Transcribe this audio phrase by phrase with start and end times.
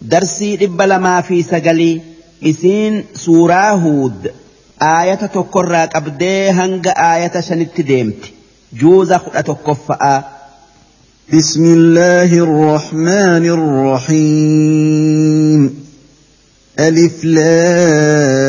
[0.00, 2.02] darsii dhibba lamaa fi sagalii
[2.50, 4.26] isiin suuraa huud
[4.90, 8.34] aayata tokkorraa qabdee hanga aayata shanitti deemti
[8.82, 10.18] juuza kudha tokkoffa'aa.
[11.32, 15.80] بسم الله الرحمن الرحيم
[16.78, 18.47] ألف لام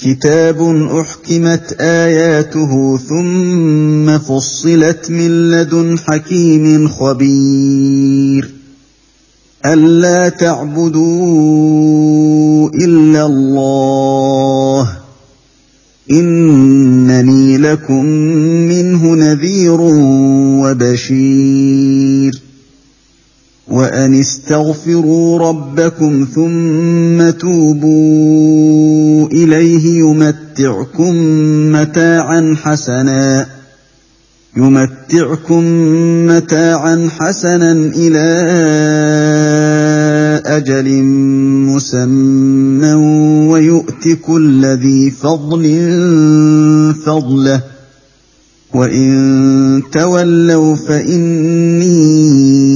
[0.00, 0.60] كِتَابٌ
[0.92, 8.50] أُحْكِمَتْ آيَاتُهُ ثُمَّ فُصِّلَتْ مِن لَّدُنْ حَكِيمٍ خَبِيرٍ
[9.66, 14.88] أَلَّا تَعْبُدُوا إِلَّا اللَّهَ ۚ
[16.10, 19.78] إِنَّنِي لَكُم مِّنْهُ نَذِيرٌ
[20.62, 21.75] وَبَشِيرٌ
[23.76, 31.14] وان استغفروا ربكم ثم توبوا اليه يمتعكم
[31.72, 33.46] متاعا حسنا
[34.56, 35.60] يمتعكم
[36.26, 38.26] متاعا حسنا الى
[40.46, 41.02] اجل
[41.68, 42.92] مسمى
[43.50, 45.62] ويؤتك الذي ذي فضل
[47.06, 47.62] فضله
[48.74, 52.75] وان تولوا فاني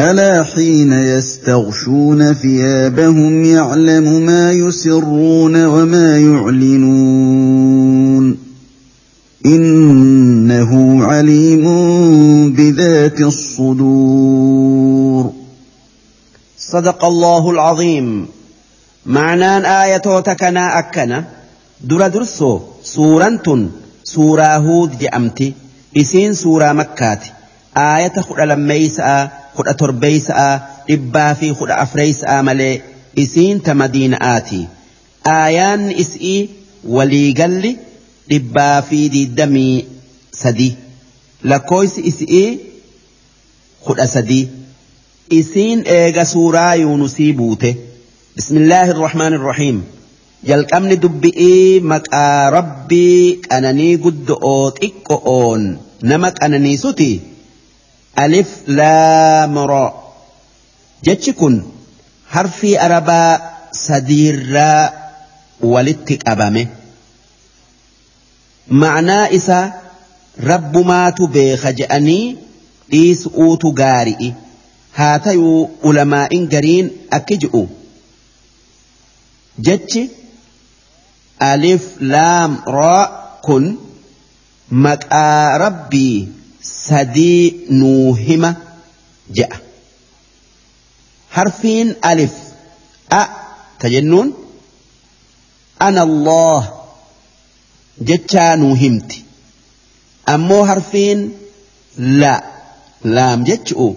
[0.00, 8.38] الا حين يستغشون ثيابهم يعلم ما يسرون وما يعلنون
[9.46, 11.64] انه عليم
[12.52, 15.32] بذات الصدور
[16.58, 18.26] صدق الله العظيم
[19.06, 21.24] معنى آية تكنا أكنا
[21.84, 23.68] دردرسو درسو سورة
[24.04, 25.52] سورة هود جأمتي
[25.96, 27.20] إسين سورة مكات
[27.76, 30.48] آية خلال ميسأ kudha torbeysa'a
[30.88, 32.74] dhibbaa fi kudha afreysa'a malee
[33.24, 34.60] isiin ta madiina'aati
[35.34, 36.38] aayaan is'ii
[36.96, 37.72] waliigalli
[38.32, 39.74] dhibbaa fi diidamii
[40.42, 40.68] sadi
[41.52, 42.44] lakkooysi is'i
[43.86, 44.40] kudha sadi
[45.40, 47.70] isiin eega suuraa yuunusii buute
[48.40, 49.78] bismillaahi irrahmaan irrahiim
[50.50, 55.66] jalqabni dubbi'ii maqaa rabbii qananii guddo'oo xiqqo'oon
[56.12, 57.08] nama qananiisuti.
[58.16, 58.64] alif
[59.70, 59.94] Ro'a.
[61.04, 61.56] jechi kun
[62.34, 63.30] harfii arabaa
[63.84, 64.84] sadiirraa
[65.72, 66.62] walitti qabame
[68.80, 69.66] ma'anaa isaa
[70.50, 72.24] rabbumaatu beeka je'anii
[73.44, 74.30] uutu gaari'i
[74.98, 75.60] haa ta'uu
[75.90, 76.88] ulamaa'in gariin
[77.18, 77.62] akki ji'u
[79.68, 80.02] jechi
[81.50, 83.04] alif laam Ro'a
[83.46, 83.64] kun
[84.86, 86.14] maqaa rabbii
[86.76, 88.54] sadii nuu hima
[89.36, 89.56] je'a
[91.36, 92.34] harfiin alif
[93.20, 93.22] a
[93.78, 94.28] ta jennuun
[95.86, 96.62] ana Allah
[98.10, 99.24] jechaa nuu himti
[100.34, 101.20] ammoo harfiin
[102.22, 102.34] la
[103.14, 103.88] laam jechu'u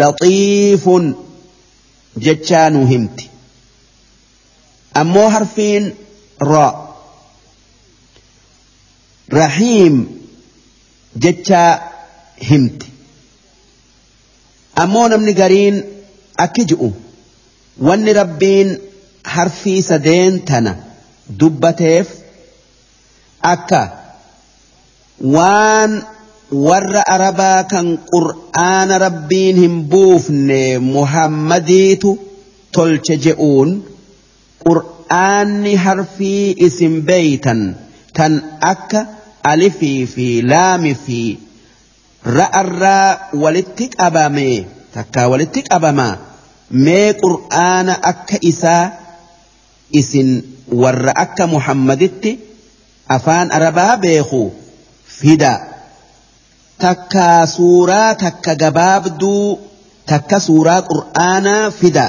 [0.00, 1.04] laxiifun
[2.26, 3.24] jechaa nuu himti
[5.02, 5.84] ammoo harfiin
[6.50, 6.66] ra
[9.38, 9.96] rahiim
[11.22, 11.68] jechaa
[12.50, 12.92] himti
[14.84, 15.78] ammoo namni gariin
[16.44, 16.90] akki ji'u
[17.88, 18.72] wanni rabbiin
[19.34, 20.72] harfii sadeen tana
[21.40, 22.06] dubbateef
[23.52, 23.80] akka
[25.34, 25.92] waan
[26.66, 30.60] warra arabaa kan qur'aana rabbiin hin buufne
[30.94, 32.10] muhammadiitu
[32.78, 33.70] tolche je'uun
[34.66, 37.60] qur'aanni harfii isin beeytan
[38.18, 38.32] tan
[38.72, 39.00] akka
[39.48, 41.18] alifii fi laami fi
[42.36, 43.08] ra'arraa
[43.42, 44.46] walitti qabame
[44.94, 46.06] takkaa walitti qabama
[46.86, 48.84] mee qur'aana akka isaa
[50.00, 50.30] isin
[50.84, 52.30] warra akka muhammaditti
[53.18, 54.42] afaan arabaa beeku
[55.20, 55.52] fida
[56.86, 59.44] takkaa suuraa takka gabaabduu
[60.12, 62.06] takka suuraa qur'aanaa fida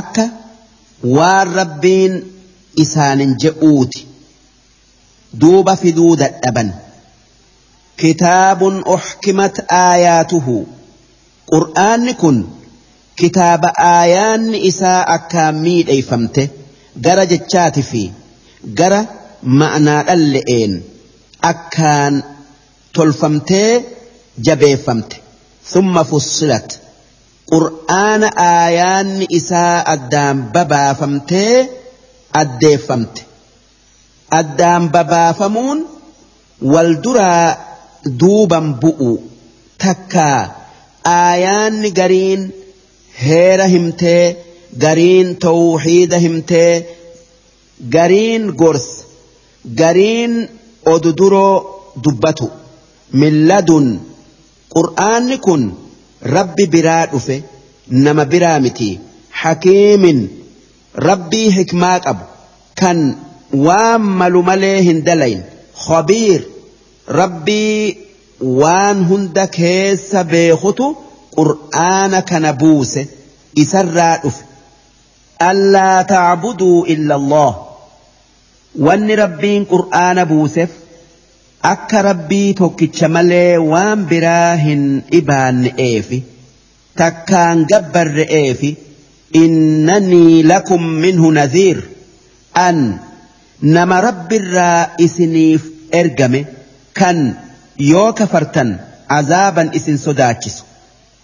[0.00, 0.24] akka
[1.18, 2.12] waan rabbiin
[2.84, 4.00] isaanin je'uuti.
[5.40, 6.72] دوب فدو دأبا
[7.96, 10.64] كتاب أحكمت آياته
[11.46, 12.44] قرآن كن
[13.16, 16.48] كتاب آيان إساء كاميد أي فمته
[17.00, 18.10] جرى جتشات في
[18.64, 19.06] جرى
[19.42, 20.82] معنى اللئين
[21.44, 22.22] أكان
[22.94, 23.82] تلفمته
[24.38, 25.16] جبيفمته
[25.66, 26.80] ثم فصلت
[27.46, 31.68] قرآن آيان إساء الدام ببافمته
[32.34, 33.22] أديفمته
[34.38, 35.80] addaan babaafamuun
[36.72, 37.48] wal duraa
[38.22, 39.10] duuban bu'u
[39.84, 40.26] takka
[41.14, 42.42] aayaanni gariin
[43.24, 44.22] heera himtee
[44.84, 46.72] gariin tawxiida himtee
[47.96, 50.34] gariin gorsa gariin
[50.94, 51.10] odu
[52.04, 52.46] dubbatu
[53.22, 53.86] milladun
[54.74, 55.62] qur'aanni kun
[56.34, 57.36] rabbi biraa dhufe
[58.04, 58.88] nama biraa miti
[59.42, 60.20] hakiimin
[61.08, 62.24] rabbii hikmaa qabu
[62.80, 62.98] kan
[63.56, 65.42] waan malu malee hin dalayn
[65.86, 66.42] khabiir
[67.18, 67.98] rabbii
[68.60, 70.88] waan hunda keessa beekutu
[71.36, 73.00] qur'aana kana buuse
[73.64, 74.44] isarraa dhufe
[75.50, 77.52] allaa tacbuduu illa allah
[78.86, 80.70] wanni rabbiin qur'aana buuseef
[81.72, 86.22] akka rabbii tokkicha malee waan biraa hin dhibaanne'eefi
[87.02, 88.74] takkaan gabbarre'eefi
[89.44, 91.82] innanii lakum minhu nadhiir
[92.66, 92.80] an
[93.64, 94.36] nama rabbi
[95.04, 96.44] isiniif ergame
[96.92, 97.16] kan
[97.78, 98.78] yoo kafartan
[99.08, 100.64] azaban isin sodaachisu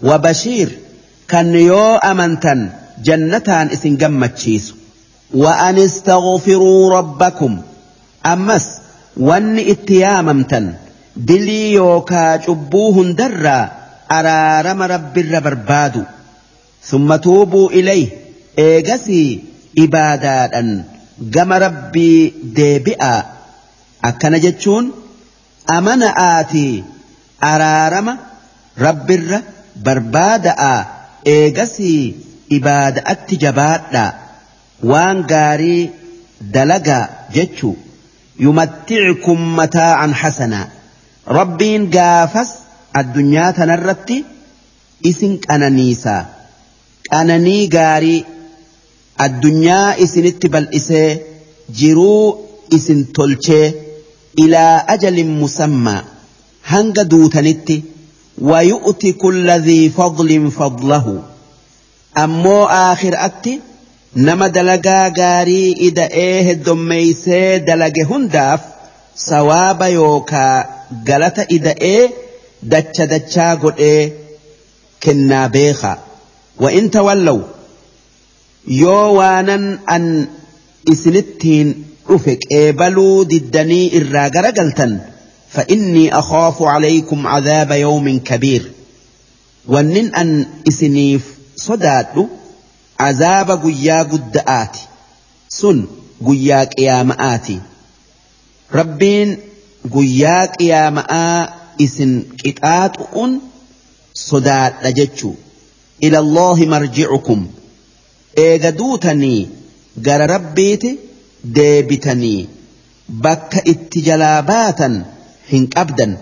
[0.09, 0.73] wa bashiir
[1.29, 2.73] kan yoo amantan
[3.05, 4.75] jannatan isin gammachiisu
[5.43, 7.55] waan ta'u rabbakum robbakum
[8.33, 8.67] ammas
[9.29, 10.65] wanni itti yaamamtan
[11.29, 13.69] bilii yookaa cubbuu hundarraa
[14.17, 16.03] araarama rabbi irra barbaadu
[16.89, 18.03] summatuu bu'u ilai
[18.65, 19.31] eegasii
[19.85, 20.71] ibadaadhan.
[21.29, 23.13] gama rabbii deebi'a
[24.09, 24.87] akkana jechuun
[25.75, 26.65] amana'aati
[27.51, 28.17] araarama
[28.85, 29.43] rabbirra
[29.89, 30.71] barbaada'a
[31.35, 32.01] eegasii
[32.59, 34.05] ibaada'atti jabaadha
[34.93, 35.91] waan gaarii
[36.57, 37.05] dalagaa
[37.37, 37.77] jechuu
[38.47, 40.67] yumatti'kum mataa'an hasanaa
[41.41, 42.51] rabbiin gaafas
[43.03, 44.17] addunyaa tanarratti
[45.13, 46.15] isin qananiisa
[47.13, 48.19] qananii gaarii
[49.27, 51.09] addunyaa isinitti bal'isee
[51.81, 52.23] jiruu
[52.77, 53.67] isin tolchee
[54.45, 55.99] ilaa ajalin musammaa
[56.73, 57.77] hanga duutanitti
[58.53, 61.17] wayu'ti kulla dhii fadlin fadlahu
[62.25, 63.55] ammoo aakhiraatti
[64.29, 68.67] nama dalagaa gaarii ida'ee heddommeeysee dalage hundaaf
[69.27, 70.55] sawaaba yookaa
[71.13, 71.97] galata ida'ee
[72.75, 74.01] dacha dachaa godhee
[75.07, 75.97] kennaa beekaa
[76.67, 77.43] wa'in tawallawu
[78.67, 80.29] yoo ان an
[80.93, 81.69] isinittiin
[82.09, 85.01] dhufe qeebaluu diddanii irraa
[85.51, 88.71] فإني أخاف عليكم عذاب يوم كبير
[89.69, 91.25] ونن أن إسنيف
[91.57, 92.27] صداتو
[93.01, 94.41] عذاب قيا قد
[95.49, 95.87] سن
[96.27, 97.61] قيا قيام آتي
[98.75, 99.39] ربين
[99.95, 103.41] قيا قيام آ إسن كتات أن
[104.15, 104.73] صداد
[106.03, 107.47] إلى الله مرجعكم
[108.37, 109.49] eega duutanii
[110.07, 110.91] gara rabbiiti
[111.55, 112.49] deebitanii
[113.25, 115.05] bakka itti jalaa baatan
[115.53, 116.17] hin qabdan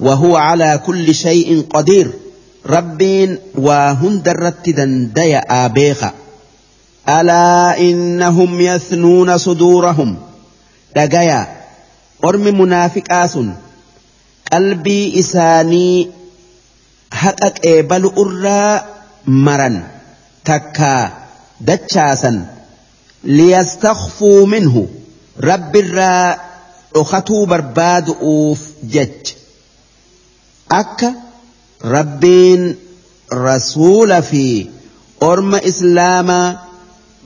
[0.00, 2.10] وهو على كل شيء قدير
[2.66, 6.12] ربين وهند الرت دنديا آبيخا
[7.08, 10.16] ألا إنهم يثنون صدورهم
[10.96, 11.56] دقيا
[12.24, 13.52] أرمي منافق آسن
[14.52, 16.10] قلبي إساني
[17.12, 18.82] حقك إبل أرى
[19.26, 19.82] مرن
[20.44, 21.21] تكا
[21.66, 22.46] دجاسا
[23.24, 24.86] ليستخفوا منه
[25.40, 26.50] رب الراء
[26.96, 29.10] أخته برباد أوف جج
[30.70, 31.14] أك
[31.84, 32.76] ربين
[33.32, 34.66] رسول في
[35.22, 36.58] أرم إسلاما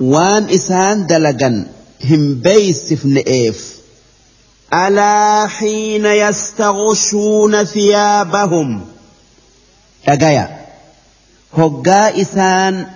[0.00, 1.66] وان إسان دلقا
[2.11, 3.76] هم بيسف نئف
[4.75, 8.84] ألا حين يستغشون ثيابهم
[10.06, 10.58] تقيا
[11.54, 12.87] هجا إسان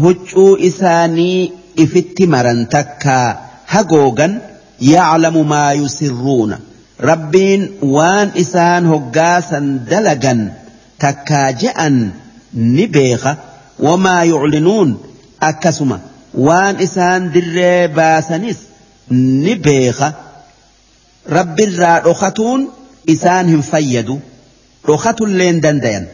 [0.00, 1.52] huccuu isaanii
[1.84, 4.40] ifitti maran takkaa hagoogan
[4.90, 6.58] yaclamu maa yusirruuna
[7.10, 10.42] rabbiin waan isaan hoggaasan dalagan
[11.04, 12.00] takkaa je'an
[12.54, 13.36] ni beeka
[13.88, 14.96] wamaa yuclinuun
[15.50, 16.00] akkasuma
[16.48, 18.56] waan isaan dirree baasanis
[19.44, 20.12] ni beeka
[21.36, 22.68] rabbirraa dhokatuun
[23.16, 24.20] isaan hin fayyadu
[24.86, 26.06] dhokatulleen dandayan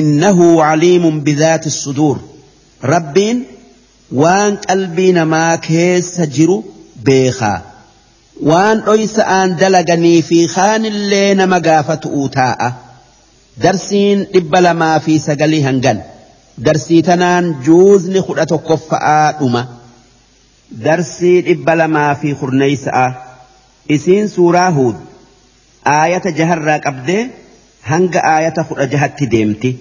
[0.00, 2.16] innahu caliimun bidaati suduur
[2.82, 3.46] rabbiin
[4.16, 6.58] waan qalbii namaa keessa jiru
[7.06, 7.58] beekaa
[8.50, 12.70] waan dhoysa'aan dalaganii fi kaanillee nama gaafatu'u taa'a
[13.62, 16.02] darsiin dhibba lamaa fi sagalii hangan
[16.64, 19.64] darsii tanaan juuzni kudha tokkoffa'aa dhuma
[20.84, 23.06] darsii dhibba lamaa fi kurneeysa'a
[23.88, 24.96] isiin suuraa huud
[25.96, 27.22] aayata jaharraa qabdee
[27.92, 29.76] hanga aayata kudha jahatti deemti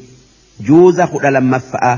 [0.67, 1.97] juuza kudha lammaffa'aa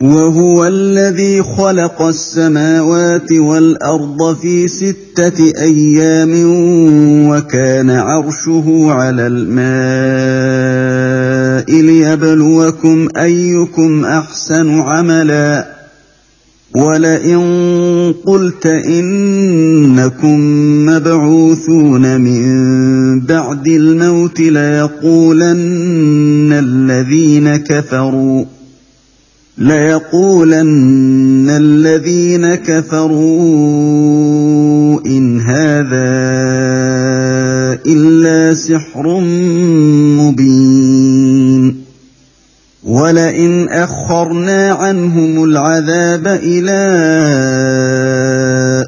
[0.00, 6.30] وهو الذي خلق السماوات والارض في سته ايام
[7.30, 15.66] وكان عرشه على الماء ليبلوكم ايكم احسن عملا
[16.76, 20.38] ولئن قلت انكم
[20.86, 22.48] مبعوثون من
[23.20, 28.44] بعد الموت ليقولن الذين كفروا
[29.60, 36.12] ليقولن الذين كفروا إن هذا
[37.86, 39.20] إلا سحر
[40.22, 41.78] مبين
[42.84, 46.80] ولئن أخرنا عنهم العذاب إلى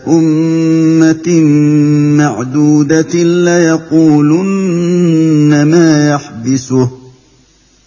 [0.08, 1.40] أمة
[2.22, 6.99] معدودة ليقولن ما يحبسه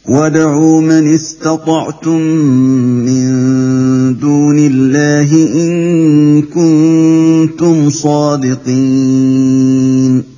[0.08, 2.20] ودعوا من استطعتم
[2.90, 3.28] من
[4.18, 10.37] دون الله إن كنتم صادقين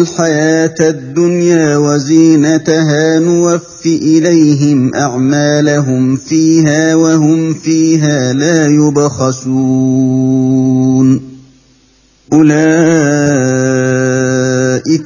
[0.00, 11.20] الحياة الدنيا وزينتها نوف إليهم أعمالهم فيها وهم فيها لا يبخسون
[12.32, 13.02] أولئك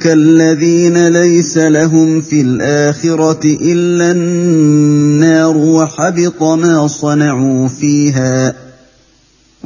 [0.07, 8.55] الذين ليس لهم في الآخرة إلا النار وحبط ما صنعوا فيها ۖ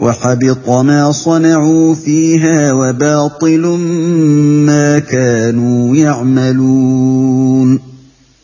[0.04, 3.62] وحبط ما صنعوا فيها وباطل
[4.68, 7.80] ما كانوا يعملون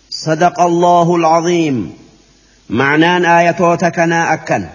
[0.09, 1.89] صدق الله العظيم
[2.69, 4.65] معنى آية تكنا أكن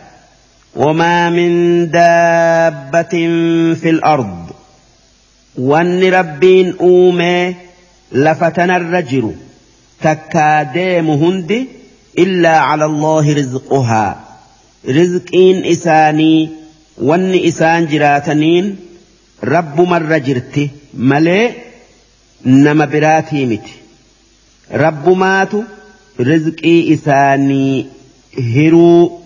[0.76, 1.50] وما من
[1.90, 3.12] دابة
[3.80, 4.36] في الأرض
[5.58, 7.56] وأن ربين أومي
[8.12, 9.32] لفتنا الرجل
[10.02, 11.66] تكاديم هندي
[12.18, 14.16] إلا على الله رزقها
[14.88, 16.50] رزقين إساني
[17.02, 18.66] wanni isaan jiraataniin
[19.52, 20.70] rabbu marra jirti
[21.12, 21.46] malee
[22.44, 23.72] nama biraatii miti
[24.82, 25.64] rabbumaatu
[26.28, 27.88] rizqii isaanii
[28.54, 29.20] hiruu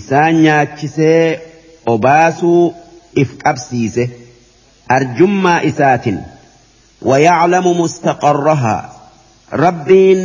[0.00, 1.24] isaan nyaachisee
[1.94, 2.74] obaasuu
[3.16, 4.08] if qabsiise
[4.98, 6.18] arjummaa isaatin
[7.82, 8.92] mustaqarrahaa
[9.64, 10.24] rabbiin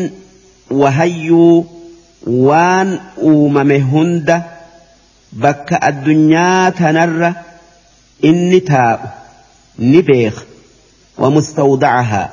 [0.85, 1.65] wahayyuu
[2.47, 2.99] waan
[3.33, 4.41] uumame hunda.
[5.33, 7.33] bakka addunyaa tanarra
[8.29, 9.07] inni taa'u
[9.89, 10.41] ni beeka
[11.23, 12.29] wamustawdacahaa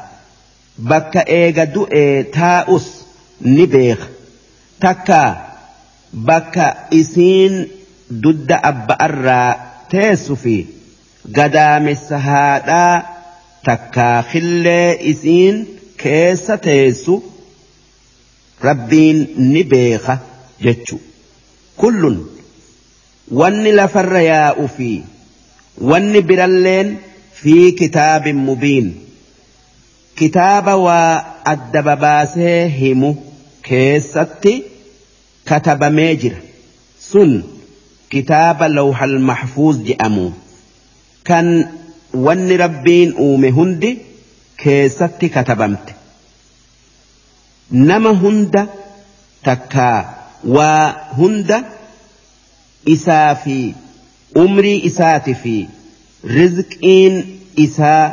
[0.90, 2.86] bakka eega du'ee taa'us
[3.56, 4.06] ni beeka
[4.84, 5.18] takka
[6.30, 6.66] bakka
[7.00, 7.54] isiin
[8.26, 8.56] dudda
[9.06, 9.50] arraa
[9.94, 10.54] teessu fi
[11.40, 12.94] gadaamessa haadhaa
[13.68, 15.56] takkaa khillee isiin
[16.04, 17.14] keessa teessu
[18.68, 19.16] rabbiin
[19.52, 20.18] ni beeka
[20.64, 20.96] jechu
[21.84, 22.18] kullun.
[23.30, 24.90] wanni lafarra yaa'u fi
[25.90, 26.92] wanni biralleen
[27.40, 28.90] fi kitaabin mubiin
[30.22, 33.10] kitaaba waa adda babaasee himu
[33.68, 34.54] keessatti
[35.52, 36.38] katabamee jira
[37.10, 37.34] sun
[38.14, 40.32] kitaaba lawhal mahfuuz jedhamu
[41.30, 41.54] kan
[42.28, 43.94] wanni rabbiin uume hundi
[44.64, 45.94] keessatti katabamte
[47.70, 48.68] nama hunda
[49.42, 50.12] takkaa
[50.58, 50.84] waa
[51.22, 51.64] hunda.
[52.86, 53.56] isaa fi
[54.42, 55.54] umrii isaati fi
[56.38, 57.16] rizqiin
[57.64, 58.04] isaa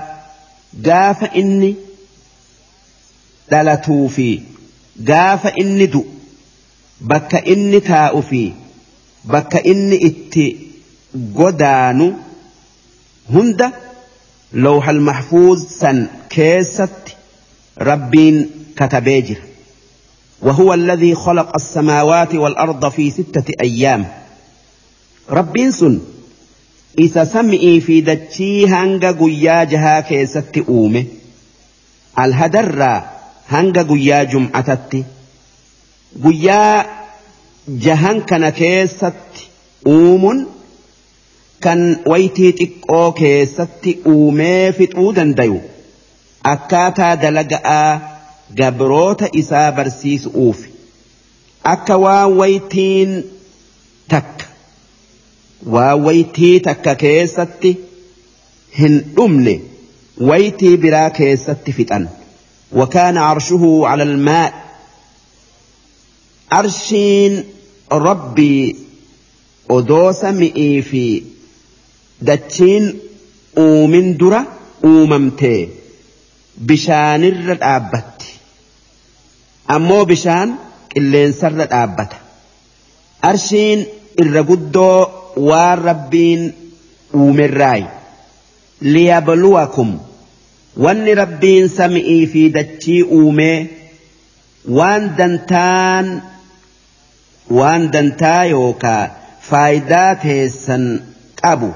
[0.87, 1.69] gaafa inni
[3.51, 4.27] dhalatuu fi
[5.09, 6.01] gaafa inni du
[7.13, 8.41] bakka inni taa'u fi
[9.35, 10.45] bakka inni itti
[11.41, 12.07] godaanu
[13.37, 13.69] hunda
[14.67, 15.97] lawhal mahfuuz san
[16.35, 17.13] keessatti
[17.91, 18.45] rabbiin
[18.81, 19.43] katabee jira.
[20.43, 24.07] وهو الذي خلق السماوات والأرض في ستة أيام
[25.27, 26.01] rabbiin sun
[26.97, 31.05] isa sam'ii fi dachii hanga guyyaa jahaa keessatti uume
[32.25, 32.97] alhadarraa
[33.53, 35.03] hanga guyyaa jum'atatti
[36.23, 36.85] guyyaa
[37.87, 39.47] jahan kana keessatti
[39.95, 40.45] uumuun
[41.67, 45.61] kan waytii xiqqoo keessatti uumee fixuu dandayu
[46.55, 47.91] akkaataa dalaga'aa
[48.61, 50.59] gabroota isaa barsiisu'uuf
[51.75, 53.21] akka waan waytiin
[54.15, 54.42] takka.
[55.65, 57.73] وويتي waytii هن keessatti
[60.21, 62.07] ويتي برا waytii فتن
[62.73, 64.53] وكان عرشه على الماء
[66.51, 67.43] عرشين
[67.91, 68.75] ربي
[69.71, 71.23] أدوس مئي في
[72.21, 72.99] دتين
[73.57, 74.45] أومن درة
[74.83, 75.69] أوممتي
[76.57, 78.21] بشان الرد أبت
[79.71, 80.53] أمو بشان
[80.97, 82.09] اللين سرد أبت
[83.25, 83.85] أرشين
[84.19, 85.05] الرقدو
[85.41, 86.41] waan rabbiin
[87.15, 87.85] uumerraayi
[88.81, 89.99] liyabluwakum
[90.85, 93.67] wanni rabbiin sami'ii fi dachii uumee
[94.73, 96.21] waan dantaan
[97.59, 99.09] waan dantaa yookaa
[99.49, 101.01] faayidaa teessan
[101.41, 101.71] qabu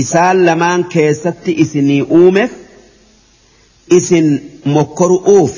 [0.00, 2.50] isaan lamaan keessatti isinii uumeef
[3.90, 4.28] isin
[4.74, 5.54] mokkoru'uuf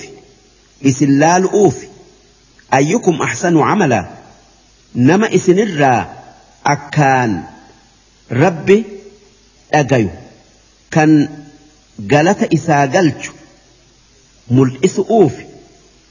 [0.82, 1.76] isin laalu'uuf
[2.70, 4.00] ayyukum ahsanu camala
[4.94, 6.00] nama isinirraa
[6.66, 7.42] أكان
[8.32, 8.84] ربي
[9.72, 10.08] أجايو
[10.90, 11.28] كان
[12.10, 13.32] قالت إسا galchu
[14.50, 15.44] mul'isu uufi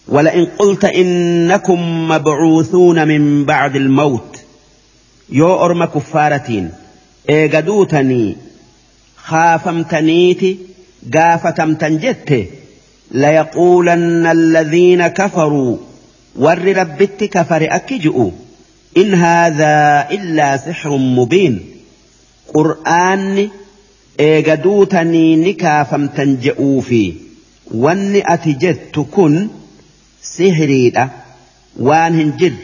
[0.08, 4.40] ولئن قلت إنكم مبعوثون من بعد الموت
[5.30, 6.72] يو أرم كفارتين
[9.18, 10.58] خافم تنيتي
[11.14, 12.46] قافتمتن تنجتي
[13.12, 15.78] ليقولن الذين كفروا
[16.36, 18.32] ور ربتي كفر أكجؤوا
[18.98, 21.60] إن هذا إلا سحر مبين
[22.54, 23.50] قرآن
[24.20, 25.54] إيجدوتني
[26.18, 27.14] تنجأو في
[27.74, 29.48] واني أتجدت كن
[30.22, 31.10] سهريدة
[31.80, 32.56] وان جد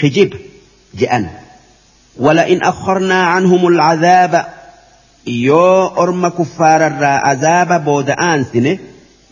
[0.00, 0.34] خجب
[0.94, 1.28] جأن
[2.18, 4.46] ولئن أخرنا عنهم العذاب
[5.26, 8.78] يو أرم كفار عذاب بود آنسنه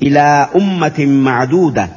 [0.02, 1.88] إلى أمة معدودة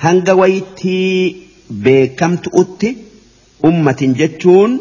[0.00, 1.36] هنقويتي
[1.70, 2.96] بكم تؤتي
[3.68, 4.72] ummatin jechuun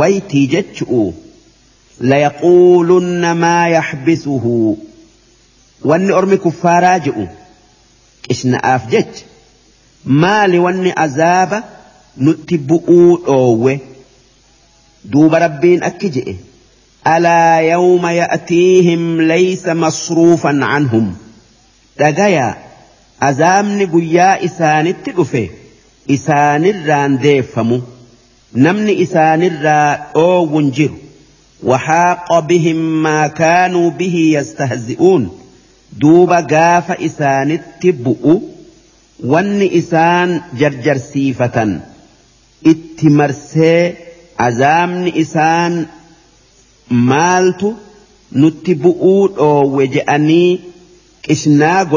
[0.00, 1.04] waytii jechu'u
[2.10, 4.56] layaquulunna maa yaxbisuhu
[5.92, 7.24] wanni ormi kuffaaraa je'u
[8.26, 9.24] qishna'aaf jecha
[10.24, 11.58] maali wanni azaaba
[12.28, 13.74] nutti bu'uu dhoowwe
[15.16, 16.36] duuba rabbiin akki je'e
[17.16, 21.08] alaa yawma ya'tiihim laysa masruufan canhum
[22.04, 22.52] dhagayaa
[23.32, 25.44] azaabni guyyaa isaanitti dhufe
[26.12, 27.76] isaanirraan deeffamu
[28.66, 29.88] namni isaanirraa
[30.18, 30.94] dhoowwun jiru
[31.66, 35.28] وحاق بهم ما كانوا به يستهزئون
[35.98, 38.38] دوب قاف إسان التبؤ
[39.24, 41.80] ون إسان جرجر سيفة
[42.66, 43.92] اتمرسي
[44.38, 45.86] عزام إسان
[46.90, 47.74] مالت
[48.32, 49.04] نتبؤ
[49.38, 50.60] أو وجأني
[51.22, 51.88] كشنا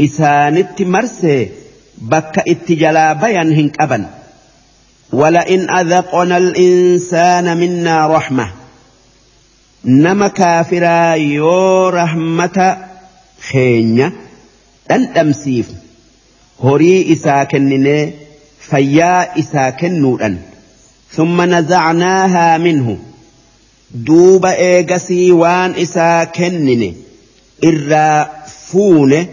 [0.00, 1.48] إسان اتمرسي
[2.00, 4.04] bakka itti jalaa bayan hin qaban
[5.12, 8.50] ولئن أذقنا الإنسان منا رحمة
[9.84, 12.78] نما كافرا يو رحمة
[13.50, 14.12] خينيا
[14.90, 15.66] دن دمسيف
[16.64, 18.12] هري إساكنني
[18.60, 20.38] فيا إساكن نورا
[21.10, 22.98] ثم نزعناها منه
[23.90, 26.94] دوب إيقسي وان إساكنني
[27.64, 28.30] إرا
[28.68, 29.26] فون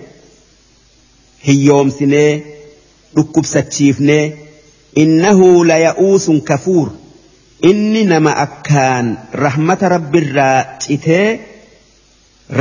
[1.43, 2.41] هيوم سنه
[3.17, 4.23] dhukkubsachiifnee
[5.03, 6.89] innahu laya'uusun kafuur
[7.69, 9.07] inni nama akkaan
[9.45, 11.29] rahmata rabbirraa citee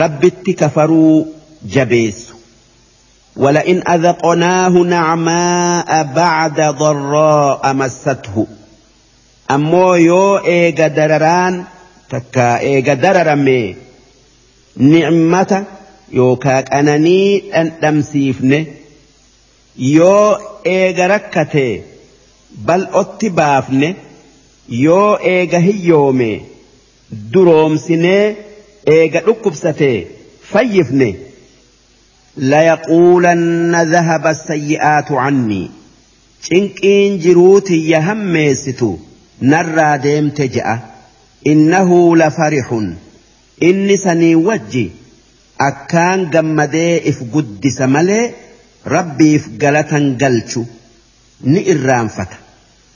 [0.02, 1.26] rabbitti kafaruu
[1.76, 2.32] jabeessu.
[3.44, 8.46] ولئن أذقناه نعماء بعد ضراء مسته
[9.50, 11.64] أمو يو إيغا درران
[12.10, 13.76] تكا إيغا دررمي
[14.76, 15.64] نعمة
[16.12, 18.66] يوكاك أنني أن تمسيفني
[19.84, 20.36] yoo
[20.72, 21.72] eega rakkatee
[22.68, 23.88] bal'otti baafne
[24.84, 26.28] yoo eega hiyyoome
[27.32, 28.24] duroomsinee
[28.92, 29.96] eega dhukkubsatee
[30.52, 31.08] fayyifne
[32.52, 35.70] layaquulanna dhahaba sayyi'aatu cannii
[36.48, 37.20] cinqiin
[37.70, 38.90] tiyya hammeessitu
[39.52, 40.78] narraa deemte je'a
[41.52, 42.88] innahu lafarixun
[43.70, 44.88] inni sanii wajji
[45.68, 48.34] akkaan gammadee if guddisa malee.
[48.86, 50.62] rabbiif galatan galchu
[51.52, 52.36] ni irraanfata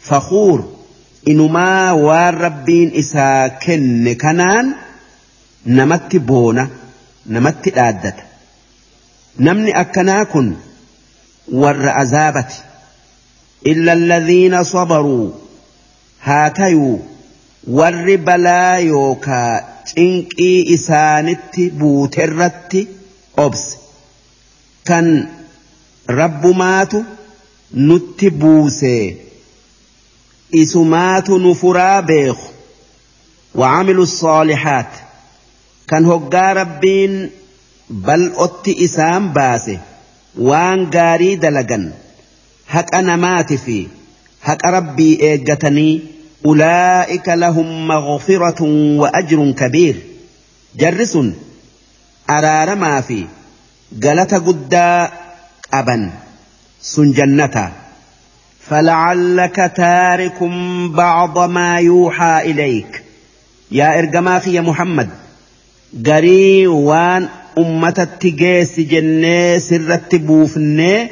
[0.09, 0.61] faquur
[1.33, 4.69] inumaa waan rabbiin isaa kenne kanaan
[5.79, 6.65] namatti boona
[7.35, 8.23] namatti dhaaddata
[9.47, 10.47] namni akkanaa kun
[11.63, 12.59] warra azaabati
[13.73, 15.27] illa alladhiina sabaruu
[16.29, 16.95] haa tayuu
[17.81, 19.53] warri balaa yookaa
[19.93, 22.83] cinqii isaanitti buuterratti
[23.47, 23.77] obse
[24.89, 25.09] kan
[26.07, 27.05] rabbumaatu
[27.73, 29.17] nutti buusee
[30.53, 32.37] isumaatu nufuraa بيخ
[33.55, 34.87] وعملوا الصالحات
[35.89, 37.31] كان هو ربين
[37.91, 39.79] بل أتي إسام باسي
[40.39, 41.93] وان غاري دلغن
[42.69, 43.87] هك أنا مات في
[44.43, 46.01] هك ربي إيجتني
[46.47, 48.63] أولئك لهم مغفرة
[48.99, 49.97] وأجر كبير
[50.77, 51.19] جرس
[52.31, 53.27] أرار ما في
[54.03, 54.75] قلت قد
[55.73, 56.11] أبا
[56.83, 57.73] سن جنة
[58.69, 60.43] فلعلك تارك
[60.93, 63.03] بعض ما يوحى إليك
[63.73, 65.09] يا في يا محمد
[66.07, 67.29] قري وان
[67.59, 71.09] أمة التجيس جنة سر التبوفنة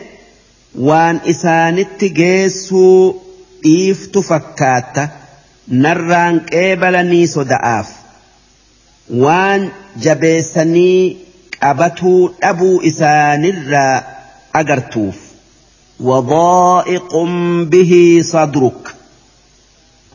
[0.79, 2.75] وان إسان التجيس
[3.66, 5.09] إيف فكاتة
[5.68, 7.88] نران قبلني صدعاف
[9.97, 11.16] جبسني
[11.62, 14.05] أبتو أبو إسان الرأ
[14.61, 15.14] أجرتوف
[16.01, 17.16] وضائق
[17.71, 18.94] به صدرك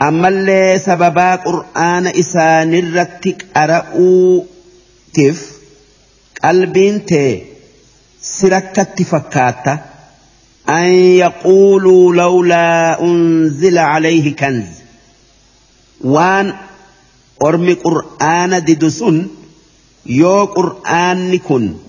[0.01, 4.45] أما اللي سببا قرآن إسان الرتك أرأو
[5.13, 5.51] تف
[6.43, 7.41] قلبين تي
[8.21, 9.79] سركت فكاتة
[10.69, 14.65] أن يقولوا لولا أنزل عليه كنز
[16.01, 16.53] وان
[17.43, 19.27] أرمي قرآن ددسون
[20.05, 21.79] يو قرآن نكون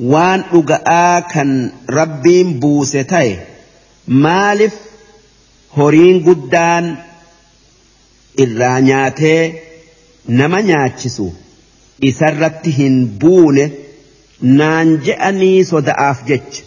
[0.00, 1.50] waan dhuga'aa kan
[1.98, 3.32] rabbiin buuse ta'e
[4.26, 4.76] maaliif
[5.76, 6.88] horiin guddaan
[8.44, 9.42] irraa nyaatee
[10.40, 11.26] nama nyaachisu
[12.10, 13.64] isarratti hin buune
[14.60, 16.64] naan je'anii soda'aaf jecha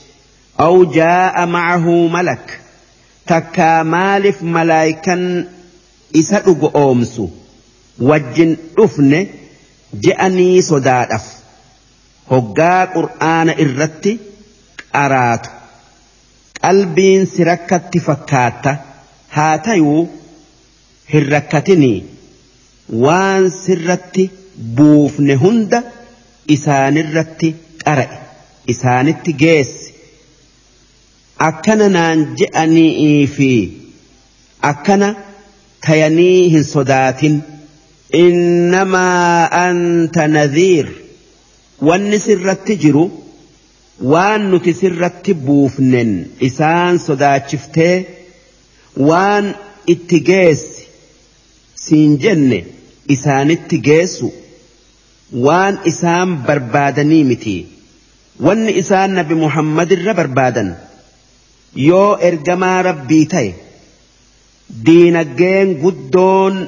[0.67, 2.55] aw jaa'a ma'ahu malak
[3.31, 5.23] takkaa maalif malaayikan
[6.23, 7.25] isa dhugo oomsu
[8.09, 9.19] wajjin dhufne
[10.03, 11.25] je'anii sodaadhaf.
[12.31, 14.11] hoggaa qur'aana irratti
[14.95, 15.49] qaraatu
[16.63, 18.75] qalbiin si rakkatti fakkaatta
[19.35, 20.03] haa tayuu
[21.13, 21.99] hin rakkatinii
[23.05, 24.29] waan sirratti
[24.79, 25.81] buufne hunda
[26.57, 27.49] isaanirratti
[27.83, 28.19] qara'e
[28.75, 29.93] isaanitti geesse
[31.49, 33.51] akkana naan je'anii fi
[34.71, 35.09] akkana
[35.87, 37.35] tayanii hin sodaatin
[38.25, 40.87] innamaa anta nadhiir
[41.81, 43.05] wanni sirratti jiru
[44.11, 46.11] waan nuti sirratti buufnen
[46.47, 47.97] isaan sodaachiftee
[49.07, 49.53] waan
[49.93, 50.85] itti geessi
[51.85, 52.63] siin jenne
[53.15, 54.31] isaanitti geessu
[55.45, 57.55] waan isaan barbaadanii miti
[58.45, 60.75] wanni isaan nabi muhammadirra barbaadan
[61.87, 63.51] yoo ergamaa rabbii ta'e
[64.85, 66.67] diinaggeen guddoon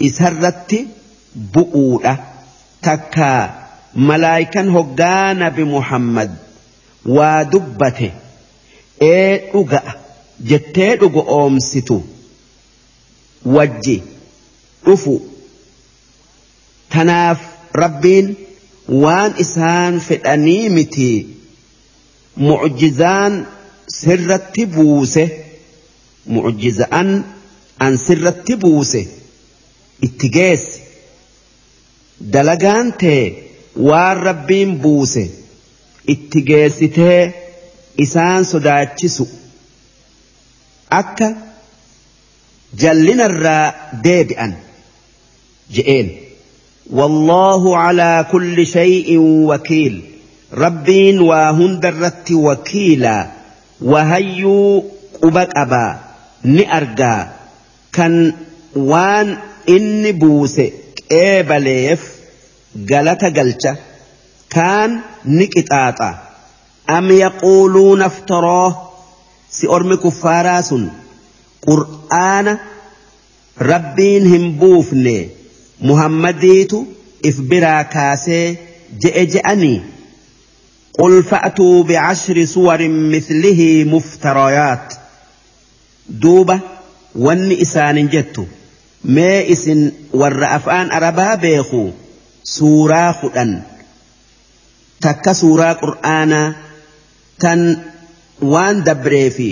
[0.00, 0.84] isarratti
[1.52, 2.14] bu'uudha
[2.82, 3.63] takkaa.
[3.94, 6.30] malaayikan hoggaa nabi Muhammad
[7.06, 8.12] waa dubbate
[9.00, 9.94] ee dhuga'a
[10.50, 11.98] jettee dhugu oomsitu
[13.56, 14.02] wajji
[14.86, 15.14] dhufu
[16.94, 17.38] tanaaf
[17.82, 18.36] rabbiin
[19.04, 21.08] waan isaan fedhanii miti
[22.48, 23.40] mucjizaan
[24.00, 25.24] sirratti buuse
[26.26, 27.14] mucjiza'an
[27.78, 29.08] an sirratti buuse
[30.08, 30.82] itti geessi
[32.32, 33.43] dalagaan ta'e.
[33.76, 35.30] waan rabbiin buuse
[36.14, 37.34] itti geessitee
[37.98, 39.28] isaan sodaachisu
[40.90, 41.30] akka
[42.80, 43.72] jallinarraa
[44.04, 44.54] deebi'an
[45.74, 46.12] je'een
[47.00, 50.00] wallaahu calaa kulli shay'in wakiil
[50.52, 53.26] rabbiin waa hundarratti wakiilaa
[53.92, 54.82] wahayyuu
[55.20, 55.92] quba qabaa
[56.44, 57.22] ni argaa
[57.96, 58.18] kan
[58.90, 62.13] waan inni buuse qeebaleef
[62.82, 63.76] galata galcha
[64.54, 64.92] kaan
[65.24, 66.08] ni qixaaxa
[66.96, 68.68] am yaquuluuna aftaroo
[69.56, 70.84] si ormi kuffaaraa sun
[71.66, 72.52] qur'aana
[73.70, 75.14] rabbiin hin buufne
[75.90, 76.82] muhammadiitu
[77.30, 78.46] if biraa kaasee
[79.00, 79.80] je'e je'anii
[80.98, 84.94] قل فأتوا بعشر صور مثله مفتريات
[86.08, 86.60] دوبة
[87.16, 88.46] ون إسان جت
[89.04, 91.88] ما إسن ور أفان أربا بيخو
[92.52, 93.52] suuraa kudhan
[95.04, 96.48] takka suuraa qur'aanaa
[97.44, 97.60] tan
[98.54, 99.48] waan dabree fi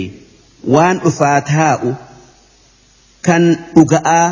[0.75, 1.91] waan dhufaa taa'u
[3.29, 3.43] kan
[3.75, 4.27] dhuga'aa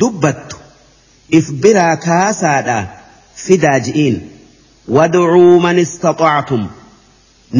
[0.00, 0.56] dubbattu
[1.40, 2.80] if biraa kaasaadhaa
[3.44, 4.16] fidaa ji'iin
[4.98, 6.62] wadcuu man istaطactum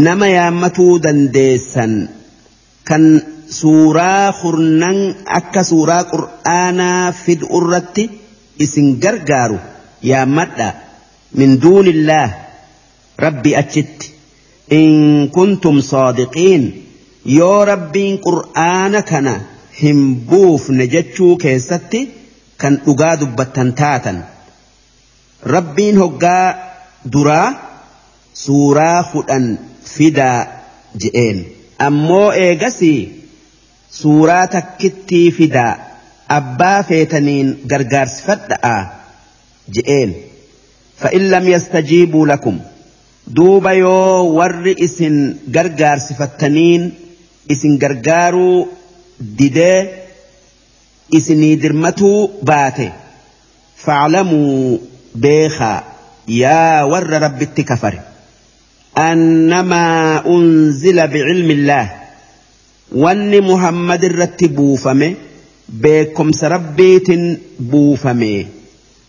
[0.07, 1.93] nama yaammatuu dandeessan
[2.91, 3.03] kan
[3.61, 4.99] suuraa kurnan
[5.39, 8.05] akka suuraa qur'aanaa fidu irratti
[8.65, 9.59] isin gargaaru
[10.03, 10.73] yaammadha
[11.41, 12.31] min duunillaah
[13.19, 14.13] rabbi achitti
[14.79, 16.67] in kuntum saadiqiin
[17.39, 19.35] yoo rabbiin qur'aana kana
[19.83, 22.01] hin buufne jechuu keessatti
[22.57, 24.25] kan dhugaa dubbattan taatan
[25.45, 26.55] rabbiin hoggaa
[27.13, 27.51] duraa
[28.45, 30.47] suuraa fudhan fidaa
[31.03, 31.45] je'een
[31.87, 33.31] ammoo eegasii
[34.01, 35.77] suuraa takkittii fidaa
[36.29, 38.98] abbaa feetaniin gargaarsifadha'a.
[39.75, 40.13] je'een
[41.01, 42.57] fa'in lam yastajiibuu lakum
[43.35, 45.17] duuba yoo warri isin
[45.57, 46.83] gargaarsifattaniin
[47.53, 48.59] isin gargaaruu
[49.41, 49.81] didee
[51.19, 52.19] isinii dirmatuu
[52.51, 52.87] baate
[53.85, 54.81] faclamuu
[55.23, 55.79] beekaa
[56.41, 57.99] yaa warra rabbitti kafare
[59.07, 61.89] annamaa unzila bicilmi illaah
[63.05, 65.09] wanni muhammad irratti buufame
[65.83, 67.25] beekomsa rabbiitin
[67.71, 68.31] buufame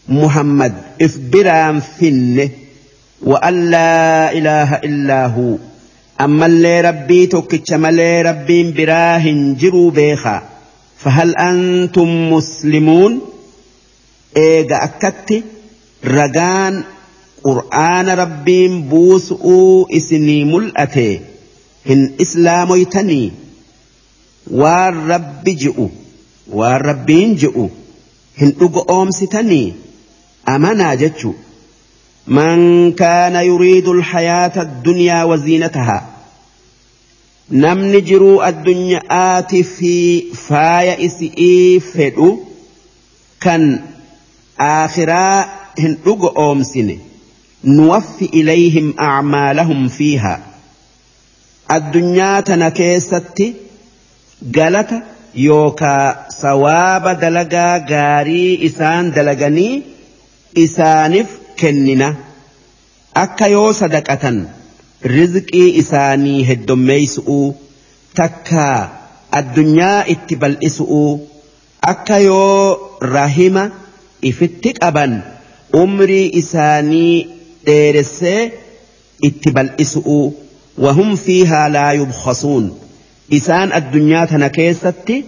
[0.09, 2.49] محمد إفبران فن
[3.23, 5.55] وأن لا إله إلا هو
[6.21, 10.43] أما اللي ربي تكتش ملي ربي براهن جرو بيخا
[10.97, 13.21] فهل أنتم مسلمون
[14.37, 15.43] إيجا أكتي
[16.05, 16.83] رجان
[17.43, 19.47] قرآن ربي بوسؤ
[19.97, 21.19] إسني ملأتي
[21.89, 23.31] هن إسلاميتني
[24.61, 25.85] waan rabbi ji'u
[26.57, 27.65] waan rabbiin ji'u
[28.39, 29.67] hin dhuga oomsitanii
[30.45, 31.33] amanaa jechu
[32.39, 36.03] man kaana yuriidu alhayaata addunyaa waziinatahaa
[37.65, 39.93] namni jiruu addunyaati fi
[40.47, 42.29] faaya isi'ii fedhu
[43.47, 43.65] kan
[44.67, 45.35] aakhiraa
[45.81, 46.99] hin dhugo oomsine
[47.77, 50.39] nuwaffi ilayhim acmaalahum fiihaa
[51.79, 53.53] addunyaa tana keessatti
[54.59, 55.01] galata
[55.45, 59.73] yookaa sawaaba dalagaa gaarii isaan dalaganii
[60.65, 61.29] isaaniif
[61.61, 62.07] kennina
[63.23, 64.37] akka yoo sadaqatan
[65.15, 67.47] rizqii isaanii heddommeeysu'uu
[68.19, 68.65] takka
[69.39, 71.11] addunyaa itti bal'isu'uu
[71.93, 72.57] akka yoo
[73.17, 73.63] rahima
[74.31, 75.15] ifitti qaban
[75.83, 77.15] umrii isaanii
[77.69, 78.39] dheeressee
[79.31, 80.27] itti bal'isu'uu
[80.87, 82.69] wahum fiihaa laa yubkhasuun
[83.41, 85.23] isaan addunyaa tana keessatti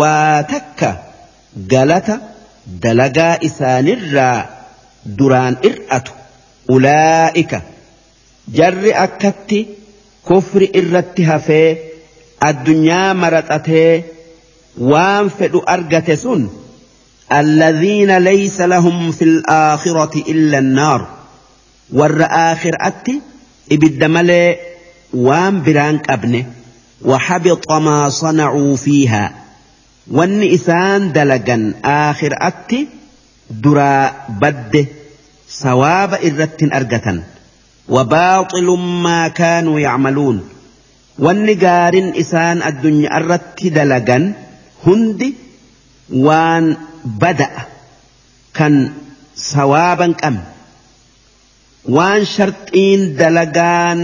[0.00, 0.92] waa takka
[1.74, 2.20] galata
[2.84, 4.38] dalagaa isaanirraa
[5.04, 6.12] duraan ir'atu
[6.68, 7.60] ulaa'ika
[8.54, 9.66] jarri akkatti
[10.28, 11.70] kufri irratti hafee
[12.48, 13.92] addunyaa maraxatee
[14.90, 16.48] waan fedhu argate sun
[17.38, 21.02] alladhiina laysa lahum fi laakhirati illa annaar
[21.98, 23.14] warra aakhiraatti
[23.76, 24.50] ibidda malee
[25.26, 26.40] waan biraan qabne
[27.10, 29.32] waxabita maa sanacuu fiihaa
[30.16, 31.62] wanni isaan dalagan
[31.98, 32.78] aakhiraatti
[33.64, 34.82] duraa badde
[35.58, 37.22] sawaaba irrattiin argatan
[39.06, 40.38] maa kaanuu yacmaluun
[41.24, 44.24] wanni gaarin isaan addunyaa irratti dalagan
[44.86, 45.30] hundi
[46.26, 46.70] waan
[47.24, 47.64] bada'a
[48.58, 48.94] kan
[49.50, 50.46] sawaaban qabne
[51.96, 54.00] waan sharxiin dalagaan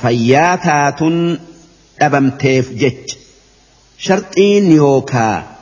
[0.00, 1.18] fayyaa taatun
[2.00, 3.18] dhabamteef jecha
[4.06, 5.55] sharxiin yookaa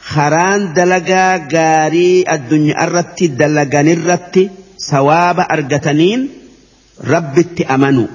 [0.00, 4.44] haraan dalagaa gaarii addunyaa irratti dalaganirratti
[4.88, 6.28] sawaaba argataniin
[7.04, 8.08] rabbitti amanu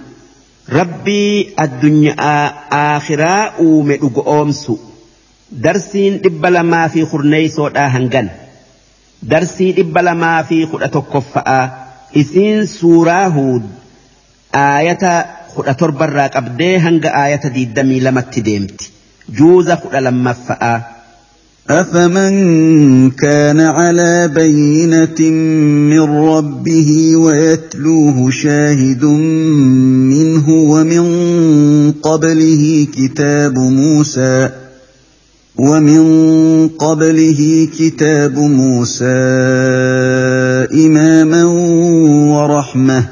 [0.70, 2.36] rabbii addunyaa
[2.82, 4.80] aakhiraa uume dhugu oomsu
[5.64, 8.30] darsiin dhibba lamaa fi kurneeysoodhaa hangan
[9.30, 11.64] darsii dhibba lamaa fi kudha tokkoffa'aa
[12.22, 13.64] isiin suuraa huud
[14.64, 15.12] aayata
[15.54, 18.92] kudha torbarraa qabdee hanga aayata diiddamii lamatti deemti
[19.38, 20.76] juuza kudha lammaffa'aa.
[21.70, 22.36] افمن
[23.12, 25.30] كان على بينه
[25.96, 31.06] من ربه ويتلوه شاهد منه ومن
[31.92, 34.50] قبله كتاب موسى
[35.58, 39.06] ومن قبله كتاب موسى
[40.86, 41.44] اماما
[42.36, 43.08] ورحمه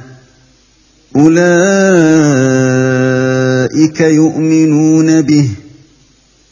[1.15, 5.47] اولئك يؤمنون به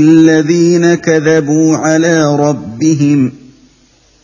[0.00, 3.32] الذين كذبوا على ربهم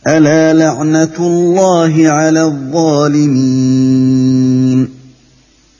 [0.07, 5.04] ألا لعنة الله على الظالمين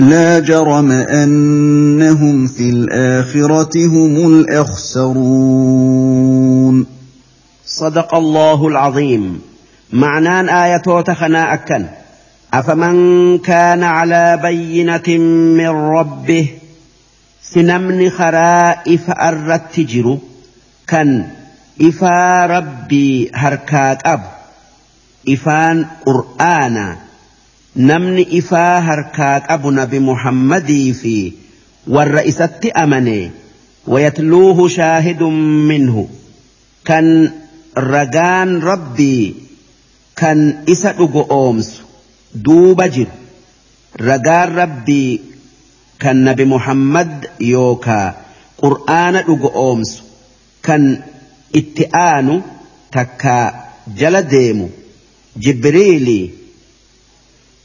[0.00, 6.86] لا جرم انهم في الاخره هم الاخسرون
[7.66, 9.40] صدق الله العظيم
[9.92, 11.84] معنى ايه تخنا اكن
[12.54, 15.02] افمن كان على بينه
[15.62, 16.48] من ربه
[17.42, 20.18] سنمن خرائف الرت جرو
[20.86, 21.26] كان
[21.80, 24.20] إفا ربي هركات أب
[25.28, 26.96] إفان قرآنا
[27.76, 31.12] namni ifaa harkaa qabu nabi muhammadii fi
[31.96, 33.30] warra isatti amanee
[33.86, 35.34] wayatluuhu shaahidun
[35.68, 36.10] minhu
[36.82, 37.06] kan
[37.92, 39.34] ragaan rabbii
[40.14, 40.42] kan
[40.74, 41.82] isa dhugo oomsu
[42.44, 43.10] duuba jiru
[44.08, 45.20] ragaan rabbii
[45.98, 48.16] kan nabi muhammad yookaa
[48.64, 50.02] qur'aana dhugo oomsu
[50.60, 50.90] kan
[51.62, 52.42] itti aanu
[52.98, 53.46] takkaa
[53.98, 54.70] jala deemu
[55.38, 56.20] jibriilii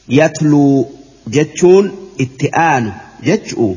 [0.09, 0.85] يتلو
[1.27, 2.91] جتشون اتئان
[3.23, 3.71] جتشؤ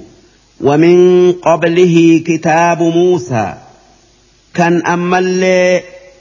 [0.61, 3.55] ومن قبله كتاب موسى
[4.55, 5.45] كان أمل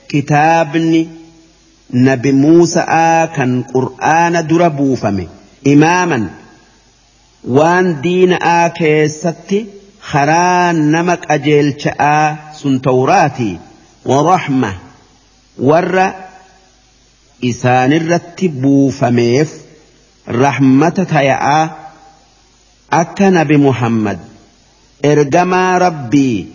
[0.10, 1.08] كتابني
[1.94, 2.80] نبي موسى
[3.36, 5.28] كان قرآن دربو فمي
[5.68, 6.30] إماما
[7.48, 8.38] وان دين
[9.08, 9.66] ستي
[10.02, 13.58] خران نمك أجيل شاء سنتوراتي
[14.06, 14.74] ورحمة
[15.60, 16.12] ور
[17.44, 19.67] إسان الرتبو فميف
[20.30, 21.76] رحمة تيا
[22.94, 24.20] أكا نبي محمد
[25.06, 26.48] إرجما ربي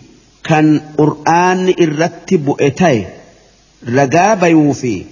[0.43, 3.07] كان قرآن إرتب إتاي
[3.89, 5.03] رجا يوفي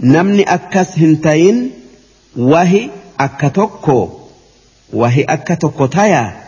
[0.00, 1.70] نمني أكاس هنتين
[2.36, 4.08] وهي أكتوكو
[4.92, 6.42] وهي أكتوكو تايا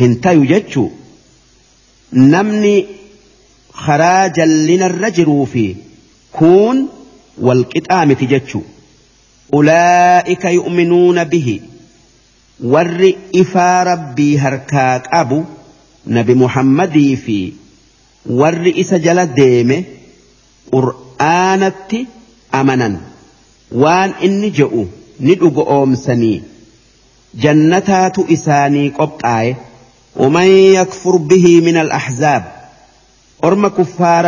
[0.00, 0.88] هنتاي يجتشو
[2.12, 2.86] نمني
[3.72, 5.74] خراجا لنا الرجل في
[6.32, 6.88] كون
[7.40, 8.60] والكتام تجتشو
[9.50, 11.54] ulaa'ika yu'minuuna bihi
[12.74, 13.10] warri
[13.42, 15.42] ifaa rabbii harkaa qabu
[16.16, 17.38] nabi muhammadii fi
[18.42, 19.76] warri isa jala deeme
[20.74, 22.06] qur'aanatti
[22.60, 22.96] amanan
[23.84, 24.86] waan inni je'u
[25.26, 26.36] ni dhugo oomsanii
[27.44, 29.56] jannataatu isaanii qophaa'e
[30.78, 32.52] yakfur bihi minal من orma
[33.44, 34.24] أرم كفار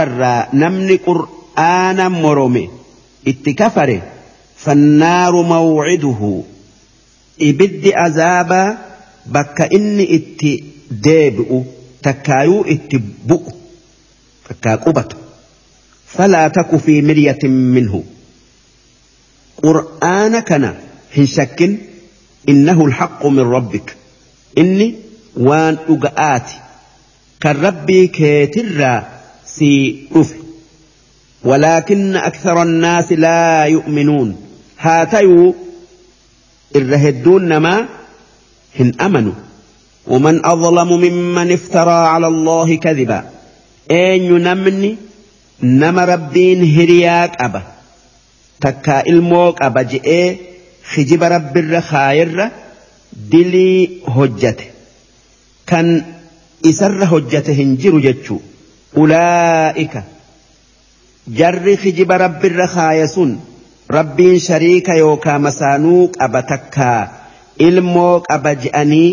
[0.53, 2.65] namni qur'aana morome
[3.25, 4.14] itti kafare
[4.65, 6.43] فالنار موعده
[7.41, 8.79] إبد أذابا
[9.27, 11.61] بك إني إتي ديبئ
[12.03, 13.43] تكايو إتي بؤ
[14.49, 15.17] تكاكبت
[16.07, 18.05] فلا تك في مرية منه
[19.63, 20.75] قرآنكنا
[21.17, 21.77] هن شك
[22.49, 23.97] إنه الحق من ربك
[24.59, 24.95] إني
[25.37, 26.55] وان أقآتي
[27.41, 29.07] كالرب كيترا
[29.47, 30.37] سي أفل
[31.45, 34.44] ولكن أكثر الناس لا يؤمنون
[34.85, 35.55] هاتيو
[36.77, 37.87] الرهدون ما
[38.81, 39.33] هن أمنوا
[40.07, 43.29] ومن أظلم ممن افترى على الله كذبا
[43.91, 44.97] أين نمني
[45.63, 47.63] نما ربين هرياك أبا
[48.61, 50.37] تكا الموك أبا جئي
[50.91, 52.51] خجب رب الرخائر
[53.31, 54.65] دلي هجته
[55.67, 56.05] كان
[56.67, 58.39] إسر هجته هنجر جتشو
[58.97, 60.03] أولئك
[61.29, 63.07] جر خجب رب الرخائر
[63.95, 67.01] rabbiin shariika yookaa masaanuu qaba takkaa
[67.69, 69.09] ilmoo qaba je'anii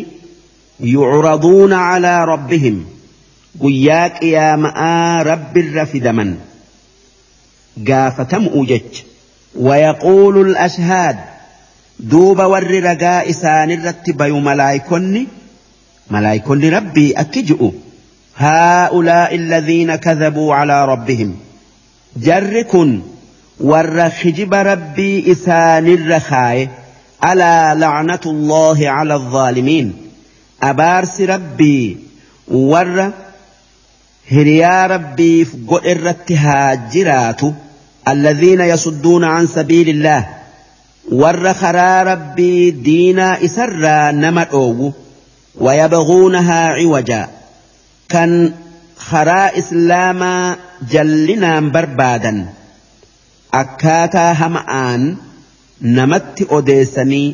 [0.94, 2.78] yucraduuna calaa rabbihim
[3.64, 6.32] guyyaa qiyaama'aa rabbirra fidaman
[7.92, 9.04] gaafatamu'u jecha
[9.68, 11.20] wayaquulu lashhaad
[12.16, 15.24] duuba warri ragaa isaanirratti bayu malaayikonni
[16.18, 17.74] malaayikonni rabbii akki ji'u
[18.42, 21.30] هؤلاء الذين كذبوا على ربهم
[22.28, 22.64] جر
[23.64, 26.70] ور خجب ربي إسان الرخاي
[27.24, 29.94] ألا لعنة الله على الظالمين
[30.64, 31.98] أبارس ربي
[32.48, 33.12] ور
[34.32, 37.42] هريا ربي فقل التهاجرات
[38.08, 40.28] الذين يصدون عن سبيل الله
[41.12, 44.92] ور خرا ربي دينا إسرا نمأو
[45.60, 47.28] ويبغونها عوجا
[48.10, 48.54] كان
[48.98, 50.56] خرا إسلاما
[50.92, 52.46] جلنا بربادا
[53.60, 54.36] akkaataa
[54.66, 55.02] aan
[55.96, 57.28] namatti odeessanii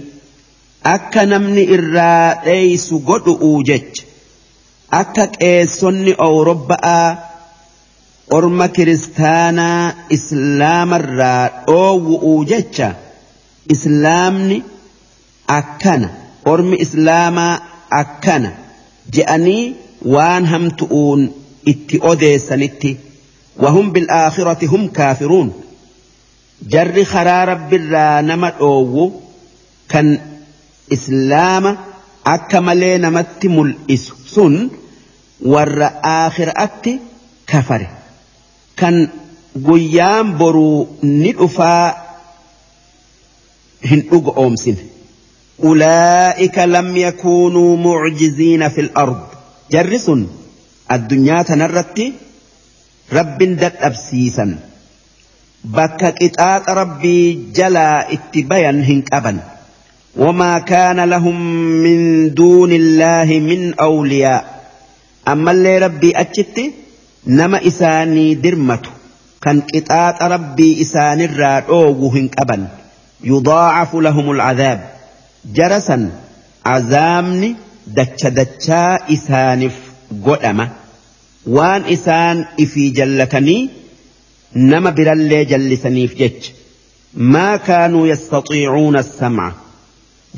[0.93, 4.05] akka namni irraa dheeysu godhu jecha
[4.99, 7.05] akka qeessonni awurobba'aa
[8.37, 9.83] orma kiristaanaa
[10.17, 12.89] islaamarraa dhoowwu jecha
[13.77, 14.57] islaamni
[15.59, 16.09] akkana
[16.53, 17.53] ormi islaamaa
[18.01, 18.51] akkana
[19.19, 19.63] je'anii
[20.15, 21.23] waan hamtu'uun
[21.75, 22.97] itti odeessanitti
[23.67, 25.49] wahum bil'aakhirati hum kaafiruun.
[26.65, 29.05] jarri karaa rabbiirraa nama dhoowwu
[29.93, 30.07] kan
[30.95, 31.71] islaama
[32.35, 34.53] akka malee namatti mul'isu sun
[35.53, 36.93] warra aakhiraatti
[37.53, 37.87] kafare
[38.81, 38.95] kan
[39.69, 41.95] guyyaan boruu ni dhufaa
[43.93, 44.85] hin dhuga oomsine.
[45.69, 49.21] أولئك لم يكونوا معجزين في الأرض
[49.73, 50.27] jarri sun
[50.87, 51.45] addunyaa
[53.13, 54.55] رب دد dadhabsiisan.
[55.75, 57.25] bakka qixaaxa rabbii
[57.57, 59.37] jalaa itti bayan hin qaban
[60.23, 61.39] wamaa kaana lahum
[61.85, 61.97] min
[62.39, 64.37] duuni illaahi min awliyaa
[65.31, 66.65] ammallee rabbii achitti
[67.39, 68.91] nama isaanii dirmatu
[69.45, 72.61] kan qixaaxa rabbii isaanirraa dhoowwu hin qaban
[73.31, 74.81] yudaacafu lahum alcadaab
[75.59, 76.03] jarasan
[76.75, 77.49] azaabni
[77.99, 79.75] dacha dachaa isaaniif
[80.29, 80.65] godhama
[81.59, 83.59] waan isaan ifii jallatanii
[84.57, 86.53] nama birallee jallisaniif jecha
[87.35, 89.49] maa kaanuu yastatiicuuna samca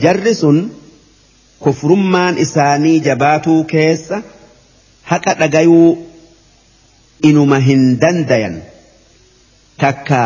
[0.06, 0.58] jarri sun
[1.68, 4.22] kufrummaan isaanii jabaatuu keessa
[5.12, 5.88] haqa dhagayuu
[7.32, 8.58] inuma hin dandayan
[9.86, 10.22] takka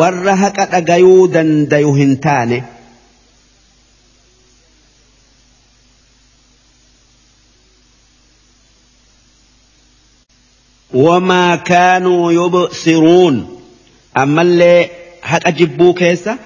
[0.00, 2.62] warra haqa dhagayuu dandayu hin taane
[10.94, 13.58] وما كانوا يبصرون
[14.16, 14.88] أما اللي
[15.22, 16.36] حق جبو كيسا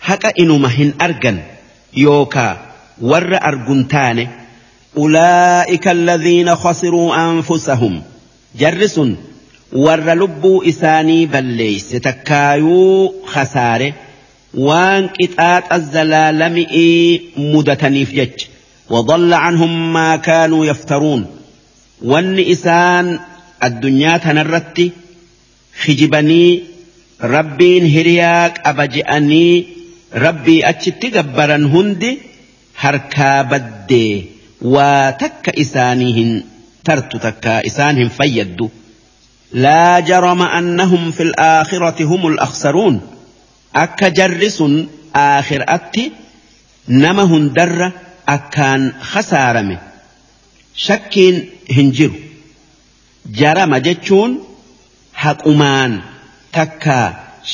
[0.00, 1.38] حق إنو هن أرقن
[1.96, 2.66] يوكا
[3.02, 4.28] ور أرقنتان
[4.96, 8.02] أولئك الذين خسروا أنفسهم
[8.58, 9.00] جرس
[9.72, 13.92] ور لبو إساني بلي تكايو خسار
[14.54, 16.66] وان قطعات الزلالم
[17.36, 18.44] مدتني في جج
[18.90, 21.26] وضل عنهم ما كانوا يفترون
[22.02, 23.18] وان إسان
[23.68, 24.84] addunyaa tanarratti
[25.84, 26.52] hijibanii
[27.34, 29.76] rabbiin hiriyaa qaba je'anii
[30.24, 32.12] rabbii achitti gabbaran hundi
[32.84, 34.12] harkaa baddee
[34.76, 36.32] waa takka isaanii hin
[36.90, 38.70] tartu takka isaan hin fayyaddu.
[39.52, 43.00] لا جرم أنهم في الآخرة هم الأخسرون
[43.76, 44.62] أكا جرس
[45.16, 46.12] آخر أتي
[46.88, 47.92] نمهن در
[48.28, 49.80] أكان خسارمه
[50.74, 51.18] شك
[51.76, 52.14] هنجره
[53.28, 54.34] jarama jechuun
[55.22, 55.96] haqumaan
[56.56, 56.96] takka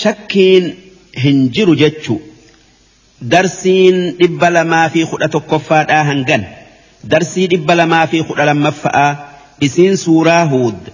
[0.00, 0.68] shakkiin
[1.24, 2.16] hin jiru jechu
[3.32, 6.46] darsiin dhibba lamaa fi kudha tokkoffaadhaa hangan
[7.10, 9.12] darsii dhibba lamaa fi kudha lammaffa'aa
[9.68, 10.90] isiin suuraa huud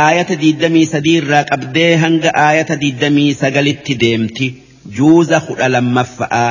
[0.00, 4.52] aayata diidamii sadii irraa qabdee hanga aayata diidamii sagalitti deemti
[4.96, 6.48] juuza kudha lammaffa'aa.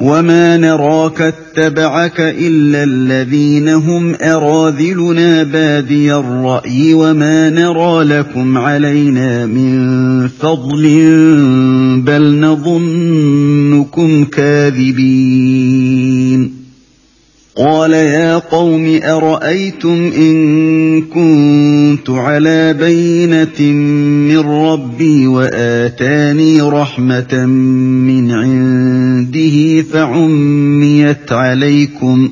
[0.00, 9.72] وما نراك اتبعك الا الذين هم اراذلنا بادي الراي وما نرى لكم علينا من
[10.28, 10.82] فضل
[12.06, 16.60] بل نظنكم كاذبين
[17.56, 20.36] قال يا قوم ارايتم ان
[21.02, 23.72] كنت على بينه
[24.34, 27.46] من ربي واتاني رحمه
[28.06, 28.99] من عند
[29.30, 32.30] جلده فعميت عليكم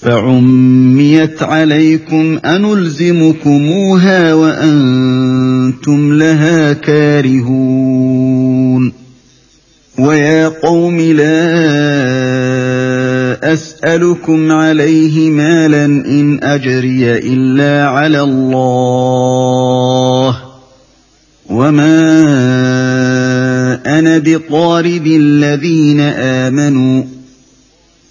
[0.00, 8.92] فعميت عليكم أنلزمكموها وأنتم لها كارهون
[9.98, 11.58] ويا قوم لا
[13.52, 20.36] أسألكم عليه مالا إن أجري إلا على الله
[21.50, 22.77] وما
[23.88, 27.02] أنا بطارد الذين آمنوا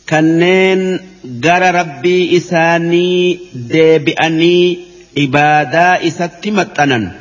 [0.09, 4.79] كنين جرى ربي إساني ديبأني
[5.17, 7.15] عبادا إستمتنا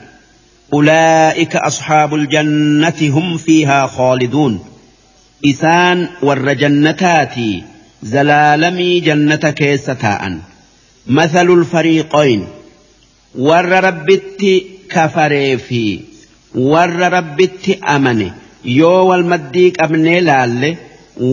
[0.73, 4.65] أولئك أصحاب الجنة هم فيها خالدون
[5.45, 7.63] إسان ور جنتاتي
[8.03, 10.39] زلالمي جنتك كيستاء
[11.07, 12.47] مثل الفريقين
[13.39, 16.01] ور ربت كفري في
[16.55, 18.33] warra rabbitti amane
[18.65, 20.71] yoo wal maddii qabnee laalle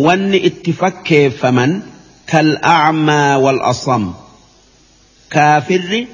[0.05, 1.71] wanni itti fakkeeffaman
[2.73, 4.13] acmaa wal asam
[5.33, 6.07] kaafirri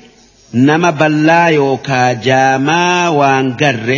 [0.53, 3.97] nama ballaa yookaa jaamaa waan garre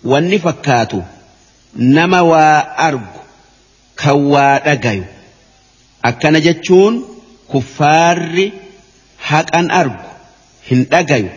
[0.04, 1.02] wanni fakkaatu
[1.76, 3.20] nama waa argu.
[4.04, 5.04] Tawwaa dhagayu
[6.08, 6.94] akkana jechuun
[7.52, 8.44] kuffaarri
[9.28, 10.08] haqan argu
[10.70, 11.30] hin dhagayu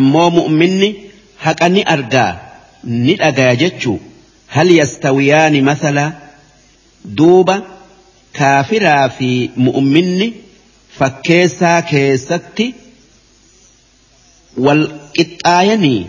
[0.00, 0.90] ammoo mu'uminni
[1.46, 2.32] haqa ni argaa
[3.06, 3.96] ni dhagaya jechuu
[4.58, 6.10] hal yastawiyaani masalaa
[7.20, 7.56] duuba
[8.40, 9.30] kaafiraa fi
[9.68, 10.28] mu'umminni
[11.00, 12.66] fakkeessaa keessatti
[14.66, 14.82] wal
[15.18, 16.00] qixxaayanii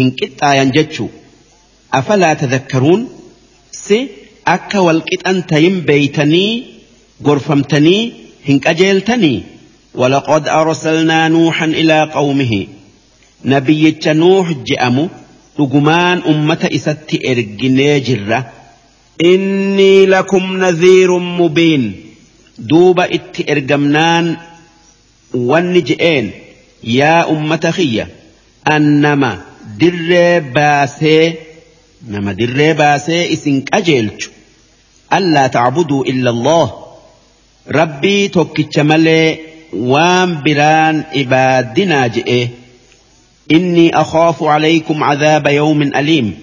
[0.00, 1.10] hin qixxaayan jechuu
[2.00, 3.02] afalaa tadakkaruun
[3.86, 3.98] si
[4.46, 6.62] akka wal qixan tahin beeytanii
[7.22, 8.04] gorfamtanii
[8.50, 9.42] hin qajeeltanii
[9.94, 12.66] ولقد أرسلنا نوحا إلى قومه
[13.44, 15.08] نبي نوح جأم
[15.58, 18.50] لقمان أمة إست إرقني جرة
[19.24, 21.92] إني لكم نذير مبين
[22.58, 24.36] دوب إت إرقمنان
[25.34, 26.30] ونجئين
[26.84, 28.08] يا أمة خية
[28.72, 29.40] أنما
[29.80, 31.32] در باسي
[32.08, 34.31] نما در باسي إسنك أجيلتو
[35.14, 36.72] ألا تعبدوا إلا الله
[37.70, 39.38] ربي توكيتش ملي
[39.74, 42.48] وام بران إبادنا جئه
[43.50, 46.38] إني أخاف عليكم عذاب يوم أليم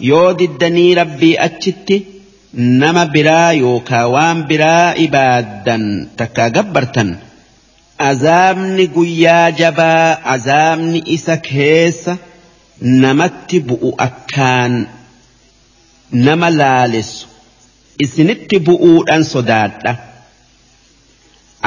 [0.00, 2.02] يود الدني ربي أتشتي
[2.54, 7.18] نما برا يوكا وام برا إبادا تكا جبرتا
[8.00, 12.16] أزامني قيا جبا أزامني إسك هيسا
[12.82, 14.86] نمت بؤ أكان
[16.12, 17.29] نما لالس
[18.04, 19.92] isinitti bu'uudhaan sodaadha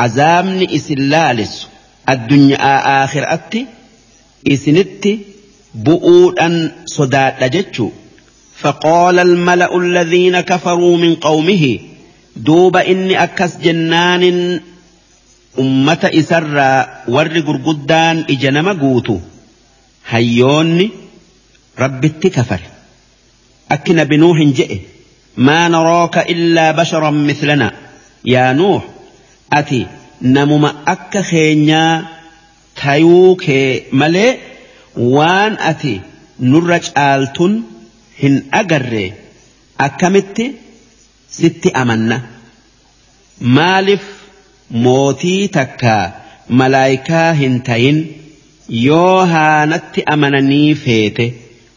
[0.05, 1.63] azaabni isin laalisu
[2.13, 3.61] addunyaa aakhiraatti
[4.55, 5.11] isinitti
[5.89, 6.55] bu'uudhaan
[6.99, 7.91] sodaadha jechuu
[8.63, 11.79] فقال الملأ الذين كفروا من قومه
[12.35, 14.23] دوب إني أكس جنان
[15.59, 19.17] أمة إسرى ور قرقدان إجنم قوتو
[20.09, 20.89] هيوني
[21.79, 22.59] رب التكفر
[23.71, 24.79] أكن بنوح جئ
[25.37, 27.27] maa orooka illaa basharoom
[28.23, 28.81] yaa nuux
[29.49, 29.87] ati
[30.21, 32.03] namuma akka keenyaa
[32.81, 34.39] tayuu kee malee
[35.15, 36.01] waan ati
[36.39, 37.63] nurra caaltuun
[38.21, 39.05] hin agarre
[39.85, 40.45] akkamitti.
[41.37, 42.17] sitti amanna
[43.55, 44.03] maaliif
[44.83, 46.11] mootii takkaa
[46.49, 48.01] malaayikaa hin ta'in
[48.85, 51.25] yoo haanatti amananii feete.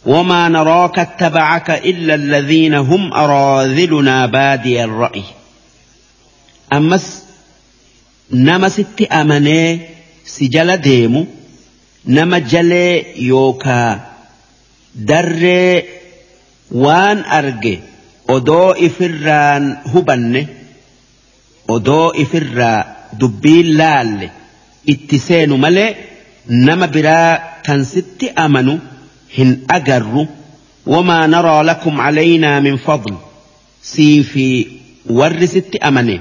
[0.06, 5.22] وما نراك اتبعك إلا الذين هم أراذلنا بادي الرأي
[6.72, 7.22] أمس
[8.32, 9.80] نمست أمني
[10.24, 11.26] سجل ديم
[12.06, 14.00] نما جلي يوكا
[14.94, 15.82] دري
[16.72, 17.78] وان أرج
[18.30, 20.46] أدو إفران هبن
[21.70, 24.30] أدو إفرا دبي لال
[24.88, 25.94] اتسين ملي
[26.50, 28.78] نما برا تنست أمنو
[29.38, 30.26] هن أجر
[30.86, 33.14] وما نرى لكم علينا من فضل
[33.82, 34.66] سيفي
[35.10, 36.20] ورست أمني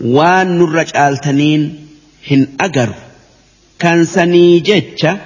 [0.00, 1.86] وان نرج آلتنين
[2.30, 2.94] هن أجر
[3.78, 5.18] كان سني جتشا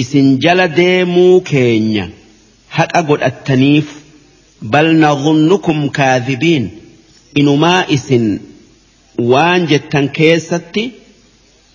[0.00, 2.10] إسن جلد ديمو كينيا
[2.72, 3.92] هك أقول التنيف
[4.62, 6.70] بل نظنكم كاذبين
[7.36, 8.38] إنما إسن
[9.20, 10.90] وان جتن كيستي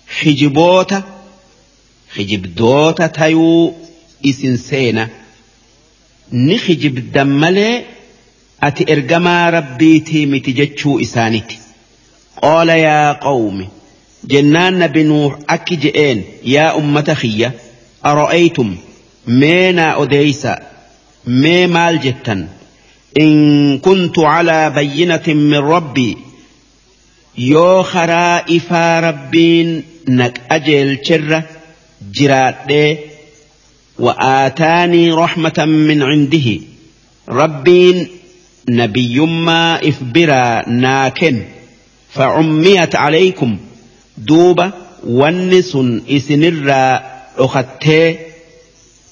[0.06, 1.02] حجبوتا
[2.16, 3.74] حجبدوتا تيو
[4.22, 5.08] isin seena
[6.32, 7.84] ni hijibdan malee
[8.68, 11.58] ati ergamaa rabbiitii miti jechuu isaaniti
[12.42, 13.66] qaala yaa qawmi
[14.32, 16.20] jennaan nabi nuuh akki je'een
[16.54, 17.50] yaa ummata kiyya
[18.10, 18.70] ara'aytum
[19.42, 20.52] mee naa odeeysa
[21.44, 22.42] mee maal jettan
[23.24, 23.34] in
[23.86, 26.12] kuntu calaa bayyinatin min rabbii
[27.52, 29.70] yoo karaa ifaa rabbiin
[30.20, 31.40] naq ajeelcherra
[32.18, 32.88] jiraadhee
[34.02, 36.60] وآتاني رحمة من عنده
[37.28, 38.06] ربين
[38.70, 41.42] نبي ما إفبرا ناكن
[42.10, 43.58] فعميت عليكم
[44.18, 44.72] دوبة
[45.06, 45.78] ونس
[46.10, 47.02] إسنرا
[47.38, 48.16] أختي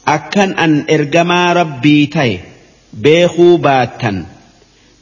[0.09, 2.38] أكن أن إرجما ربي تي
[2.93, 3.59] بيخو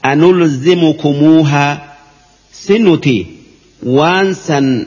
[0.05, 1.95] أنلزمكموها
[2.53, 3.26] سنتي
[3.82, 4.86] وانسا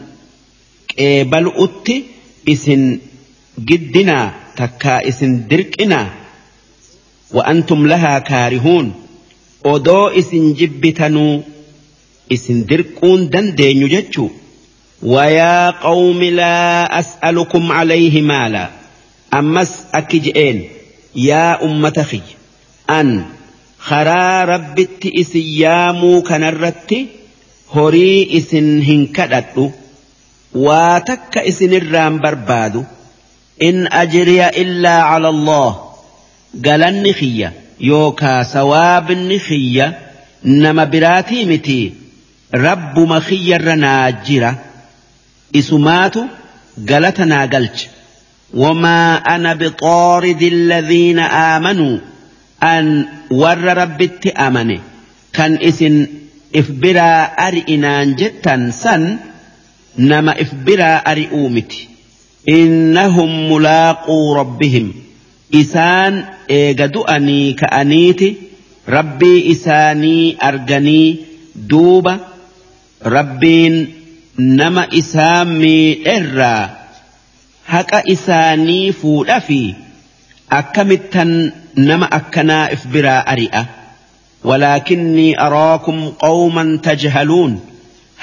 [1.00, 2.04] قبل أتي
[2.50, 3.00] إسن
[3.60, 6.08] جدنا takkaa isin dirqinaa
[7.36, 8.88] wa'antum lahaa kaarihuun
[9.74, 11.34] odoo isin jibbitanuu
[12.36, 14.28] isin dirquun dandeenyu jechuu
[15.14, 18.68] wayaa qawmi laa as'alukum calayhi maalaa
[19.40, 20.58] ammas akki je'een
[21.30, 22.36] yaa ummata kiyya
[23.00, 23.10] an
[23.90, 27.00] karaa rabbitti isin yaamuu kanarratti
[27.76, 29.64] horii isin hin kadhadhu
[30.68, 32.82] waa takka isinirraan barbaadu
[33.64, 35.84] إن أجري إلا على الله
[36.66, 39.98] قال النخية يوكا سواب النخية
[40.46, 41.94] نما براتي متي
[42.56, 44.56] رب مخي الرناجرة
[45.56, 46.16] إسمات
[46.90, 47.90] قالتنا قلت
[48.54, 52.00] وما أنا بطارد الذين آمنوا
[52.64, 54.80] أن ور ربت آمني
[55.34, 56.08] كان إسن
[56.56, 59.18] إفبرا أرئنا جتا سن
[60.00, 61.90] نما إفبرا أرئومتي
[62.48, 64.92] innahum mulaaquu rabbihim
[65.54, 68.38] isaan eega du'anii ka'aniiti
[68.88, 71.22] rabbii isaanii arganii
[71.70, 72.18] duuba
[73.16, 73.78] rabbiin
[74.38, 76.70] nama isaa miidherraa
[77.74, 79.62] haqa isaanii fuudha fi
[80.50, 83.66] akkamittan nama akkanaa if biraa ari'a
[84.50, 87.60] walaakinnii araakum qawman tajhaluun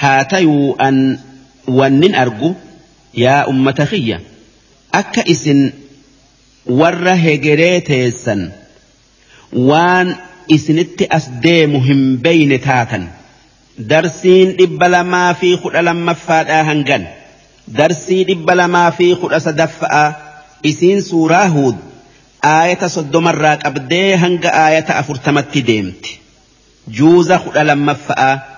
[0.02, 0.96] haa tayuu an
[1.78, 2.54] wannin argu
[3.12, 4.20] yaa ummata xiyya
[4.92, 5.60] akka isin
[6.80, 8.42] warra hegeree teessan
[9.68, 10.16] waan
[10.58, 13.08] isinitti as deemu hin taatan
[13.90, 17.06] darsiin dhibba lamaa fi kudha lammaffaadhaa hangan
[17.76, 20.04] darsii dhibba lamaa fi kudha sadaffa'a
[20.70, 21.74] isiin suuraa huud
[22.50, 26.20] aayata soddomarraa qabdee hanga aayata afurtamatti deemti
[26.98, 28.57] juuza kudha lammaffa'a.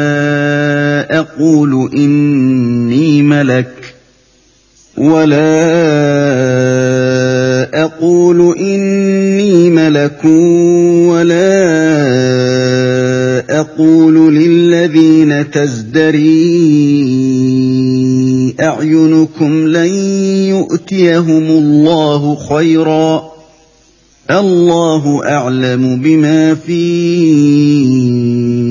[1.11, 3.93] أقول إني ملك
[4.97, 5.61] ولا
[7.83, 10.25] أقول إني ملك
[11.09, 11.81] ولا
[13.59, 16.61] أقول للذين تزدري
[18.61, 19.93] أعينكم لن
[20.55, 23.31] يؤتيهم الله خيرًا
[24.31, 28.70] الله أعلم بما فيه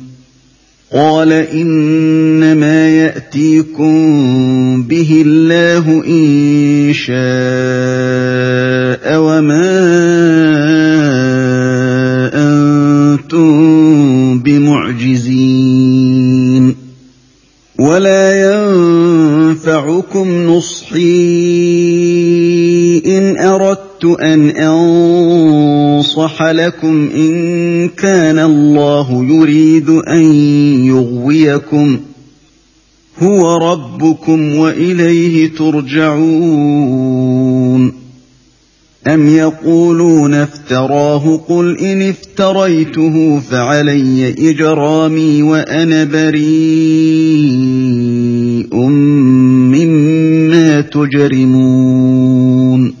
[0.91, 3.93] قال إنما يأتيكم
[4.83, 7.15] به الله إن شاء
[9.21, 9.73] وما
[13.23, 13.57] أنتم
[14.39, 16.75] بمعجزين
[17.79, 18.27] ولا
[19.47, 21.23] ينفعكم نصحي
[23.05, 25.30] إن أردت أن أنظر
[26.23, 27.33] نصح لَكُمْ إِنْ
[27.89, 30.23] كَانَ اللَّهُ يُرِيدُ أَنْ
[30.85, 31.99] يُغْوِيَكُمْ
[33.19, 37.93] هُوَ رَبُّكُمْ وَإِلَيْهِ تُرْجَعُونَ
[39.07, 48.75] أَمْ يَقُولُونَ افْتَرَاهُ قُلْ إِنِ افْتَرَيْتُهُ فَعَلَيَّ إِجْرَامِي وَأَنَا بَرِيءٌ
[49.73, 53.00] مِّمَّا تُجْرِمُونَ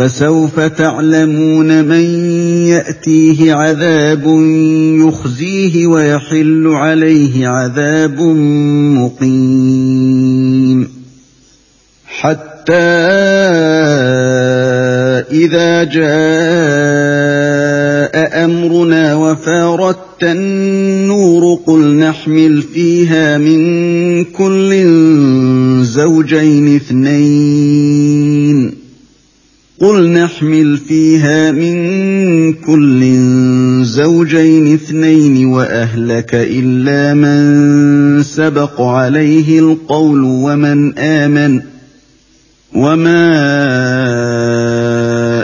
[0.00, 2.04] فسوف تعلمون من
[2.66, 4.24] ياتيه عذاب
[5.08, 8.20] يخزيه ويحل عليه عذاب
[9.20, 10.88] مقيم
[12.06, 12.88] حتى
[15.32, 16.04] اذا جاء
[18.44, 23.62] امرنا وفارت النور قل نحمل فيها من
[24.24, 24.70] كل
[25.84, 27.49] زوجين اثنين
[29.80, 31.72] قل نحمل فيها من
[32.52, 33.00] كل
[33.84, 41.60] زوجين اثنين واهلك الا من سبق عليه القول ومن امن
[42.74, 43.26] وما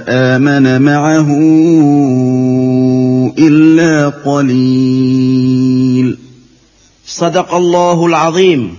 [0.09, 1.29] امن معه
[3.39, 6.19] الا قليل
[7.07, 8.75] صدق الله العظيم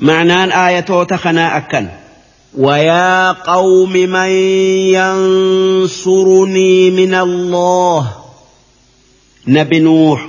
[0.00, 1.86] معنى ايه تخنا اكن
[2.64, 5.20] wayaa qawmi manyaan
[5.88, 8.08] suruniminaal'oowwan.
[9.54, 10.24] Na binuura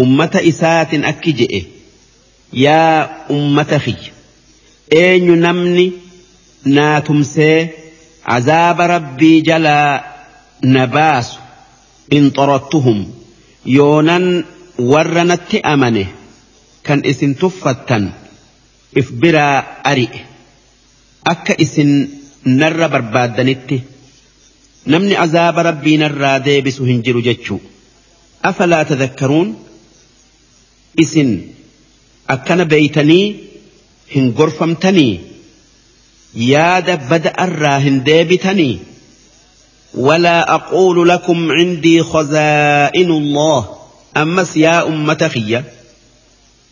[0.00, 1.60] uummata isaatiin akka je'e
[2.64, 2.96] yaa
[3.36, 4.00] uummata hii!
[5.02, 5.86] Eenyu namni
[6.76, 7.58] naa tumsee
[8.28, 9.94] cazaaba rabbii jalaa
[10.74, 11.46] nabaasu in
[12.24, 12.98] Inxooratuhum.
[13.76, 14.26] yoonan
[14.92, 16.04] warra natti amane
[16.86, 18.04] kan isin tuffatan
[19.00, 19.58] if biraa
[19.90, 20.20] ari'e
[21.32, 21.90] akka isin
[22.60, 23.76] narra barbaaddanitti
[24.94, 27.58] namni azaaba rabbii narraa deebisu hin jiru jechuu
[28.50, 29.48] afalaa tadakkaruun
[31.04, 31.32] isin
[32.36, 33.24] akkana beeytanii
[34.14, 35.12] hin gorfamtanii
[36.50, 38.76] yaada bada'arraa hin deebitanii
[39.94, 43.68] ولا أقول لكم عندي خزائن الله
[44.16, 45.64] أمس يا أمة خيّة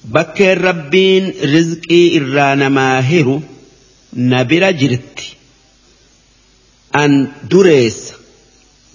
[0.04, 3.40] بكر ربين رزقي إرانا ماهر
[4.16, 5.20] نبرا جرت
[6.96, 8.12] أن دريس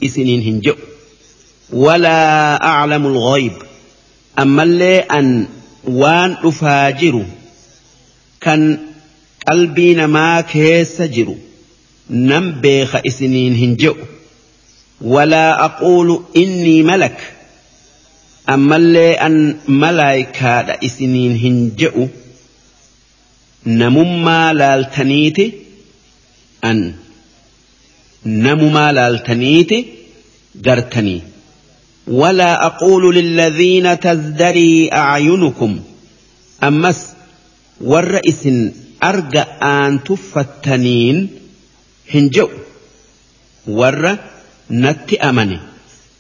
[0.04, 0.74] إسنين هنجو
[1.74, 3.52] ولا أعلم الغيب
[4.40, 5.48] أما اللي أن
[5.88, 7.26] وان أفاجر
[8.42, 8.80] كان
[9.48, 11.38] قلبين ما كيس جرو
[12.10, 13.96] نم بيخ إسنين هنجو
[15.02, 17.34] ولا أقول إني ملك
[18.50, 22.08] أما اللي أن ملايكا إسنين هنجو
[23.66, 25.44] namummaa laaltaniiti
[26.70, 26.78] an
[28.46, 29.78] namumaa laaltaniiti
[30.66, 31.20] gartanii
[32.20, 35.76] walaa aquulu lilladhiina tazdarii acyunukum
[36.70, 37.00] ammas
[37.94, 38.60] warra isin
[39.12, 39.44] arga
[39.74, 41.18] aan tuffattaniin
[42.14, 42.50] hin je'u
[43.82, 44.12] warra
[44.82, 45.58] natti amane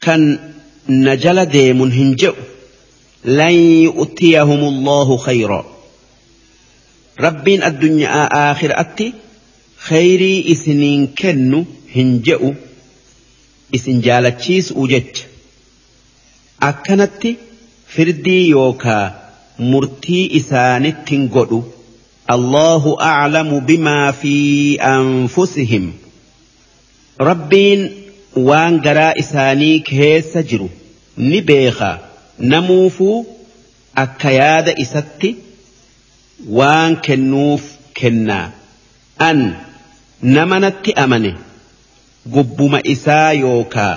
[0.05, 0.21] kan
[1.03, 2.35] na jala deemun hin je'u
[3.39, 3.55] lan
[3.89, 5.63] yu'tiyahum allahu khayraa
[7.25, 9.05] rabbiin addunyaa aakhiraatti
[9.87, 11.57] khayrii isiniin kennu
[11.95, 12.51] hin je'u
[13.79, 15.25] isin jaalachiisuu jecha
[16.69, 17.31] akkanatti
[17.95, 19.03] firdii yookaa
[19.73, 21.59] murtii isaanittin godhu
[22.37, 24.33] allahu aclamu bimaa fi
[24.93, 25.89] anfusihim
[27.31, 27.85] rabbiin
[28.51, 30.69] waan garaa isaanii keessa jiru
[31.29, 31.93] ni beekaa
[32.55, 33.17] namuufuu
[34.07, 35.31] akka yaada isatti
[36.57, 37.63] waan kennuuf
[37.99, 38.45] kennaa
[39.27, 39.39] an
[40.35, 41.31] namanatti amane
[42.35, 43.93] gubbuma isaa yookaa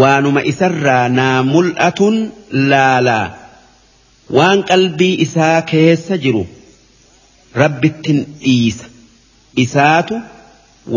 [0.00, 2.16] waanuma isarraa naa mul'atun
[2.74, 3.24] laalaa
[4.38, 6.44] waan qalbii isaa keessa jiru
[7.62, 8.84] rabbittin dhiisa
[9.66, 10.20] isaatu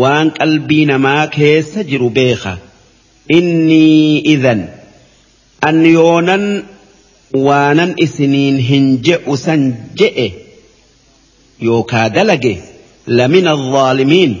[0.04, 2.56] waan qalbii namaa keessa jiru beeka
[3.36, 4.60] Inni idan
[5.68, 6.44] an yoonan
[7.46, 9.60] waanan isiniin hin je'u san
[10.00, 10.26] je'e.
[11.64, 12.62] yookaa dalage
[13.06, 14.34] lamina alzaalimiin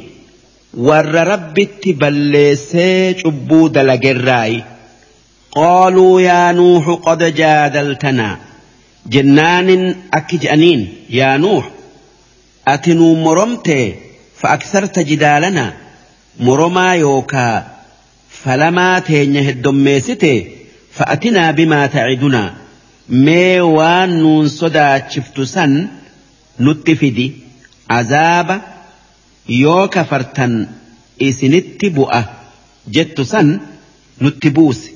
[0.88, 4.60] warra rabbitti balleessee cubbuu dalagerraayi
[5.56, 8.36] qaaluu yaa nuuxu qad jaadaltanaa
[9.12, 9.84] jennaanin
[10.18, 10.82] akki je'aniin
[11.18, 11.64] yaa nuux
[12.74, 13.86] ati nuu moromtee
[14.42, 15.70] fa aksarta jidaalanaa
[16.48, 17.62] moromaa yookaa
[18.44, 20.32] falamaa teenya heddommeessite
[20.98, 22.48] fa'atinaa bimaa ta'idunaa
[23.28, 25.76] mee waan nuun sodaachiftu san
[26.58, 27.26] nutti fidi
[27.98, 28.54] azaaba
[29.62, 30.54] yoo kafartan
[31.26, 32.22] isinitti bu'a
[32.92, 33.48] jettu san
[34.20, 34.90] nutti buusi.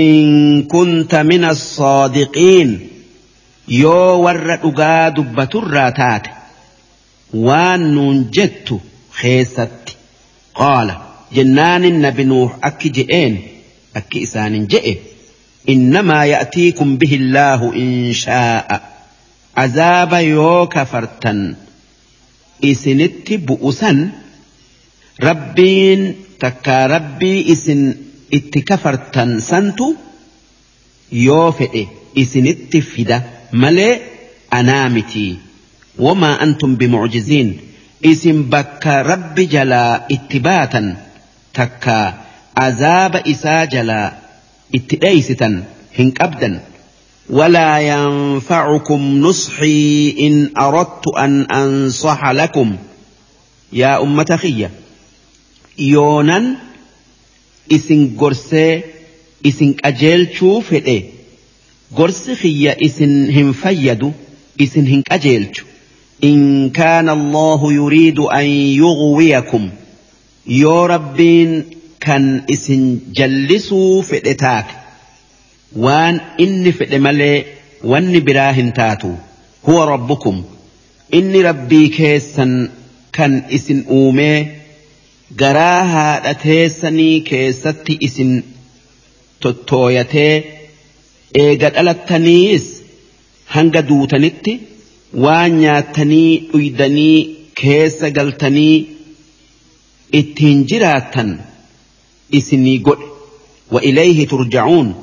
[0.00, 2.72] In kunta mina soodiqiin
[3.80, 6.30] yoo warra dhugaa dubbaturraa taate
[7.46, 8.80] waan nuun jettu
[9.20, 9.94] keessatti
[10.60, 10.94] qaala
[11.36, 13.34] jennaanin nabi nuuf akki je'een
[14.00, 14.94] akki isaanin je'e
[15.74, 18.76] innamaa ya'tiikum bihi illaahu in shaa'a.
[19.62, 21.38] azaaba yoo kafartan
[22.70, 24.00] isinitti bu'usan
[25.26, 26.02] rabbiin
[26.44, 27.82] takka rabbii isin
[28.38, 29.88] itti kafartan santu
[31.24, 31.82] yoo fedhe
[32.24, 33.18] isinitti fida
[33.64, 33.92] malee
[34.60, 35.32] anaa mitii
[36.06, 37.50] wamaa antum bimucjiziin
[38.12, 40.88] isin bakka rabbi jalaa itti baatan
[41.60, 42.06] takkaa
[42.66, 44.06] azaaba isaa jalaa
[44.80, 45.62] itti dheeysitan
[45.98, 46.56] hin qabdan
[47.30, 52.76] ولا ينفعكم نصحي إن أردت أن أنصح لكم
[53.72, 54.70] يا أمة خية
[55.78, 56.56] يونا
[57.72, 58.82] إسن قرسي
[59.46, 61.02] إسن أجيل شوفه إيه
[61.96, 64.12] قرس خية إسن هم فيدو
[64.60, 65.48] إسن هن أجيل
[66.24, 69.70] إن كان الله يريد أن يغويكم
[70.46, 71.64] يا ربين
[72.00, 74.66] كان إسن جلسوا في إتاك
[75.84, 77.36] waan inni fedhe malee
[77.92, 79.10] wanni biraa hin taatu
[79.66, 80.36] huwa rabbukum
[81.18, 82.54] inni rabbii keessan
[83.16, 84.36] kan isin uumee
[85.42, 88.32] garaa haadha teessanii keessatti isin
[89.46, 90.32] tottooyatee
[91.40, 92.64] eega dhalattaniis
[93.56, 94.54] hanga duutanitti
[95.24, 97.18] waan nyaattanii dhuydanii
[97.62, 98.78] keessa galtanii
[100.22, 101.36] ittiin jiraattan
[102.40, 103.06] isinii godhe
[103.72, 104.96] wa ilayhi turja'uun.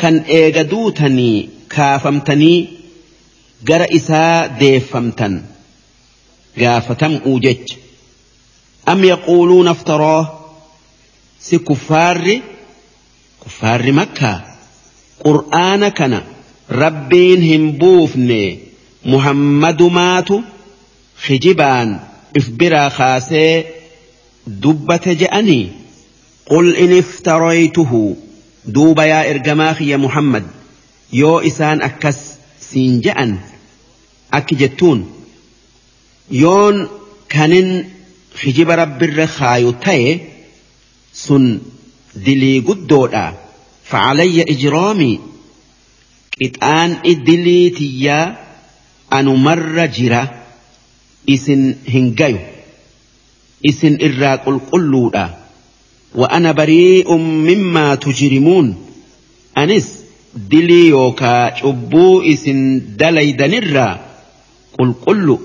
[0.00, 1.36] kan eega duutanii
[1.76, 2.58] kaafamtanii
[3.68, 5.34] gara isaa deeffamtan
[6.60, 7.76] gaafatam'uu jecha
[8.92, 10.22] am yaquuluuna aftaroo
[11.48, 12.36] si kuffaarri
[13.42, 14.38] kuffaarri makkaa
[15.26, 16.20] qur'aana kana
[16.84, 18.40] rabbiin hin buufne
[19.16, 20.36] muhammadumaatu
[21.26, 21.88] kijibaan
[22.40, 23.52] if biraa kaasee
[24.62, 25.62] dubbate je'anii
[26.50, 28.04] qul in iftaraytuhu
[28.66, 30.44] duuba yaa ergamaa kiyya Muhammad
[31.12, 32.18] yoo isaan akkas
[32.60, 33.38] siin ja'an
[34.38, 35.04] akki jettuun
[36.42, 36.88] yoon
[37.28, 37.70] kanin
[38.44, 40.18] hijiba rabbirra kaayu ta'e
[41.22, 41.48] sun
[42.26, 43.24] dilii guddoodha
[43.90, 45.20] facalayya ijroomii
[46.38, 48.24] qixaan idilii tiyyaa
[49.16, 50.22] anumarra jira
[51.26, 52.38] isin hin gayu
[53.70, 55.24] isin irraa qulqulluudha.
[56.14, 58.76] وأنا بريء مما تجرمون
[59.58, 59.94] أنس
[60.36, 64.00] دليوكا شبو إسن دلي دنرا
[64.78, 65.38] قل قل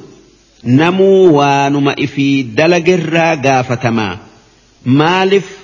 [0.64, 4.18] نمو وانما إفي دلقرا قافتما
[4.86, 5.58] مالف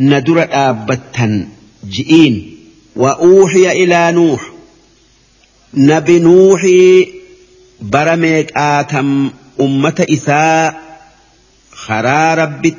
[0.00, 1.48] ندر آبتا
[1.88, 2.56] جئين
[2.96, 4.50] وأوحي إلى نوح
[5.74, 6.66] نبي نوح
[7.80, 9.30] برميك آتم
[9.60, 10.80] أمة إساء
[11.72, 12.74] خرار ربي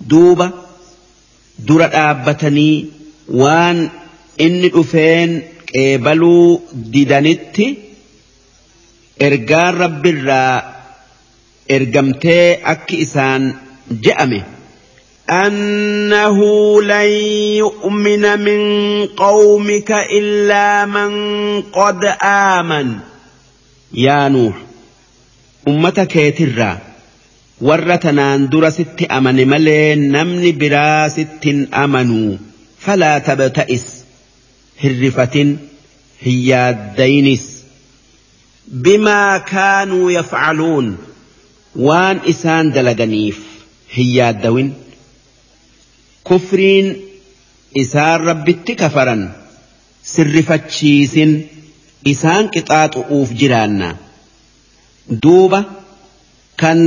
[0.00, 0.50] Duuba
[1.68, 2.74] dura dhaabbatanii
[3.40, 3.80] waan
[4.46, 5.32] inni dhufeen
[5.70, 7.66] qeebaluu didanitti
[9.28, 10.12] ergaan rabbi
[11.76, 13.50] ergamtee akki isaan
[13.90, 14.42] jedhame
[15.38, 16.22] Anna
[16.90, 17.08] lan
[17.62, 21.12] yuunamin min ka illaa man
[21.74, 22.88] qod aaman.
[23.92, 24.58] yaa uummata
[25.68, 26.74] ummata tiirraa.
[27.60, 32.36] warra tanaan dura sitti amane malee namni biraa sittin amanuu
[32.84, 33.86] falaa tabata'is
[34.82, 35.50] hirrifatin
[36.26, 37.46] hin yaaddaynis
[38.88, 40.92] bimaa kaanuu yafcaluun
[41.88, 43.36] waan isaan dalaganiif
[43.96, 44.70] hin yaaddawin
[46.32, 46.94] kufriin
[47.84, 49.22] isaan rabbitti kafaran
[50.14, 51.32] sirrifachiisin
[52.14, 53.90] isaan qixaaxu'uuf jiraanna
[55.26, 55.60] duuba
[56.60, 56.78] kan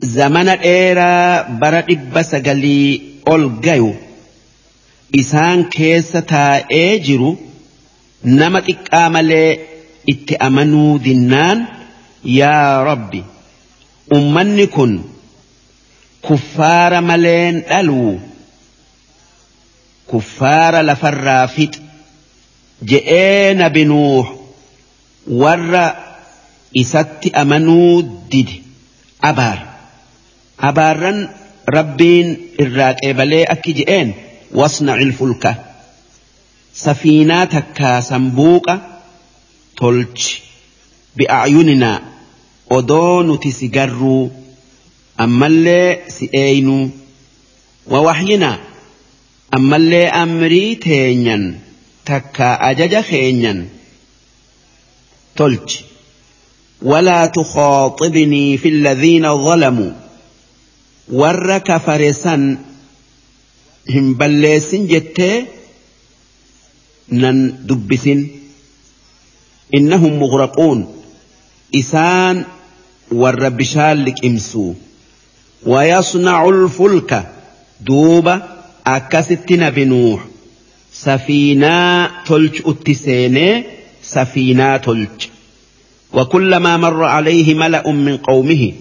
[0.00, 3.88] zamana dheeraa bara dhibba sagalii ol gayu
[5.20, 7.30] isaan keessa taa'ee jiru
[8.24, 9.50] nama xiqqaa malee
[10.12, 11.66] itti amanuu dinnaan
[12.38, 13.24] yaa rabbi
[14.18, 14.92] ummanni kun
[16.28, 18.12] kuffaara maleen dhaluu
[20.12, 21.80] kuffaara lafarraa fix
[22.92, 24.26] je'ee nabi nuuh
[25.42, 25.86] warra
[26.82, 27.96] isatti amanuu
[28.30, 28.62] didi
[29.30, 29.67] abaar
[30.66, 31.18] abaarran
[31.76, 32.28] rabbiin
[32.64, 34.08] irraa qeebalee akki je'een
[34.58, 35.52] wasnacil fulka
[36.82, 38.74] safiinaa takkaa sambuuqa
[39.80, 40.34] tolchi
[41.16, 41.98] bi'aayuninaa
[42.78, 44.24] odoo nuti si garruu
[45.24, 46.84] ammallee si eeynuu
[47.92, 48.58] wawahyinaa
[49.58, 51.44] ammallee amrii teenyan
[52.10, 53.58] takkaa ajaja keenyan
[55.38, 55.78] tolchi
[56.90, 59.92] walaa tukhaaqibnii fi alladhiina zalamuu
[61.10, 62.58] warra kafare san
[63.88, 65.46] hin balleessin jettee
[67.20, 68.20] nan dubbisin
[69.78, 70.84] innahum mughraquun
[71.72, 72.44] isaan
[73.22, 74.76] warra bishaan liqimsu
[75.66, 77.20] wayasnacu lfulka
[77.88, 78.34] duuba
[78.84, 80.20] akkasitti nabi nuux
[81.04, 83.54] safiinaa tolch utti seenee
[84.12, 85.28] safiinaa tolch
[86.14, 88.72] وكلما مر عليه ملأ من قومه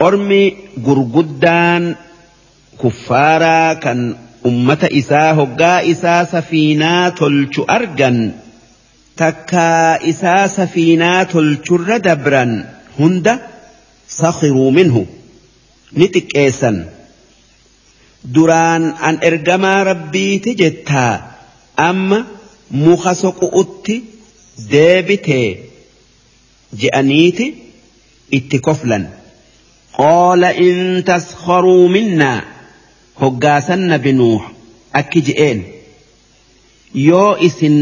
[0.00, 1.86] ormi gurguddaan
[2.78, 4.02] kuffaaraa kan
[4.50, 8.18] ummata isaa hoggaa isaa safiinaa tolchu argan
[9.22, 12.52] takkaa isaa safiinaa tolchurra dabran
[12.98, 13.34] hunda
[14.18, 15.02] sakhiruu minhu
[15.98, 16.76] ni xiqqeessan
[18.34, 21.12] duraan an ergamaa rabbiiti jettaa
[21.90, 22.18] amma
[22.86, 23.94] muka soqu'utti
[24.72, 25.48] deebitee
[26.80, 27.46] je'aniiti
[28.38, 29.04] itti koflan.
[30.02, 30.80] qaala in
[31.10, 32.36] taskaruu minnaa
[33.22, 34.42] hoggaasan nabi nuux
[35.00, 35.60] akki je'een
[37.06, 37.76] yoo isin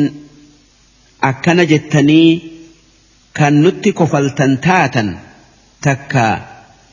[1.31, 2.31] akkana jettanii
[3.39, 5.09] kan nutti kofaltan taatan
[5.85, 6.23] takka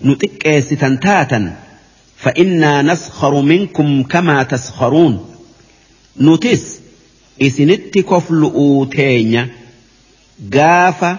[0.06, 1.46] nu xiqqeessitan taatan
[2.24, 5.14] fa'innaa naskaru minkum kamaa taskaruun
[6.26, 6.64] nutis
[7.48, 9.42] isinitti koflu'uu teenya
[10.56, 11.12] gaafa.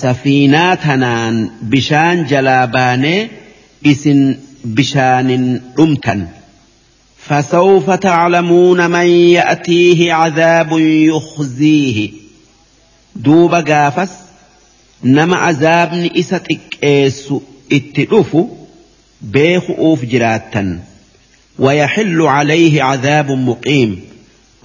[0.00, 1.38] safiinaa tanaan
[1.72, 3.18] bishaan jalaa baanee
[3.94, 4.22] isin
[4.78, 5.60] bishaanin
[7.26, 12.10] فسوف تعلمون من يأتيه عذاب يخزيه
[13.16, 14.10] دوب قافس
[15.04, 17.40] نما عذابن إستك إيسو
[17.72, 18.48] اتلوفو
[19.22, 20.80] بيخؤوف جراتا
[21.58, 24.00] ويحل عليه عذاب مقيم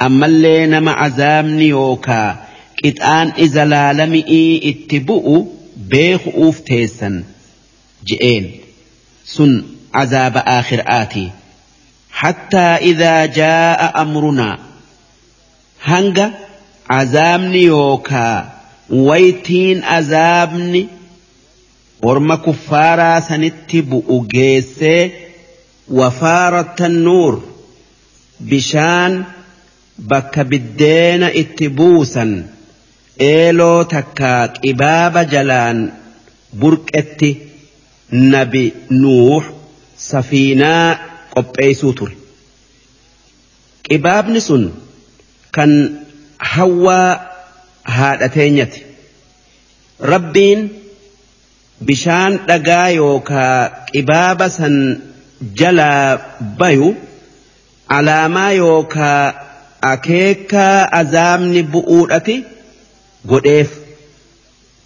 [0.01, 2.46] أما اللي نما عذاب نيوكا
[2.81, 5.35] qixaan iza laalami'ii itti bu'u
[5.91, 7.15] beeku'uuf teessan
[8.07, 8.45] je'een
[9.33, 9.53] sun
[10.01, 11.23] azaaba aakhir'aati
[12.19, 14.55] hattaa idaa jaa'a amrunaa
[15.89, 16.25] hanga
[16.99, 18.35] azaabni yookaa
[19.07, 20.81] waytiin azaabni
[22.09, 25.01] orma kuffaaraa sanitti bu'u geessee
[25.99, 27.33] wafaarat tannuur
[28.51, 29.13] bishaan
[30.13, 32.31] bakka biddeena itti buusan.
[33.19, 35.77] eeloo takkaa qibaaba jalaan
[36.59, 37.31] burqetti
[38.33, 38.63] nabi
[39.01, 39.43] nuuh
[40.09, 40.89] safiinaa
[41.33, 42.15] qopheeysuu ture
[43.89, 44.63] qibaabni sun
[45.57, 45.71] kan
[46.51, 47.11] hawwaa
[47.95, 48.79] haadhateenyati
[50.13, 50.59] rabbiin
[51.89, 53.57] bishaan dhagaa yookaa
[53.91, 54.75] qibaaba san
[55.63, 56.17] jalaa
[56.61, 56.89] bayu
[57.97, 59.23] alaamaa yookaa
[59.93, 62.37] akeekaa azaabni bu'uudhati
[63.29, 63.69] godheef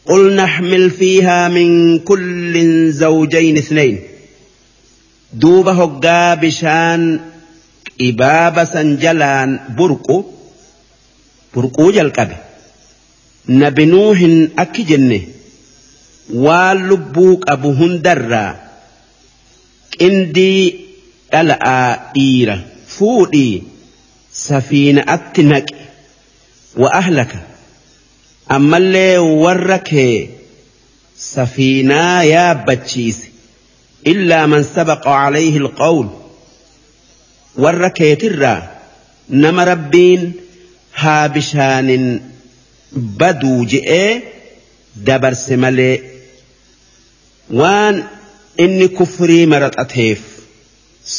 [0.09, 1.71] qul naxmil fiihaa min
[2.09, 2.69] kullin
[2.99, 3.97] zawjayn isnayn
[5.43, 7.03] duuba hoggaa bishaan
[7.99, 10.17] qibaaba san jalaan burqu
[11.53, 12.37] burquu jalqabe
[13.61, 15.19] nabi nuuhin akki jenne
[16.45, 18.49] waan lubbuu qabu hundarraa
[19.99, 20.59] qindii
[21.31, 22.57] dhala'aa dhiira
[22.95, 23.53] fuudhii
[24.47, 25.75] safiina atti naqe
[26.81, 27.39] wa ahlaka
[28.49, 30.29] ammallee warra kee
[31.15, 33.27] safiinaa yaabbachiise
[34.13, 36.13] illaa man sabaqa calayhi ilqawlu
[37.65, 38.59] warra keetirraa
[39.43, 40.21] nama rabbiin
[41.01, 42.07] haa bishaanin
[43.23, 44.11] baduu je'ee
[45.05, 45.97] dabarse malee
[47.61, 47.95] waan
[48.65, 50.19] inni kufrii maraxateef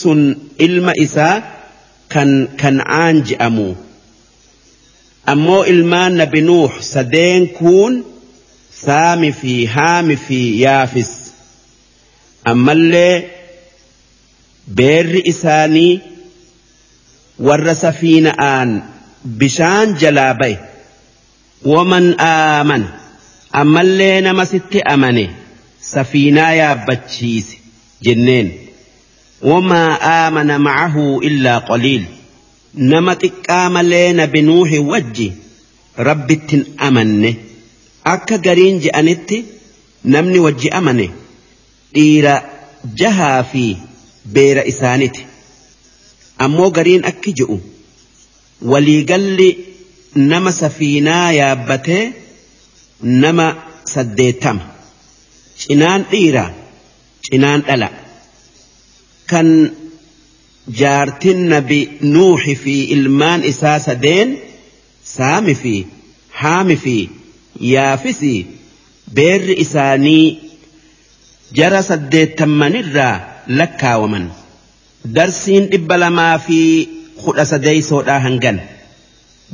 [0.00, 0.20] sun
[0.64, 1.36] ilma isaa
[2.12, 3.68] kan kancaan je'amu
[5.26, 8.04] ammoo ilmaan nabi nuux sadeen kuun
[8.76, 11.10] saami fi haami fi yaafis
[12.52, 13.28] ammallee
[14.80, 16.00] beerri isaanii
[17.48, 18.70] warra safiina'aan
[19.42, 20.56] bishaan jalaa ba'e
[21.74, 22.84] waman aaman
[23.60, 25.24] ammallee nama sitti amane
[25.92, 27.56] safiinaa yaabbachiise
[28.08, 28.48] jenneen
[29.52, 32.04] wamaa aamana macahu illaa qaliil
[32.74, 35.26] nama xiqqaa malee nabi nuuhi wajji
[36.08, 37.30] rabbittin amanne
[38.12, 39.40] akka gariin je'anitti
[40.14, 41.08] namni wajji amane
[41.94, 42.32] dhiira
[43.02, 43.64] jahaa fi
[44.36, 45.26] beera isaaniti
[46.46, 47.58] ammoo gariin akki je'u
[48.72, 49.50] waliigalli
[50.32, 52.04] nama safiinaa yaabbatee
[53.02, 53.46] nama
[53.94, 54.64] saddeettama
[55.58, 56.44] cinaan dhiira
[57.28, 57.88] cinaan dhala
[59.30, 59.48] kan
[60.70, 64.38] jaartin nabi nuuxi fi ilmaan isaa sadeen
[65.04, 65.86] saami fi
[66.32, 67.10] haami fi
[67.70, 68.46] yaafisi
[69.14, 70.40] beerri isaanii
[71.56, 73.20] jara saddeettammanirraa
[73.58, 74.30] lakkaawaman
[75.14, 76.60] darsiin dhibba lamaa fi
[77.24, 77.44] kudha
[78.06, 78.60] dhaa hangan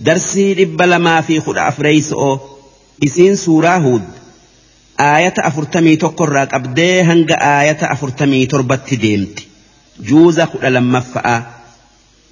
[0.06, 2.30] darsii dhibba lamaa fi kudha afreeyso'o
[3.06, 4.02] isiin suuraa huud
[4.98, 9.44] aayata afurtamii tokkorraa qabdee hanga aayata afurtamii torbatti deemti.
[10.06, 11.02] جوز لما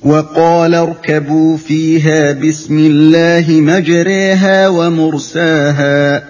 [0.02, 6.22] وقال اركبوا فيها بسم الله مجريها ومرساها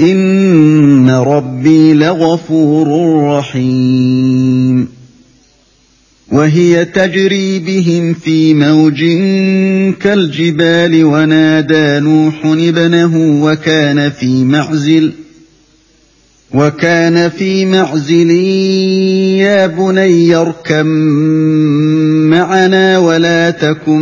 [0.00, 2.88] إن ربي لغفور
[3.38, 4.88] رحيم
[6.32, 9.04] وهي تجري بهم في موج
[9.98, 15.23] كالجبال ونادى نوح ابنه وكان في معزل ۖ
[16.54, 20.86] وكان في معزل يا بني اركم
[22.30, 24.00] معنا ولا تكن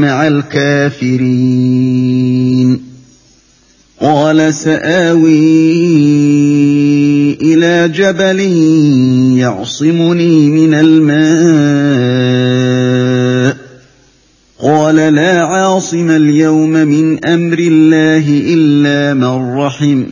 [0.00, 2.80] مع الكافرين
[4.00, 5.50] قال ساوي
[7.40, 8.40] الى جبل
[9.38, 13.56] يعصمني من الماء
[14.62, 20.02] قال لا عاصم اليوم من امر الله الا من رحم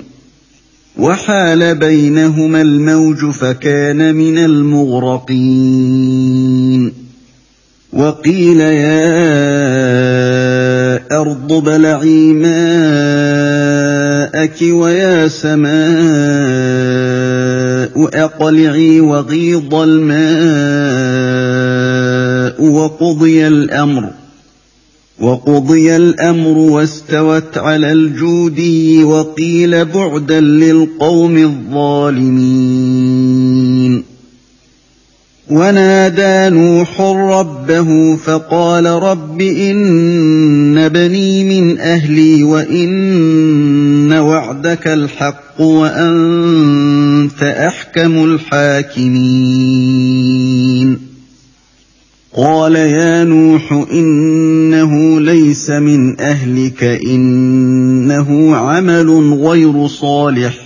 [0.99, 6.93] وحال بينهما الموج فكان من المغرقين
[7.93, 9.19] وقيل يا
[11.21, 24.11] ارض بلعي ماءك ويا سماء اقلعي وغيض الماء وقضي الامر
[25.21, 34.03] وقضي الامر واستوت على الجودي وقيل بعدا للقوم الظالمين
[35.51, 51.08] ونادى نوح ربه فقال رب ان بني من اهلي وان وعدك الحق وانت احكم الحاكمين
[52.39, 60.59] قال يا نوح انه ليس من اهلك انه عمل غير صالح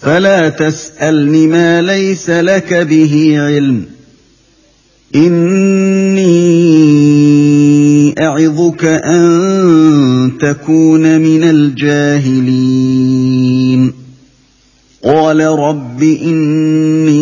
[0.00, 3.82] فلا تسالني ما ليس لك به علم
[5.14, 6.48] اني
[8.20, 13.92] اعظك ان تكون من الجاهلين
[15.04, 17.17] قال رب اني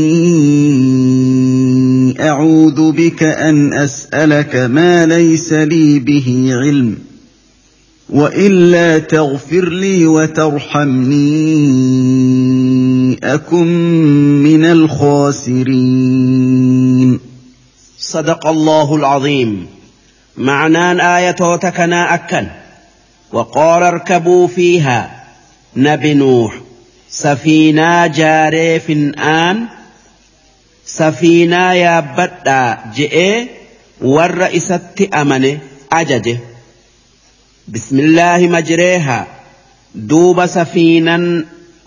[2.96, 6.98] بك ان اسالك ما ليس لي به علم
[8.10, 11.26] والا تغفر لي وترحمني
[13.22, 13.66] اكن
[14.44, 17.20] من الخاسرين
[17.98, 19.66] صدق الله العظيم
[20.38, 22.46] معنان ايه تكنا اكن
[23.32, 25.24] وقال اركبوا فيها
[25.76, 26.54] نبي نوح
[27.10, 29.64] سفينة جاري في الآن
[30.98, 32.68] safiinaa yaabbadhaa
[32.98, 33.34] je'ee
[34.16, 35.50] warra isatti amane
[36.00, 36.34] ajaje.
[37.76, 39.16] Bismillaahi majireeha
[40.10, 41.24] duuba safiinan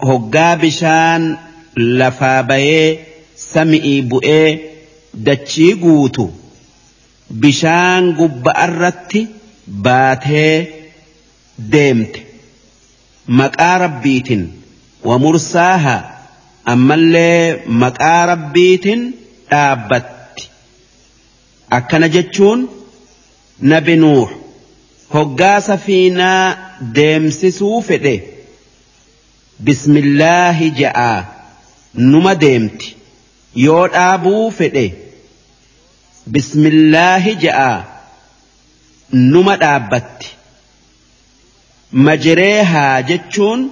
[0.09, 1.23] hoggaa bishaan
[2.01, 2.87] lafaa bayee
[3.45, 4.47] sami'ii bu'ee
[5.29, 6.25] dachii guutu
[7.45, 9.21] bishaan gubba'arratti
[9.87, 10.53] baatee
[11.75, 12.21] deemte
[13.41, 14.43] maqaa rabbiitin
[15.09, 15.17] wa
[15.85, 15.99] haa.
[16.65, 19.05] ammallee maqaa rabbiitiin
[19.51, 20.49] dhaabbatti
[21.79, 22.69] akkana jechuun
[23.73, 24.29] nabi nuux
[25.13, 26.57] hoggaa safiinaa
[26.95, 28.15] deemsisuu fedhe
[29.65, 31.25] bismillaahi ja'aa
[32.13, 32.95] numa deemti
[33.65, 34.85] yoo dhaabuu fedhe
[36.31, 37.85] bismillaahi ja'aa
[39.31, 40.35] numa dhaabbatti
[42.05, 43.69] majireehaa jechuun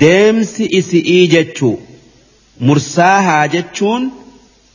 [0.00, 1.74] deemsi isi'ii jechuu
[2.68, 4.06] mursaa haa jechuun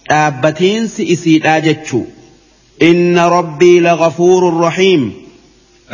[0.09, 2.05] dhaabbatiinsi isiidhaa jechuu
[2.89, 5.09] inna rabbii lagafuurun rahiim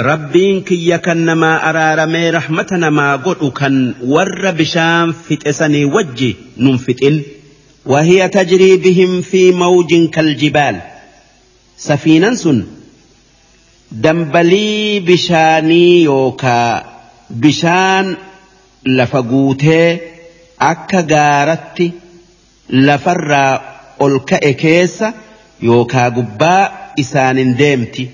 [0.09, 3.79] rabbiin kiyya kan namaa araaramee rahmata namaa godhu kan
[4.15, 7.23] warra bishaan fixesanii wajji nun fixin
[7.87, 10.81] وهي تجري بهم في موج كالجبال
[11.77, 12.65] سفينة سن
[13.91, 16.83] دنبلي بشاني يوكا
[17.29, 18.15] بشان
[18.87, 19.99] lafa guutee
[20.71, 21.87] akka gaaratti
[22.87, 23.51] lafarraa
[24.05, 25.07] ol ka'e keessa
[25.69, 26.63] yookaa gubbaa
[27.03, 28.05] isaanin deemti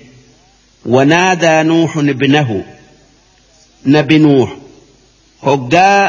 [0.94, 2.56] wanaadaa nuuxun ibnahu
[3.96, 4.48] nabi nuux
[5.46, 6.00] hoggaa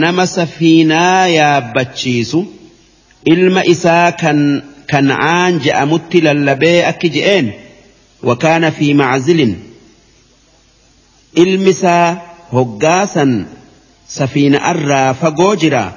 [0.00, 2.40] nama safiinaa yaabbachiisu
[3.34, 4.38] ilma isaa kan
[4.90, 7.46] kancaan je'amutti lallabee akki je'een
[8.30, 9.54] wakaana fi macazilin
[11.44, 12.08] ilmi isaa
[12.56, 13.32] hoggaasan
[14.18, 15.92] سفينة أرى فقوجرا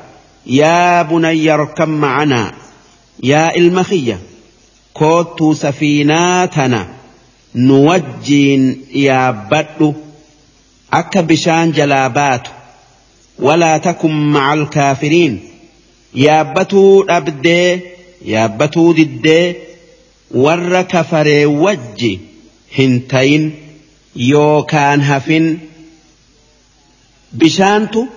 [0.45, 2.51] يا بني اركب معنا
[3.23, 4.19] يا المخية
[4.93, 6.87] كوت سفيناتنا
[7.55, 9.93] نوجين يا بدو
[10.93, 12.47] أكبشان بشان جلابات
[13.39, 15.39] ولا تكن مع الكافرين
[16.15, 17.79] يا بتو ربدي
[18.25, 19.53] يا بتو ضدي
[20.31, 22.19] ور كفري وجي
[22.79, 23.53] هنتين
[24.15, 25.57] يو كان هفن
[27.31, 28.07] bishaantu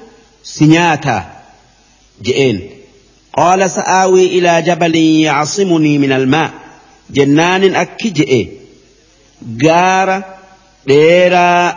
[0.52, 2.58] sinyaataa nyaataa je'een
[3.38, 6.50] qaala sa'aawii ilaa jabalin yacsimunii min almaa
[7.18, 8.40] jennaanin akki je'e
[9.64, 10.18] gaara
[10.90, 11.76] dheeraa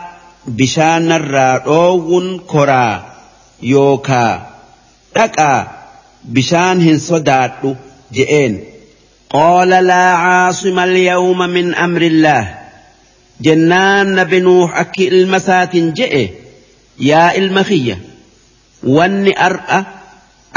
[0.60, 2.94] bishaanarraa dhoowwun koraa
[3.72, 4.34] yookaa
[5.18, 5.60] dhaqaa
[6.38, 7.70] bishaan hin sodaadhu
[8.20, 8.54] je'een
[9.38, 12.46] qaala laa caasima alyawma min amriillah
[13.50, 15.38] jennaan nabi nuux akki ilma
[16.00, 16.24] je'e
[16.98, 17.96] yaa ilma kiyya
[18.84, 19.78] wanni ar'a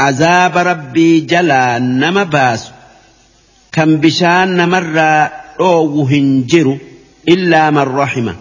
[0.06, 2.72] azaaba rabbii jalaa nama baasu
[3.70, 6.78] kan bishaan namarraa dhoowwu hin jiru
[7.34, 8.36] illaa man rahima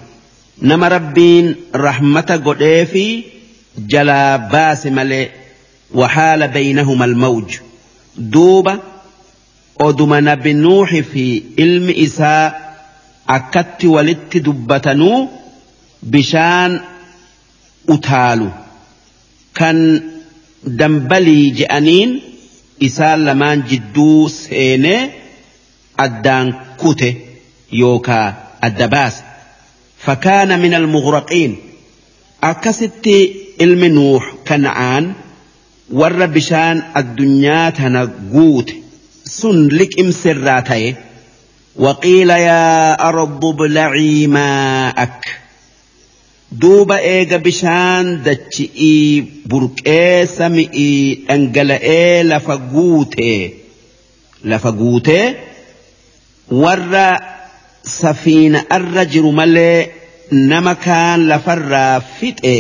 [0.72, 1.56] nama rabbiin
[1.86, 3.06] rahmata godhee fi
[3.96, 5.30] jalaa baase malee
[5.94, 7.58] وحال بينهما الموج
[8.18, 8.80] دوبا
[9.82, 12.76] أدمن بنوح في علم إساء
[13.30, 15.28] أكت ولت دبتنو
[16.04, 16.80] بشان
[17.96, 18.50] utaalu
[19.54, 19.78] kan
[20.80, 22.18] dambalii je'aniin
[22.88, 25.00] isaan lamaan jidduu seenee
[26.06, 27.10] addaan kute
[27.72, 28.28] yookaa
[28.62, 29.24] adda baase.
[30.00, 31.56] فكان من المغرقين
[32.44, 33.08] أكست
[33.62, 35.14] المنوح كنعان
[35.94, 38.72] ور بشان الدنيا تنقوت
[39.26, 40.96] سن لك امسراتي
[41.76, 45.47] وقيل يا أرض ابلعي ماءك
[46.56, 52.58] duuba eega bishaan dachi'ii burqee sami'ii dhangala'ee lafa
[54.52, 55.26] lafa guutee
[56.64, 57.04] warra
[57.84, 59.92] safiina arra jiru malee
[60.32, 62.58] nama kaan lafarraa fixe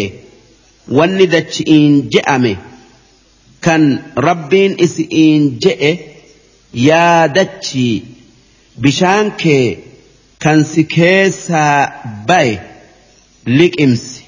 [0.99, 2.53] wanni dachi'iin je'ame
[3.63, 3.89] kan
[4.27, 5.91] rabbiin isi'iin je'e
[6.87, 8.03] yaa dachii
[8.81, 9.67] bishaan kee
[10.39, 11.83] kan si keessaa
[12.27, 12.57] baye.
[13.47, 14.23] liqimsi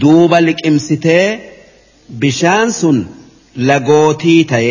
[0.00, 1.40] duuba liqimsitee
[2.22, 2.98] bishaan sun
[3.68, 4.70] lagootii ta'e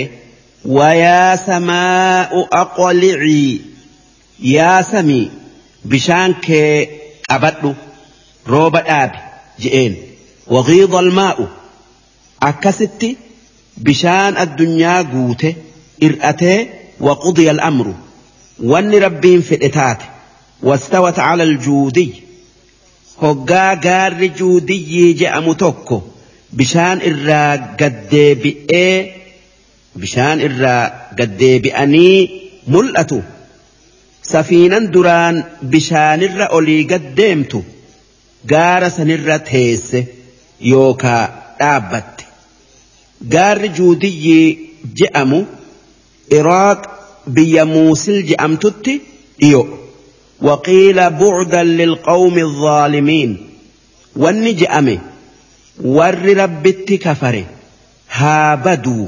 [0.78, 3.52] wayaa samaa'u aqalicii
[4.54, 5.32] yaa samii
[5.94, 6.72] bishaan kee
[7.30, 7.72] qabadhu
[8.54, 9.18] rooba dhaabi
[9.68, 9.94] je'een
[10.58, 11.46] wagiida almaa'u
[12.52, 13.10] akkasitti
[13.86, 15.50] bishaan addunyaa guute
[16.10, 16.60] ir'atee
[17.10, 17.94] waqudiya amru
[18.74, 20.06] wanni rabbiin fedhe taate
[20.70, 22.12] wastawat ala aljuudiy
[23.24, 25.98] hoggaa gaarri juudiyyii je'amu tokko
[26.62, 27.52] bishaan irraa
[27.82, 28.90] gaddeebi'ee
[30.04, 30.82] bishaan irraa
[31.20, 32.20] gaddeebi'anii
[32.74, 33.20] mul'atu
[34.32, 35.38] safiinan duraan
[35.72, 37.64] bishaanirra olii gaddeemtu
[38.52, 40.02] gaara sanirra teesse
[40.72, 41.22] yookaa
[41.60, 42.24] dhaabbatte
[43.38, 44.50] gaarri juudiyyii
[45.00, 45.42] je'amu
[46.40, 46.82] iraaq
[47.36, 49.00] biyya muusil je'amtutti
[49.42, 49.64] dhiyo.
[50.42, 53.38] وقيل بعدا للقوم الظالمين
[54.16, 55.00] والنجأم
[55.84, 57.44] ور ربت التكفر
[58.12, 59.08] هابدوا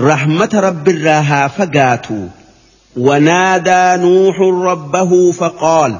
[0.00, 2.28] رحمة رب الراها فقاتوا
[2.96, 5.96] ونادى نوح ربه فقال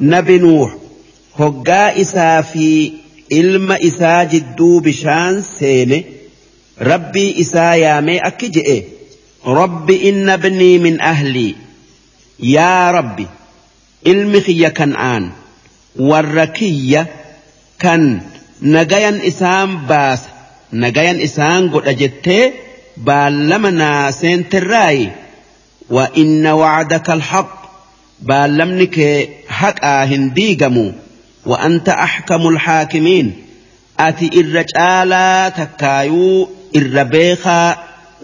[0.00, 0.74] نبي نوح
[1.38, 2.92] هقا إسا في
[3.32, 6.04] علم إسا جدو بشان سيني
[6.80, 8.84] ربي إسا يامي أكجئ
[9.46, 11.54] ربي إن ابني من أهلي
[12.38, 13.26] yaa rabbi
[14.04, 15.30] ilmi kiyya kan'aan
[15.98, 17.06] warra kiyya
[17.78, 18.20] kan
[18.60, 20.28] nagayan isaan baasa
[20.74, 22.52] nagayan isaan godha jettee
[22.98, 25.08] baallama naaseentirraayi
[25.90, 27.50] wa inna wacdaka alhaq
[28.26, 30.90] baallamni kee haqaa hin diigamu
[31.46, 33.30] wa anta axkamu alxaakimiin
[33.96, 36.48] ati irra caalaa takkaayuu
[36.78, 37.68] irra beekaa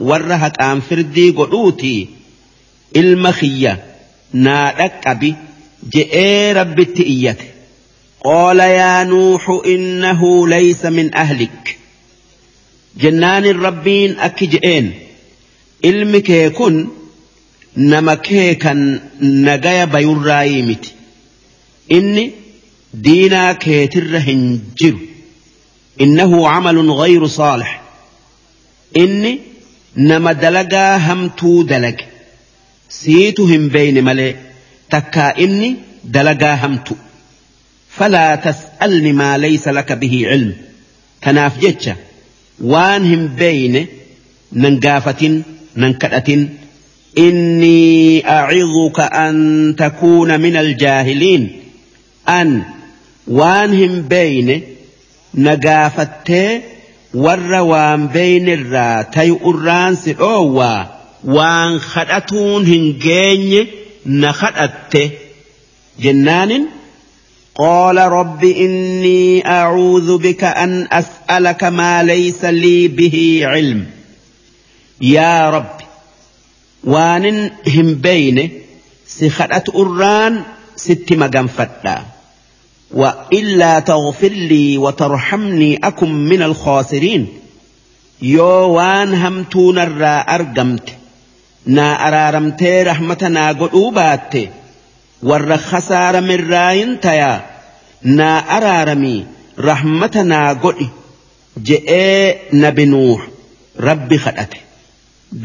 [0.02, 1.94] warra haqaan firdii godhuuti
[3.02, 3.78] ilma kiyya
[4.32, 5.34] naa dhaqqabi
[5.94, 7.46] je'ee rabbitti iyyate
[8.24, 11.64] qaala yaa nuuxu innahu laysa min ahlik
[13.02, 14.86] jennaanin rabbiin akki je'een
[15.88, 16.76] ilmi kee kun
[17.90, 18.80] nama kee kan
[19.46, 20.90] nagaya bayurraayii miti
[21.98, 22.24] inni
[23.04, 24.44] diinaa keetirra hin
[24.82, 25.00] jiru
[26.06, 27.72] innahu camalun gayru saalix
[29.02, 29.32] inni
[30.08, 32.09] nama dalagaa hamtuu dalage
[32.90, 34.30] siitu hin beeyne malee
[34.94, 35.68] takkaa inni
[36.14, 36.96] dalagaa hamtu
[37.98, 40.50] falaa tas'alni maa laysa laka bihi cilm
[41.26, 41.94] tanaaf jecha
[42.74, 43.82] waan hin beeyne
[44.66, 45.34] nan gaafatin
[45.84, 46.42] nan kadhatin
[47.28, 47.78] inni
[48.36, 49.36] aciduka an
[49.84, 51.44] takuuna min jaahiliin
[52.38, 52.50] an
[53.42, 54.54] waan hin beeyne
[55.46, 56.48] na gaafattee
[57.26, 60.96] warra waan beeynirraa tayu urraan si dhoowwaa
[61.26, 63.62] waan kadhatuun hin geenye
[64.04, 65.10] na kadhatte
[66.00, 66.66] jennaanin
[67.54, 73.86] قال رب إني أعوذ بك أن أسألك ما ليس لي به علم
[75.02, 75.76] يا رب
[76.84, 78.50] وان هم بين
[79.06, 80.42] سخرة أران
[80.76, 82.04] ست مجنفتا
[82.94, 87.26] وإلا تغفر لي وترحمني أكن من الخاسرين
[88.22, 90.88] يو وان همتون الرا أرجمت
[91.66, 94.42] naa araaramtee rahmata naa godhuu baatte
[95.28, 97.40] warra khasaaramirraayin tayaa
[98.18, 99.20] naa araaramii
[99.68, 100.86] rahmata naa godhi
[101.70, 103.20] je'ee nabi nuuh
[103.88, 104.58] rabbi kadhate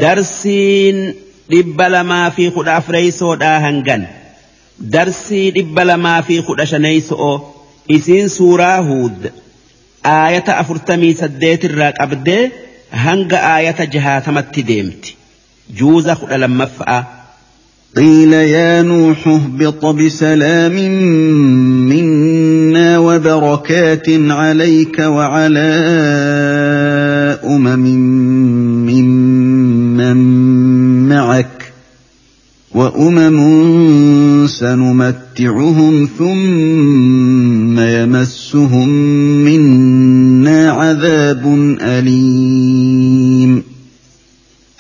[0.01, 0.97] darsiin
[1.55, 4.03] dhibba lamaa fi kudha afreeysoodhaa hangan
[4.93, 7.37] darsii dhibba lamaa fi kudha shaneeyso'oo
[7.97, 9.21] isiin suuraa huud
[10.15, 12.43] aayata afurtamii saddeetirraa qabdee
[13.05, 15.11] hanga aayata jahaatamatti deemti.
[15.73, 17.05] جوز خلال لمفأ
[17.97, 20.75] قيل يا نوح اهبط بسلام
[21.89, 25.75] منا وبركات عليك وعلى
[27.43, 27.85] أمم
[28.89, 30.17] ممن
[31.09, 31.71] معك
[32.75, 38.89] وأمم سنمتعهم ثم يمسهم
[39.43, 41.43] منا عذاب
[41.81, 42.84] أليم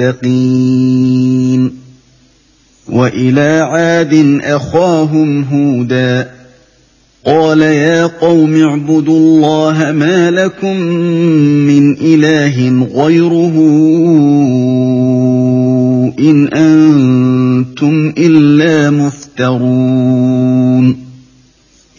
[0.00, 1.70] المتقين
[2.88, 6.30] والى عاد اخاهم هودا
[7.26, 13.54] قال يا قوم اعبدوا الله ما لكم من اله غيره
[16.18, 21.08] ان انتم الا مفترون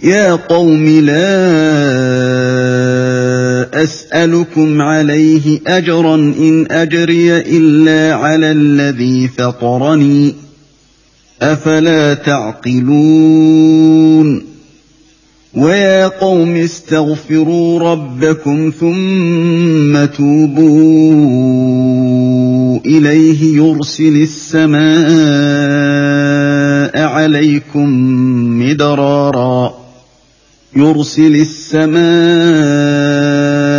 [0.04, 1.40] يا قوم لا
[4.14, 10.34] أسألكم عليه أجرا إن أجري إلا على الذي فطرني
[11.42, 14.44] أفلا تعقلون
[15.56, 27.90] ويا قوم استغفروا ربكم ثم توبوا إليه يرسل السماء عليكم
[28.62, 29.74] مدرارا
[30.76, 33.19] يرسل السماء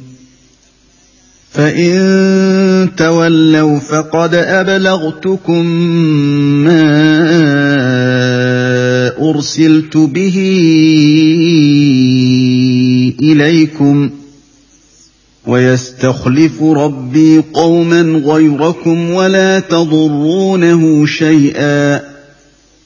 [1.50, 5.66] فان تولوا فقد ابلغتكم
[6.64, 6.88] ما
[9.30, 10.36] ارسلت به
[13.20, 14.10] اليكم
[15.46, 22.11] ويستخلف ربي قوما غيركم ولا تضرونه شيئا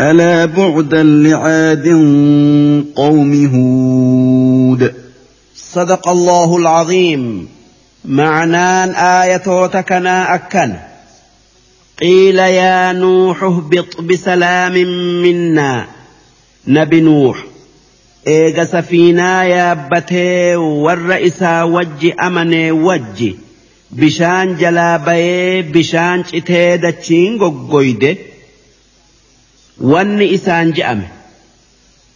[0.00, 1.86] ألا بعدا لعاد
[2.96, 4.94] قوم هود
[5.54, 7.48] صدق الله العظيم
[8.04, 10.72] معنان آية تكنا أكن
[12.00, 14.72] قيل يا نوح اهبط بسلام
[15.22, 15.86] منا
[16.68, 17.38] نبي نوح
[18.40, 20.56] eega safiinaa yaabbatee
[20.86, 23.28] warra isaa wajji amanee wajji
[24.00, 28.10] bishaan jalaa bayee bishaan citee dachiin goggoyde
[29.80, 31.06] wanni isaan je'ame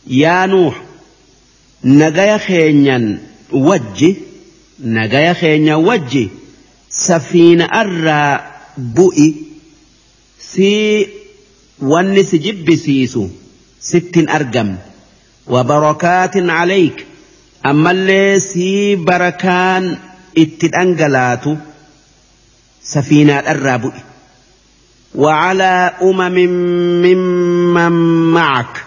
[0.07, 0.75] yaa nuux
[1.83, 3.19] nagaya keenyan
[3.51, 4.11] wajji
[4.79, 6.31] nagaya keenyan wajji
[6.89, 8.45] safiina arraa
[8.77, 9.31] bu'i
[10.51, 11.09] sii
[11.81, 13.25] wanni si jibbisiisu
[13.89, 14.79] sittin argamne
[15.49, 16.97] wabarakaatin calayk
[17.71, 19.85] ammallee sii barakaan
[20.43, 21.53] itti dhangalaatu
[22.93, 24.01] safiinaadharraa bu'i
[25.15, 28.83] Wacala umma mima macaq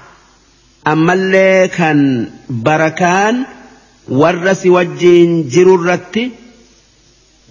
[0.84, 3.48] ammallee kan barakaan
[4.12, 6.28] warra si wajji jiru irratti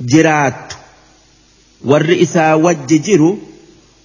[0.04, 0.76] jiraattu
[1.88, 3.32] Warri isaa wajji jiru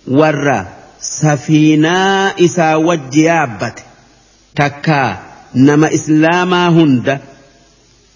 [0.07, 0.59] warra
[0.99, 3.83] safiinaa isaa wajji yaabbate.
[4.53, 5.19] Takka
[5.53, 7.19] nama Islaamaa hunda.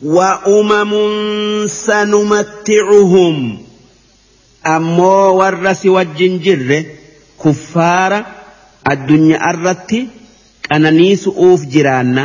[0.06, 2.44] Waa ummaamunsa numa
[4.74, 6.78] ammoo warra si wajjin jirre
[7.44, 8.18] kuffaara
[8.94, 10.00] addunyaa irratti
[10.68, 12.24] qananiisu'uuf jiraanna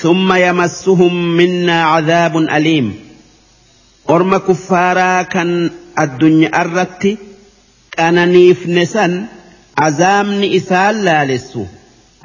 [0.00, 2.88] summa yamassuhum minnaa cadaabun aliim
[4.16, 5.52] orma kuffaaraa kan
[6.06, 7.12] addunyaa irratti
[7.98, 9.14] qananiifne san
[9.88, 11.62] azaabni isaan laalessu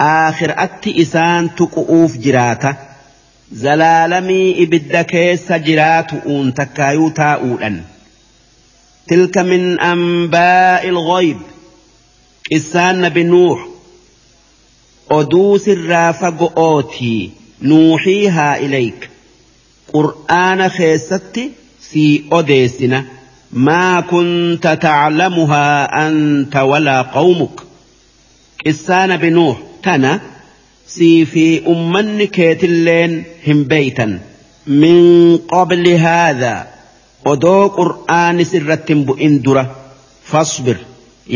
[0.10, 2.72] aakhiratti isaan tuqu'uuf jiraata
[3.64, 7.76] zalaalamii ibidda keessa jiraatu uun takkaayuu taa'uudhan.
[9.08, 11.38] تلك من أنباء الغيب
[12.54, 13.68] إسان بنوح
[15.12, 17.30] أدوس الرافق أوتي
[17.62, 19.10] نوحيها إليك
[19.94, 21.52] قرآن خيستي
[21.90, 23.06] في أديسنا
[23.54, 27.60] ما كنت تعلمها أنت ولا قومك
[28.68, 30.22] إسان بنوح تنا
[30.88, 34.20] سي في أمنك تلين هم بيتا
[34.68, 36.73] من قبل هذا
[37.32, 39.64] odoo qur'aanis irratti hin bu'in dura
[40.32, 40.78] fasbir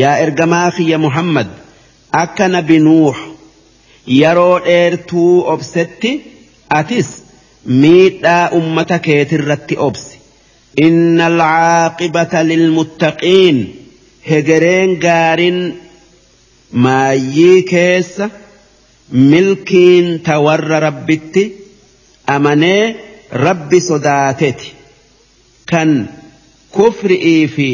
[0.02, 1.48] yaa ergamaa kiyya muhammad
[2.24, 3.18] akka nabi nuux
[4.22, 6.12] yeroo dheertuu obsetti
[6.80, 7.10] atis
[7.82, 10.16] miidhaa ummata keetirratti obsi
[10.88, 13.58] inna alcaaqibata lilmuttaqiin
[14.32, 15.60] hegereen gaarin
[16.84, 18.26] maayyii keessa
[19.32, 21.44] milkiin ta warra rabbitti
[22.36, 22.84] amanee
[23.46, 24.68] rabbi sodaateti
[25.68, 26.08] kan
[26.72, 27.72] kufri'ii fi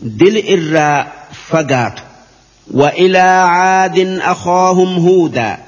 [0.00, 1.06] دل إرى
[1.50, 1.94] فقات
[2.70, 3.18] وإلى
[3.48, 5.58] عاد أخاهم هودا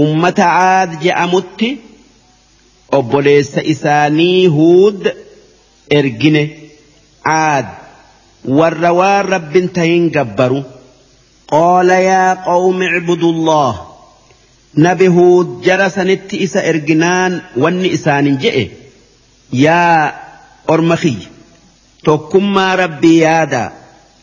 [0.00, 1.76] أمة عاد جأمت
[2.92, 5.12] أبوليس إساني هود
[5.92, 6.48] إرجن
[7.26, 7.66] عاد
[8.44, 10.62] والروى رب تين جبروا
[11.48, 13.86] قال يا قوم اعبدوا الله
[14.76, 18.38] نبي هود جرس نت إسا إرجنان ون إسان
[19.52, 20.12] يا
[20.68, 21.28] ormakiyya
[22.08, 23.60] tokkummaa rabbii yaada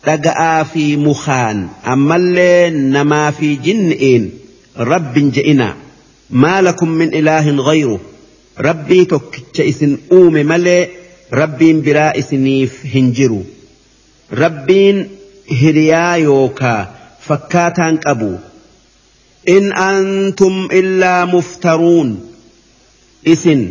[0.07, 1.63] dhaga'aa fi mukaan
[1.93, 4.27] ammallee namaa fi jinni'iin
[4.93, 5.73] rabbin je'inaa
[6.45, 7.95] maalakum min ilaahin ghayru
[8.67, 10.79] rabbii tokkicha isin uume malee
[11.41, 13.41] rabbiin biraa isiniif hin jiru
[14.43, 15.03] rabbiin
[15.63, 16.79] hiriyaa yookaa
[17.29, 18.31] fakkaataan qabu
[19.57, 22.15] in antum illaa muftaruun
[23.35, 23.69] isin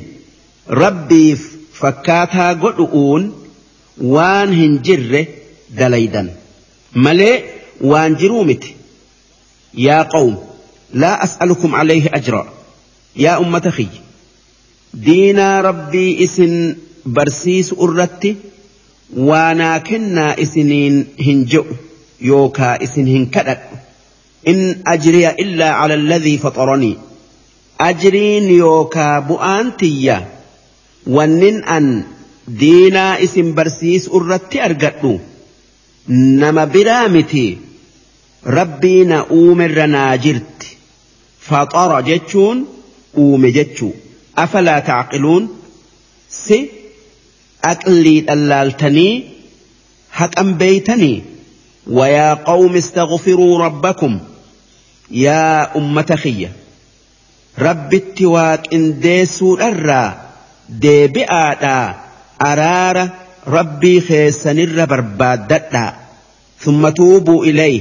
[0.85, 1.51] rabbiif
[1.85, 3.25] fakkaataa godhu'uun
[4.17, 5.21] waan hin jirre
[5.79, 6.31] dalaydan
[7.07, 7.35] malee
[7.93, 8.73] waan jiruu miti
[9.87, 10.35] yaa qawm
[11.05, 12.43] laa as'alukum alayhi ajra
[13.25, 14.03] yaa ummata kiyya
[15.07, 16.57] diinaa rabbii isin
[17.19, 18.33] barsiisu irratti
[19.31, 20.97] waanaa kennaa isiniin
[21.31, 21.79] hin je'u
[22.33, 23.83] yookaa isin hin kadhadhu
[24.53, 24.61] in
[24.95, 26.95] ajriya illaa cala alladhii faxaranii
[27.89, 30.19] ajriin yookaa bu'aan tiyya
[31.11, 32.07] wannin an
[32.61, 35.21] diinaa isin barsiisu irratti argadhu
[36.41, 37.45] nama biraa miti
[38.57, 40.77] rabbii na uumerra naa jirti
[41.49, 42.65] faxara jechuun
[43.27, 43.93] uume jechuu
[44.45, 45.49] afalaa taaqiluun
[46.29, 46.59] si
[47.63, 49.15] aqlii dhallaaltanii
[50.19, 51.23] haqan beeytanii
[51.91, 54.19] ويا قوم استغفروا ربكم
[55.11, 56.53] يا أمة خيّة
[57.59, 60.24] رب التواك إن ديسوا الرّا
[60.85, 61.87] deebi'aadhaa
[62.51, 63.03] araara
[63.57, 65.91] rabbii keessanirra barbaaddadhaa
[66.65, 67.75] summa tuubuu ilay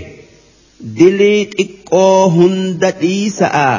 [0.99, 3.75] dilii xiqqoo hunda dhiisa'aa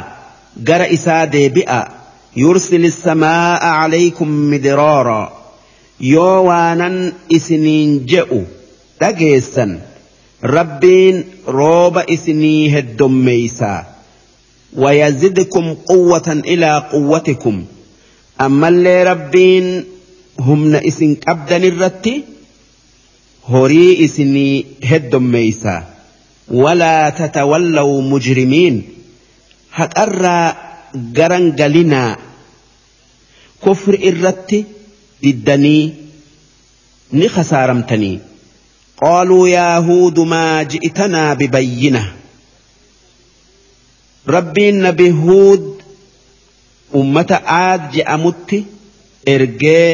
[0.71, 1.81] gara isaa deebi'a
[2.45, 5.19] yursil samaa'a calaykum midiroora
[6.15, 6.97] yoo waanan
[7.41, 8.41] isiniin je'u
[9.05, 9.77] dhageessan
[10.59, 11.21] rabbiin
[11.59, 13.79] rooba isinii heddommeeysaa
[14.87, 17.57] wayazidkum quwwatan ilaa quwwatikum
[18.43, 19.67] ammallee rabbiin
[20.47, 22.15] humna isin qabdan irratti
[23.53, 25.75] horii isinii heddommeeysa
[26.63, 28.77] walaa tatawallaw mujrimiin
[29.79, 30.47] haqarraa
[31.19, 32.17] garan galinaa
[33.65, 34.59] kufri irratti
[35.23, 35.85] diddanii
[37.19, 38.17] ni khasaaramtanii
[39.05, 42.03] qaaluu yaa huudu maa ji'tanaa bibayyina
[44.37, 45.74] rabbiin nabi huud
[47.01, 48.59] ummata aad je'amutti
[49.35, 49.87] ergee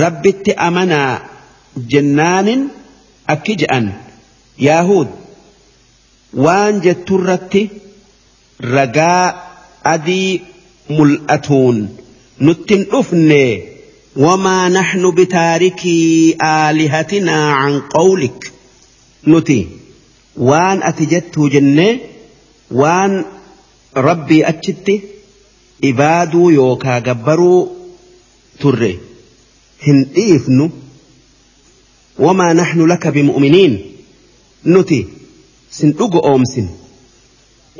[0.00, 1.10] rabbitti amanaa
[1.90, 2.62] jennaanin
[3.34, 3.86] akki je'an
[4.66, 5.08] yaahuud
[6.44, 7.62] waan jetturratti
[8.74, 9.24] ragaa
[9.94, 10.30] adii
[10.96, 11.76] mul'atuun
[12.48, 13.40] nuttin dhufne
[14.26, 18.38] wamaa naxnu bitaarikii aalihatinaa can qawlik
[19.30, 19.58] nuti
[20.50, 21.88] waan ati jettuu jenne
[22.82, 23.12] waan
[24.08, 24.94] rabbii achitti
[25.90, 27.58] ibaaduu yookaa gabbaruu
[28.60, 28.90] turre
[29.86, 30.68] hin dhiifnu
[32.26, 33.74] wamaa naxnu laka bimu'miniin
[34.74, 34.98] nuti
[35.78, 36.68] sin dhugo oomsin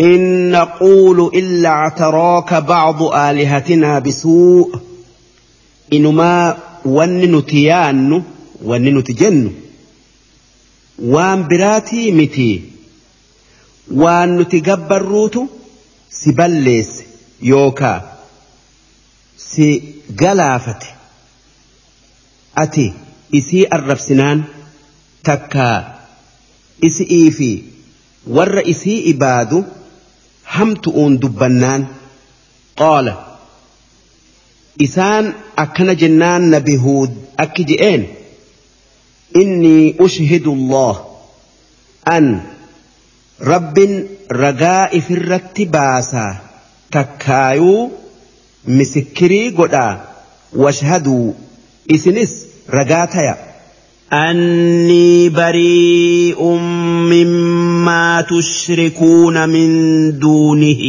[0.09, 0.23] in
[0.57, 4.73] naquulu illaa actarooka bacdu aalihatinaa bisuu
[5.99, 6.57] inumaa
[6.99, 8.23] wanni nuti yaannu
[8.73, 9.51] wanni nuti jennu
[11.17, 12.53] waan biraatii mitii
[14.05, 15.49] waan nuti gabbarruutu
[16.19, 17.04] si balleesse
[17.53, 18.03] yookaa
[19.37, 19.67] si
[20.17, 20.95] galaafate
[22.63, 22.87] ati
[23.39, 24.45] isii arrabsinaan
[25.29, 25.77] takkaa
[26.89, 27.49] isi'ii fi
[28.39, 29.65] warra isii ibaadu
[30.55, 31.85] hamtu'uun dubbannaan
[32.83, 33.15] qaala
[34.89, 35.31] isaan
[35.67, 38.09] akkana jennaan nabi huud akki je'een
[39.43, 41.05] innii ushhidu allah
[42.17, 42.33] an
[43.53, 43.95] rabbin
[44.45, 46.33] ragaa ifirratti baasaa
[46.97, 47.93] takkaayuu
[48.79, 49.93] misikkirii godhaa
[50.67, 51.27] washhaduu
[51.99, 52.35] isinis
[52.81, 53.35] ragaa taya.
[54.13, 56.43] أني بريء
[57.13, 59.71] مما تشركون من
[60.19, 60.83] دونه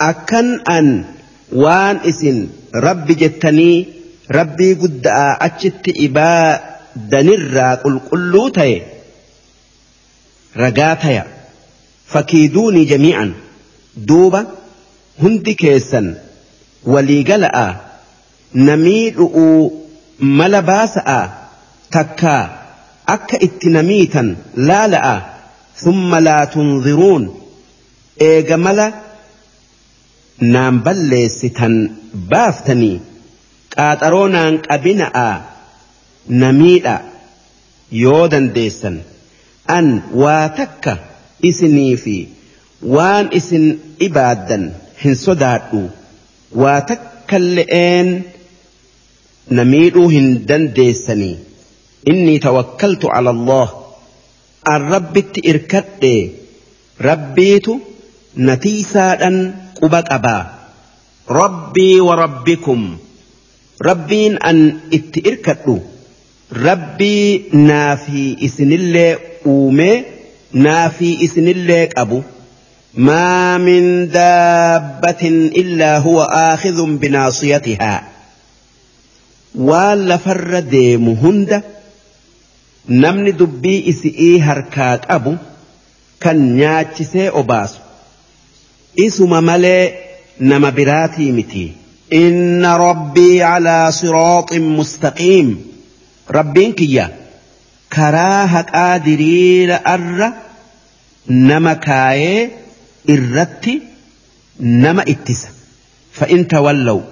[0.00, 1.04] أكن أن
[1.52, 3.86] وان إسن ربي جتني
[4.32, 6.60] ربي قد أجت إبا
[6.96, 8.82] دنرا قل قلو تي
[10.56, 11.26] رقاتيا
[12.06, 13.34] فكيدوني جميعا
[13.96, 14.46] دوبا
[15.20, 16.06] hundi keessan
[16.92, 17.66] walii gala'a
[18.68, 19.60] namii dhu'uu
[20.40, 21.18] mala baasa'a
[21.96, 22.40] takkaa
[23.14, 24.32] akka itti namiitan
[24.70, 25.14] laala'a
[25.84, 27.26] summa laa tunziruun
[28.30, 28.86] eega mala
[30.56, 31.74] naan balleessitan
[32.34, 32.96] baaftanii
[33.76, 35.28] qaaxaroo naan qabina'a
[36.44, 36.96] namiidha
[38.02, 38.96] yoo dandeessan
[39.76, 39.88] an
[40.22, 40.92] waa takka
[41.50, 42.16] isinii fi
[42.96, 43.64] waan isin
[44.08, 44.64] ibaaddan
[45.04, 45.80] hin sodaadhu
[46.62, 48.10] waa takka le'een
[49.58, 51.34] na miidhuu hin dandeessanii
[52.12, 53.68] inni tawakkaltu ala Allah
[54.74, 56.12] an rabbitti irkadhe
[57.08, 57.74] rabbiitu
[58.48, 59.38] natiisaadhan
[59.78, 60.42] quba qabaa
[61.40, 62.82] rabbii wa rabbikum
[63.88, 64.58] rabbiin an
[65.00, 65.74] itti irkadhu
[66.68, 67.26] rabbii
[67.68, 69.10] naa fi isinillee
[69.56, 69.96] uumee
[70.66, 70.84] naa
[71.26, 72.20] isinillee qabu
[72.94, 75.28] ما من دابة
[75.58, 78.08] إلا هو آخذ بناصيتها
[79.54, 81.62] ولا فر ديم هند
[82.88, 85.34] نمن دبي إسئي هركاك أبو
[86.20, 87.78] كان نياتشسي أباسو
[89.00, 89.92] إسما ملي
[90.40, 91.72] نما براتي متي
[92.12, 95.66] إن ربي على صراط مستقيم
[96.30, 97.16] ربين كيا
[97.92, 100.32] كراهك آدرير أر
[101.30, 102.61] نما كايه
[103.06, 103.82] Irratti
[104.60, 105.48] nama ittisa
[106.18, 107.02] fa'inta wallawu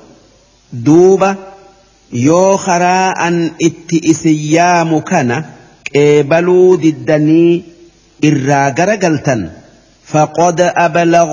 [0.87, 1.37] duuba
[2.13, 5.39] yoo kharaa an itti isa yaamu kana.
[5.89, 7.65] Qeebaluu diddanii
[8.29, 9.43] irraa gara galtan
[10.13, 11.25] faqod abala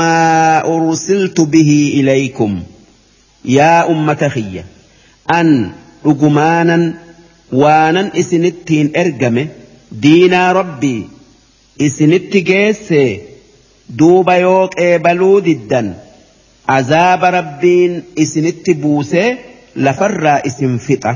[0.00, 2.62] maa ursiltu bihii ilaikum.
[3.44, 4.64] Yaa ummata Xiyya
[5.32, 5.72] an
[6.04, 6.84] dhugumaanan
[7.52, 9.48] waanan isinittiin ergame
[10.02, 11.08] diinaa robbi
[11.78, 13.25] isinitti geesse.
[13.98, 15.90] duuba yoo qeebaluu diddan
[16.76, 17.92] azaaba rabbiin
[18.24, 19.26] isinitti buusee
[19.86, 21.12] lafarraa isin fixa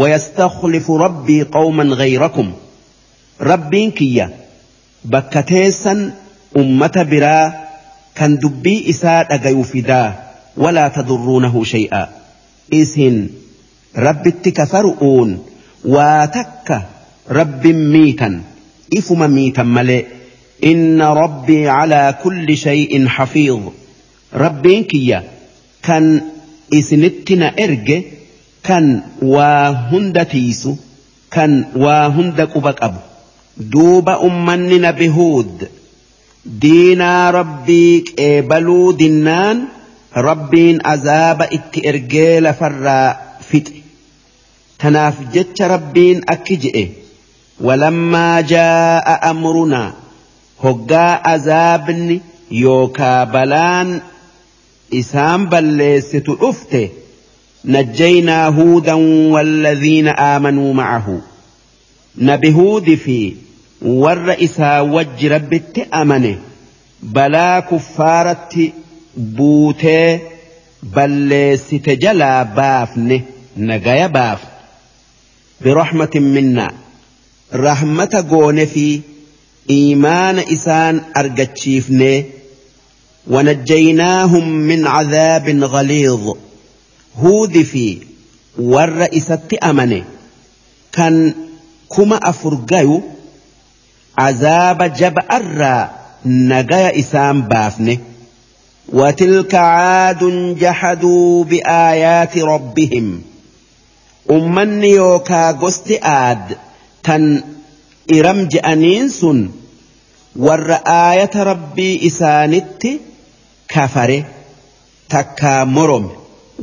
[0.00, 2.52] wayastakhlifu rabbii qawman gayrakum
[3.50, 4.28] rabbiin kiyya
[5.10, 6.06] bakka teessan
[6.62, 7.44] ummata biraa
[8.22, 10.08] kan dubbii isaa dhagayu fidaa
[10.66, 12.06] walaa tadurruunahu shay'a
[12.82, 13.22] isin
[14.06, 15.38] rabbitti kafaru'uun
[15.96, 16.82] waa takka
[17.40, 18.42] rabbin miitan
[19.00, 20.02] ifuma miitan malee
[20.64, 23.60] إن ربي على كل شيء حفيظ
[24.34, 25.22] ربين كيا
[25.82, 26.20] كان
[26.74, 28.02] إسنتنا إرج
[28.64, 30.74] كان وهند تيسو
[31.30, 32.96] كان وهند قبك أبو
[33.56, 35.68] دوب أمننا بهود
[36.46, 39.64] دينا ربيك إبلو دنان
[40.16, 43.74] ربين إت اتئرجيل فرا فتئ
[44.78, 46.88] تناف جتش ربين أكجئ
[47.60, 49.92] ولما جاء أمرنا
[50.64, 52.16] hoggaa azaabni
[52.64, 53.90] yookaa balaan
[55.00, 56.80] isaan balleessitu dhufte
[57.76, 59.04] najjaynaa huudan
[59.34, 61.16] walladhiina aamanuu ma'ahu
[62.30, 63.18] nabi huudi fi
[64.06, 66.32] warra isaa wajji rabbitti amane
[67.18, 68.66] balaa kuffaaratti
[69.40, 70.06] buutee
[70.98, 73.20] balleessite jalaa baafne
[73.72, 76.70] nagaya baafne birahmatin minnaa
[77.68, 78.86] rahmata goone fi
[79.70, 82.24] إيمان إسان أرجتشيفني
[83.30, 86.34] ونجيناهم من عذاب غليظ
[87.22, 87.98] هود في
[88.60, 90.04] والرئيسة أمني
[90.92, 91.34] كان
[91.96, 93.02] كما أفرقايو
[94.18, 95.90] عذاب جب أرى
[96.26, 98.00] نجايا إسان بافني
[98.92, 103.22] وتلك عاد جحدوا بآيات ربهم
[104.30, 106.56] أمني يوكا قست آد
[107.02, 107.42] كان
[108.08, 109.38] iram je'aniin sun
[110.36, 112.92] warra aayata rabbii isaanitti
[113.74, 114.16] kafare
[115.08, 116.16] takkaa morome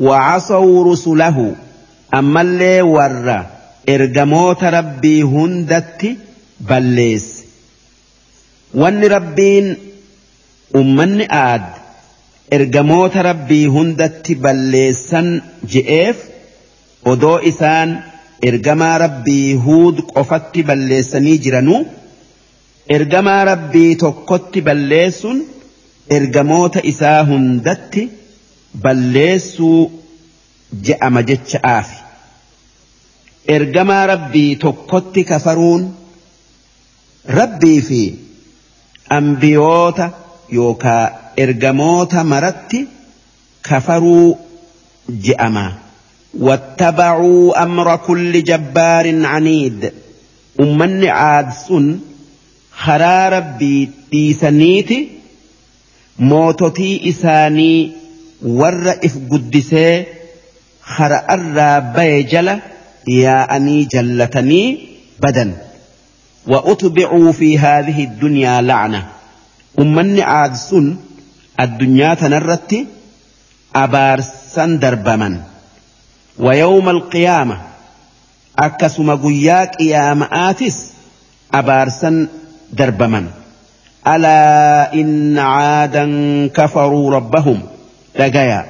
[0.08, 1.46] wacasaw rusulahu
[2.20, 3.38] ammallee warra
[3.94, 6.14] ergamoota rabbii hundatti
[6.60, 7.46] balleesse
[8.84, 9.74] wanni rabbiin
[10.82, 11.66] ummanni aad
[12.58, 15.34] ergamoota rabbii hundatti balleessan
[15.76, 16.18] je'eef
[17.16, 17.98] odoo isaan
[18.50, 21.80] ergamaa rabbii huud qofatti balleessanii jiranuu
[22.96, 25.42] ergamaa rabbii tokkotti balleessuun
[26.18, 28.06] ergamoota isaa hundatti
[28.86, 29.82] balleessuu
[30.90, 32.00] je'ama jecha aafi.
[33.60, 35.86] Ergamaa rabbii tokkotti kafaruun
[37.42, 38.02] rabbii fi
[39.20, 40.10] ambiyoota
[40.60, 41.04] yookaa
[41.46, 42.82] ergamoota maratti
[43.70, 44.28] kafaruu
[45.30, 45.66] je'ama.
[46.40, 49.92] واتبعوا أمر كل جبار عنيد
[50.60, 52.00] أمني عاد سن
[52.72, 55.08] خرا ربي تيسنيتي
[56.20, 57.92] موتتي إساني
[58.46, 60.04] ور إف قدسي
[60.84, 62.60] خرا الرابي جل
[63.08, 64.88] يا أني جلتني
[65.20, 65.54] بدن
[66.48, 69.08] وأتبعوا في هذه الدنيا لعنة
[69.80, 70.96] أمني عاد سن
[71.60, 72.88] الدنيا تنرتي
[74.56, 75.40] سندر بمن
[76.40, 77.58] ويوم القيامة
[78.60, 80.86] أكسم قياك قيام آتس
[81.54, 82.28] أبارسا
[82.74, 83.28] دربما
[84.08, 86.12] ألا إن عادا
[86.48, 87.62] كفروا ربهم
[88.20, 88.66] لقيا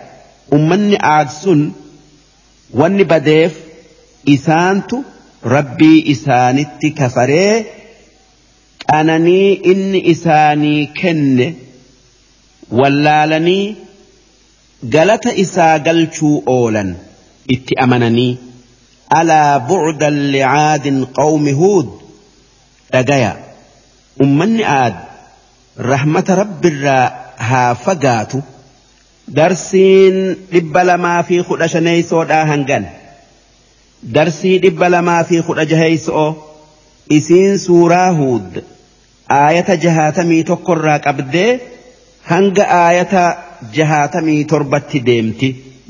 [0.54, 1.72] أمني عادسن
[2.74, 3.58] واني بديف
[4.30, 4.96] إسانت
[5.46, 7.66] ربي إسانت كفري
[8.94, 11.54] أنني إن إساني كن
[12.72, 13.76] ولالني
[14.94, 16.90] قالت isaa galchuu oolan
[17.54, 18.32] itti amananii
[19.20, 21.88] alaa bu'uudan liaadin qawmi huud
[22.96, 23.32] dhagaya
[24.26, 25.00] ummanni aad
[25.92, 26.38] rahmata
[26.72, 27.02] irraa
[27.50, 28.42] haa fagaatu
[29.40, 30.20] darsiin
[30.54, 32.86] dhibba lamaa fi kudha shaneeysoodhaa hangan
[34.18, 36.28] darsii dhibba lamaa fi kudha jaheeyso'o
[37.18, 38.52] isiin suuraa huud
[39.40, 41.50] aayata jahaatamii tokkorraa qabdee
[42.32, 43.24] hanga aayata
[43.80, 45.48] jahaatamii torbatti deemti.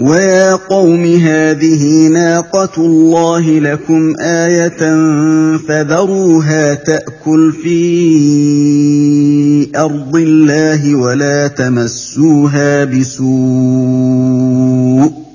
[0.00, 4.96] ويا قوم هذه ناقة الله لكم آية
[5.58, 7.78] فذروها تأكل في
[9.78, 15.27] أرض الله ولا تمسوها بسوء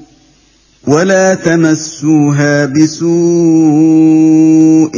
[0.88, 4.92] ولا تمسوها بسوء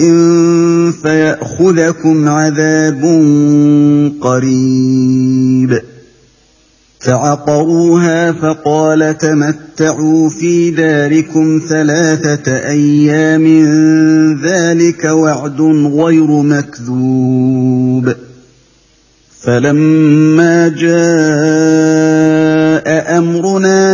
[1.04, 3.02] فياخذكم عذاب
[4.22, 5.82] قريب
[7.00, 13.46] فعقروها فقال تمتعوا في داركم ثلاثه ايام
[14.44, 15.62] ذلك وعد
[16.02, 18.14] غير مكذوب
[19.44, 21.46] فلما جاء
[23.18, 23.75] امرنا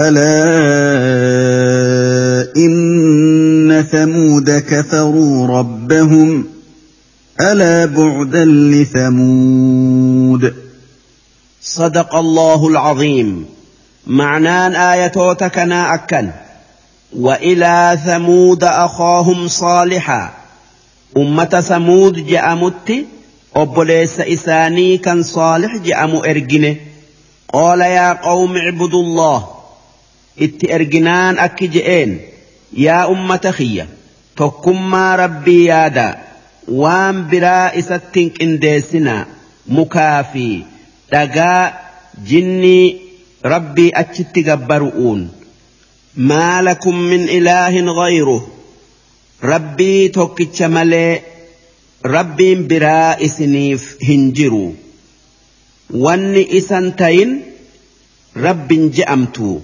[0.00, 0.54] ألا
[2.56, 6.44] إن ثمود كفروا ربهم
[7.40, 10.54] ألا بعدا لثمود
[11.60, 13.46] صدق الله العظيم
[14.06, 16.28] معنان آية تكنا أكل
[17.18, 20.32] وإلى ثمود أخاهم صالحا
[21.16, 23.04] أمة ثمود جأمت
[23.56, 26.76] أبليس إساني كان صالح جأم إرجنه
[27.52, 29.46] قال يا قوم اعبدوا الله
[30.42, 32.12] itti erginaan akki je'een
[32.84, 33.84] yaa ummata kiyya
[34.38, 36.12] tokkummaa rabbii yaadaa
[36.82, 39.20] waan biraa isatti hin qindeessinaa
[39.76, 40.46] mukaa fi
[41.12, 41.60] dhagaa
[42.30, 42.86] jinnii
[43.52, 45.20] rabbii achitti gabbaru'uun
[46.30, 48.36] maa lakum min ilaahin ghayru
[49.50, 51.12] rabbii tokkicha malee
[52.16, 54.64] rabbiin biraa isiniif hin jiru
[56.06, 57.36] wanni isan tayin
[58.46, 59.54] rabbin je'amtuu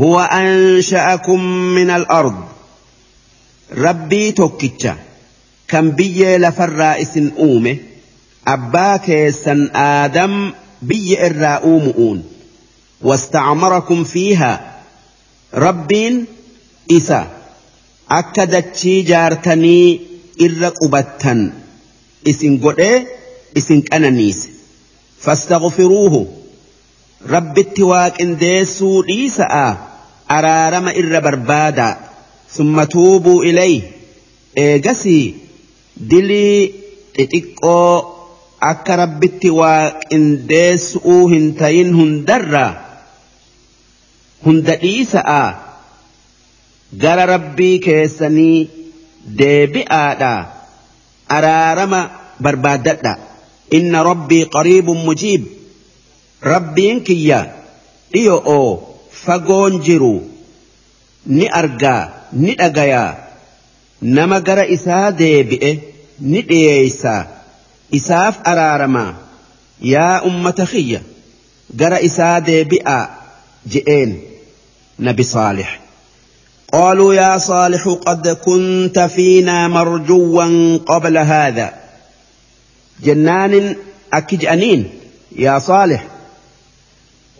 [0.00, 1.44] هو أنشأكم
[1.74, 2.34] من الأرض
[3.72, 4.96] ربي توكيتشا
[5.68, 7.78] كم بي لفر إسن أومي
[8.46, 10.52] أبا كيسن آدم
[10.82, 12.24] بي إرا أومؤون
[13.02, 14.72] واستعمركم فيها
[15.54, 16.26] ربين
[16.90, 17.30] إسا
[18.10, 20.00] أكدتشي جارتني
[20.40, 21.52] إرا قبتن
[22.28, 23.02] إسن قدئ
[23.56, 24.48] إسن كأنانيس
[25.20, 26.28] فاستغفروه
[27.30, 29.64] rabbitti waaqindeessuu dhiisa'a
[30.36, 31.84] araarama irra barbaada
[32.56, 33.74] summa tuubuu ilay
[34.64, 35.34] eegasii
[36.12, 36.60] dilii
[37.16, 37.94] xixiqqoo
[38.70, 42.64] akka rabbitti waaqindeessu'uu hin tayin hundarra
[44.48, 45.38] hunda dhiisa'a
[47.06, 48.58] gara rabbii keessanii
[49.38, 50.34] deebi'aadha
[51.38, 52.00] araarama
[52.46, 53.12] barbaadadha
[53.78, 55.42] inna rabbii qariibun mujiib
[56.42, 57.46] rabbiin kiyya
[58.14, 58.80] dhiyo'oo
[59.24, 60.14] fagoon jiru
[61.26, 63.12] ni argaa ni dhagayaa
[64.16, 65.72] nama gara isaa deebi'e
[66.32, 67.22] ni dhiyeeysaa
[67.98, 69.10] isaaf araaramaa
[69.92, 71.00] yaa ummata kiyya
[71.82, 73.02] gara isaa deebi'aa
[73.76, 74.18] je'een
[75.10, 75.68] nabi saalix
[76.72, 81.74] قالوا يا صالح قد كنت فينا مرجوا قبل هذا
[83.04, 83.76] جنان
[84.14, 84.88] أكج أنين
[85.36, 86.06] يا صالح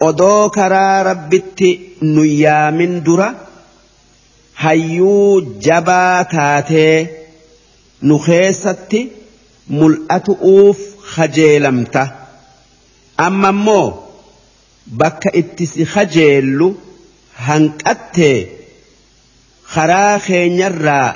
[0.09, 1.69] odoo karaa rabbitti
[2.13, 3.27] nu yaamin dura
[4.63, 5.27] hayyuu
[5.67, 6.95] jabaa taatee
[8.09, 9.01] nu keessatti
[9.81, 10.81] mul'atu'uuf
[11.17, 12.03] hajeelamta
[13.27, 13.85] amma immoo
[15.03, 16.69] bakka itti si hajeellu
[17.49, 18.35] hanqattee
[19.75, 21.09] karaa keenyarraa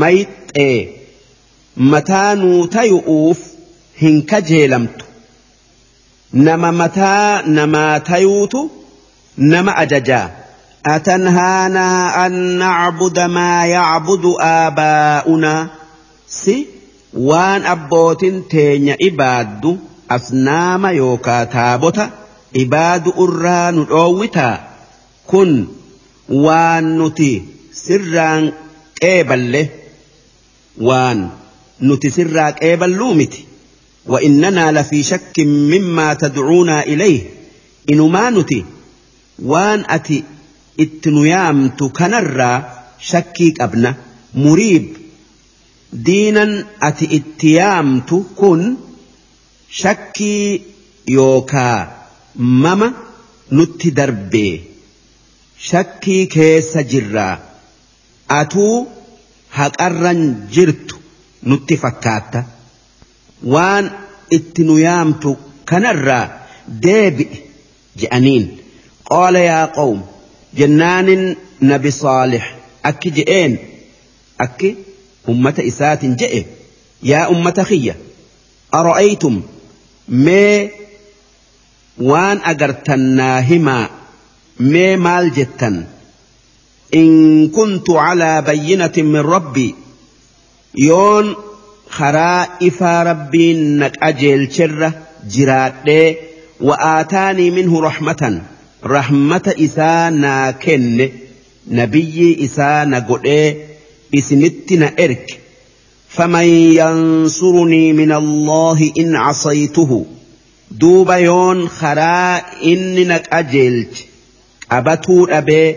[0.00, 0.74] mayxee
[1.92, 3.40] mataa nuu tayu'uuf
[4.04, 5.04] hin kajeelamtu.
[6.32, 8.70] nama mataa namaa tayuutu
[9.36, 10.30] nama ajajaa
[10.84, 12.32] atanhaanaa an
[12.62, 15.68] nacbuda maa yacbudu aabaa'unaa
[16.26, 16.58] si
[17.30, 19.74] waan abbootin teenya ibaaddu
[20.18, 22.08] asnaama yookaa taabota
[22.64, 24.56] ibaadu irraa nu dhoowwitaa
[25.32, 25.58] kun
[26.44, 27.32] waan nuti
[27.82, 28.52] sirraan
[29.00, 29.62] qeeballe
[30.90, 31.28] waan
[31.80, 33.47] nuti sirraa qeeballuu miti
[34.08, 37.20] وإننا لفي شك مما تدعونا إليه
[37.90, 38.64] إنما نتي
[39.38, 40.24] وان أتي
[40.80, 42.64] اتنيام تكنر
[43.00, 43.94] شكيك أبنا
[44.34, 44.96] مريب
[45.92, 48.02] دينا أتي اتيام
[48.36, 48.74] كن
[49.70, 50.62] شكي
[51.08, 51.96] يوكا
[52.36, 52.92] مما
[53.52, 54.60] نتي دربي
[55.58, 57.38] شكي كيس جرا
[58.30, 58.86] أتو
[59.52, 60.94] هكارا جرت
[61.48, 62.44] nutti فكاتا
[63.46, 63.90] waan
[64.30, 66.26] itti nu yaamtu kanarraa
[66.82, 67.42] deebi'e
[67.98, 68.46] je'aniin
[69.10, 69.98] qaala yaa qawm
[70.58, 72.44] jennaanin nabi saalix
[72.82, 73.58] akki je'een
[74.44, 74.74] akki
[75.32, 76.40] ummata isaatin je'e
[77.02, 77.94] yaa ummata kiyya
[78.78, 79.42] ara'aytum
[80.24, 80.70] mee
[82.08, 83.84] waan agartan naa himaa
[84.72, 85.86] mee maal jettan
[87.00, 89.74] in kuntu calaa bayyinatin min rabbii
[90.86, 91.47] yoon
[91.96, 94.92] karaa ifaa rabbiin na qajeelcherra
[95.36, 96.04] jiraadhee
[96.70, 98.40] wa'aataanii minhu rahmatan
[98.94, 101.12] rahmata isaa naa kenne
[101.78, 103.48] nabiyyi isaa na godhee
[104.22, 105.38] isinitti na erge
[106.18, 106.44] فمن
[106.82, 110.06] ينصرني من الله إن عصيته
[110.70, 113.94] دوبا يون خرا إنك أجلت
[114.72, 115.74] أبتو أبي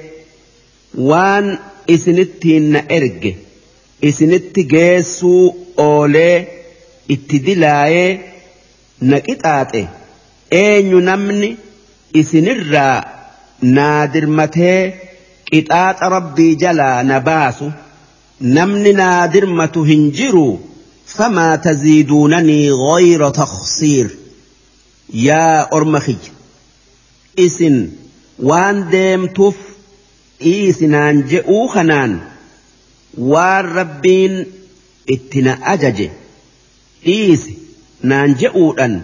[0.97, 1.57] وان
[1.89, 3.33] إسنتي نأرج
[4.03, 5.51] إسنتي جيسو
[5.85, 6.35] oolee
[7.13, 8.09] itti dilaayee
[9.27, 9.81] qixaaxe
[10.61, 11.49] eenyu namni
[12.21, 12.97] isinirraa
[13.75, 14.77] naa dirmatee
[15.49, 17.67] qixaaxa rabbii jalaa na baasu
[18.57, 20.45] namni naadirmatu hin jiru
[21.15, 24.07] famaa taziiduunanii gayra taksiir
[25.27, 26.01] yaa orma
[27.47, 27.77] isin
[28.51, 29.57] waan deemtuuf
[30.53, 32.11] isinaan je'uu kanaan
[33.33, 34.33] waan rabbiin
[35.09, 36.07] اتنا أجج
[37.07, 37.49] إيس
[38.03, 39.01] نانجؤن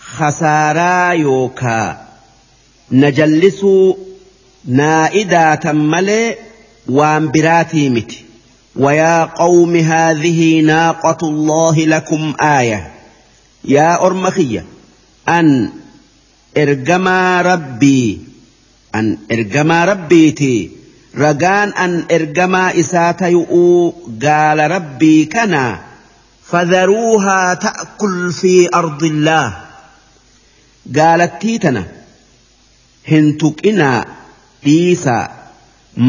[0.00, 2.08] خسارا يوكا
[2.92, 3.96] نجلسو
[4.68, 6.36] نائدا تملي
[6.88, 8.12] وامبراتي مت
[8.76, 12.90] ويا قوم هذه ناقة الله لكم آية
[13.64, 14.64] يا أرمخية
[15.28, 15.70] أن
[16.56, 18.20] ارجما ربي
[18.94, 20.70] أن ارجما ربيتي
[21.22, 25.60] ragaan an ergamaa isaa tayu'uu gaala rabbii kana
[26.50, 29.46] fadharuuhaa ta'kul fi ardillaa
[30.98, 31.84] gaalattii tana
[33.12, 35.24] hintuqinaa tuqinaa dhiisaa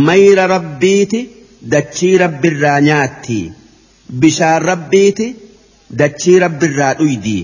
[0.09, 1.21] mayra rabbiiti
[1.75, 2.13] dachii
[2.53, 3.39] irraa nyaatti
[4.23, 5.27] bishaan rabbiiti
[6.03, 7.39] dachii irraa dhuydi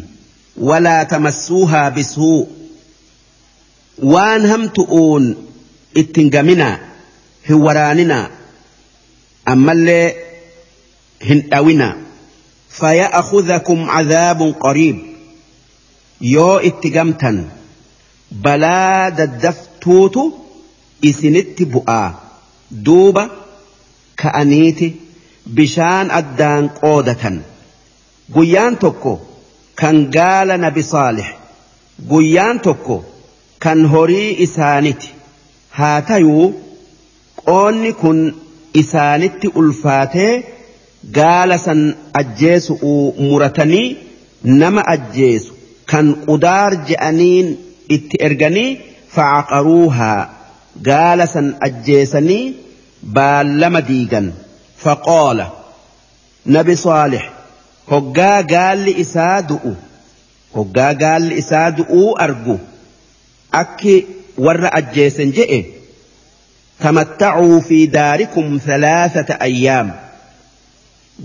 [0.71, 2.43] walaa tamassuuhaa bisuu
[4.13, 5.33] waan hamtu'uun
[6.01, 6.77] itti gaminaa
[7.49, 8.29] hin waraaninaa
[9.55, 10.07] ammallee
[11.31, 11.95] hin dhawinaa
[12.71, 14.99] فيأخذكم عذاب قريب
[16.21, 17.49] يو اتجمتا
[18.31, 20.17] بلا ددفتوت
[21.05, 22.11] إثنت بؤا
[22.71, 23.29] دوبا
[24.17, 24.93] كأنيتي
[25.47, 27.41] بشان أدان قودة
[28.35, 29.17] قيان تكو
[29.77, 31.37] كان قال نبي صالح
[32.09, 33.01] قيان تكو
[33.61, 35.07] كان هري إسانتي
[35.73, 36.53] هاتيو
[37.47, 38.19] oonni kun
[38.81, 40.33] isaanitti ulfaatee
[41.13, 41.81] gaala san
[42.13, 42.79] ajjeesu
[43.19, 43.97] muratanii
[44.43, 45.53] nama ajjeesu
[45.93, 47.51] kan qudaar je'aniin
[47.97, 48.69] itti erganii
[49.15, 50.19] facaqaruuhaa
[50.89, 52.45] gaala san ajjeesanii
[53.19, 54.31] baallama diigan
[54.85, 55.47] faqoola
[56.57, 57.23] nabi saalix
[57.91, 59.75] hoggaa gaalli isaa du'u
[60.57, 62.59] hoggaa gaalli isaa du'uu argu
[63.63, 63.99] akki
[64.47, 65.61] warra ajjeesen je'e
[66.81, 69.93] تمتعوا في داركم ثلاثة أيام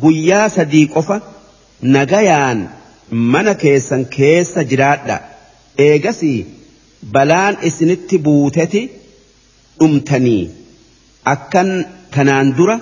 [0.03, 1.17] guyyaa sadii qofa
[1.95, 2.59] nagayaan
[3.35, 5.17] mana keessan keessa jiraadha
[5.85, 6.19] eegas
[7.15, 8.83] balaan isinitti buuteti
[9.81, 10.43] dhumtanii
[11.35, 11.71] akkan
[12.17, 12.77] kanaan dura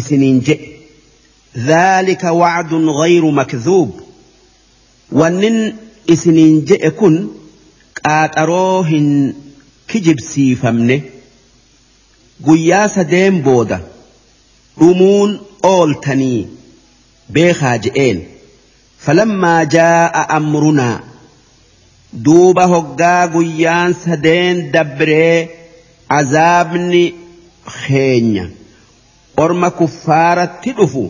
[0.00, 3.90] isiniin jedhe dhaalika wacdun gayru makdhuub
[5.20, 5.58] wannin
[6.16, 7.14] isiniin jedhe kun
[8.02, 9.08] qaaxaroo hin
[9.92, 10.98] kijibsiifamne
[12.46, 13.78] guyyaa sadeen booda
[14.80, 15.32] dhumuun
[15.70, 16.48] ooltanii
[17.36, 18.20] beekaa je'een
[19.06, 20.94] falammaa jaa'a amrunaa
[22.28, 25.36] duuba hoggaa guyyaan sadeen dabbiree
[26.18, 27.02] azaabni
[27.74, 28.44] keenya
[29.46, 31.04] orma kuffaaratti dhufu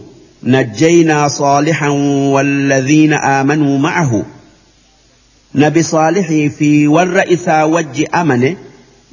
[0.57, 2.01] najjaynaa saalixan
[2.39, 4.25] walladhiina aamanuu ma'ahu
[5.65, 8.53] nabi saalixii fi warra isaa wajji amane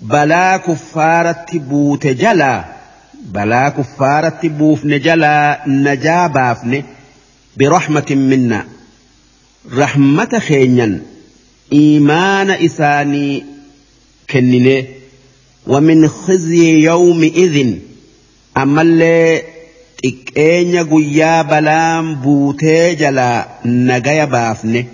[0.06, 2.64] balaa kuffaaratti buute jalaa
[3.38, 6.84] balaa kuffaaratti buufne jalaa najaa baafne
[7.58, 8.60] birahmatin minna
[9.78, 11.02] rahmata keenyan
[11.82, 13.44] iimaana isaanii
[14.28, 14.88] kennine
[15.68, 16.88] ومن خزي
[17.44, 17.80] idin.
[18.56, 19.44] ammallee
[20.04, 24.88] xiqqeenya guyyaa balaan buutee jalaa nagaya baafne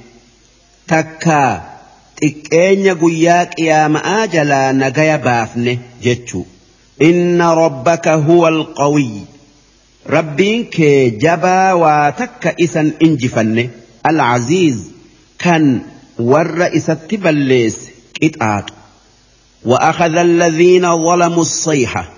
[0.88, 1.73] takkaa
[2.22, 5.74] xiqqeenya guyyaa qiyaama'aa jalaa nagaya baafne
[6.06, 6.44] jechuu
[7.10, 9.24] inna rabbaka huwa alqawiyyi
[10.16, 13.64] rabbiin kee jabaa waa takka isan injifanne
[14.12, 14.80] alcaziiz
[15.46, 15.66] kan
[16.36, 17.92] warra isatti balleesse
[18.22, 18.74] qixaaxu
[19.72, 22.10] وأخذ الذين ظلموا الصيحة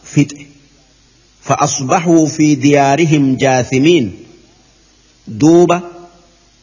[0.03, 0.38] فتح
[1.41, 4.15] فأصبحوا في ديارهم جاثمين
[5.27, 5.81] دوبة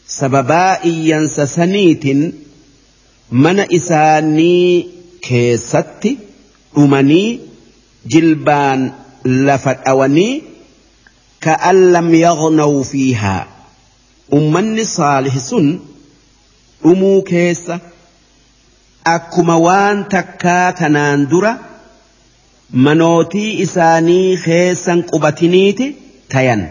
[0.06, 1.14] سبباء
[1.44, 2.06] سنيت
[3.32, 4.86] من إساني
[5.22, 5.96] كيست
[6.78, 7.40] أمني
[8.06, 8.92] جلبان
[9.24, 10.42] لفت أوني
[11.40, 13.48] كأن لم يغنوا فيها
[14.32, 15.78] أمني صالح سن
[16.84, 17.80] أمو كيسه
[19.14, 21.50] akkuma waan takkaa tanaan dura
[22.86, 25.84] manootii isaanii keessan qubatiniiti
[26.34, 26.62] tayan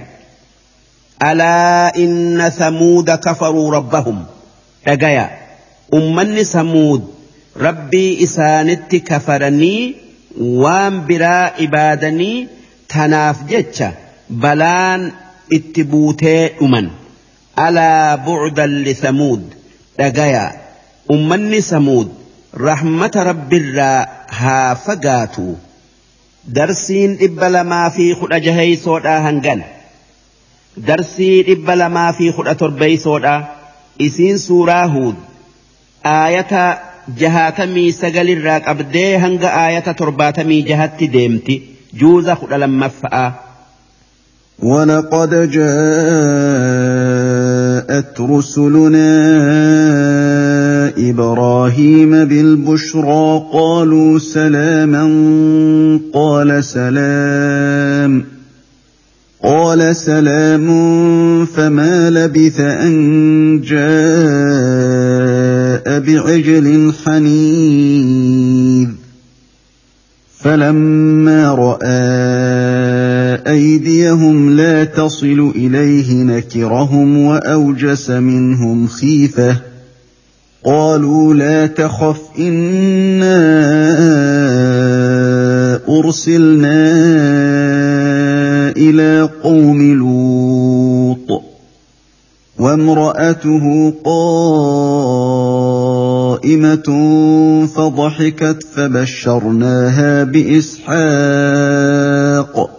[1.30, 4.18] alaa inna samuuda kafaruu rabbahum
[4.88, 5.24] dhagaya
[5.99, 7.02] ummanni samuud
[7.68, 9.80] rabbii isaanitti kafaranii
[10.66, 12.36] waan biraa ibaadanii
[12.95, 13.90] tanaaf jecha
[14.48, 15.07] balaan
[15.60, 16.91] itti buutee dhuman
[17.70, 19.41] alaa bu'dan lisamuud
[20.03, 20.45] dhagaya
[21.20, 22.12] ummanni samuud
[22.57, 25.53] رحمه رب الراء ها فقاتو
[26.48, 29.61] درسين ابل ما في خد اجهي صوتا هنقل
[30.77, 33.48] درسين ابل ما في خد اتربي صوتا
[34.02, 35.15] اسين سورا هود
[36.06, 36.80] ايه
[37.65, 39.95] مي سجل الراك ابدي هنق ايه
[40.44, 41.61] مي جهات ديمتي
[41.94, 42.91] جوز خد لما
[44.60, 49.36] ولقد جاءت رسلنا
[50.97, 55.03] إبراهيم بالبشرى قالوا سلاما
[56.13, 58.23] قال سلام
[59.43, 60.65] قال سلام
[61.45, 62.97] فما لبث أن
[63.61, 68.88] جاء بعجل حنيذ
[70.39, 72.15] فلما رأى
[73.53, 79.74] أيديهم لا تصل إليه نكرهم وأوجس منهم خيفةً
[80.65, 83.35] قالوا لا تخف انا
[85.89, 86.83] ارسلنا
[88.77, 91.41] الى قوم لوط
[92.59, 95.07] وامراته قائمه
[97.75, 102.69] فضحكت فبشرناها باسحاق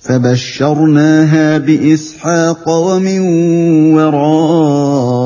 [0.00, 3.20] فبشرناها باسحاق ومن
[3.94, 5.25] وراء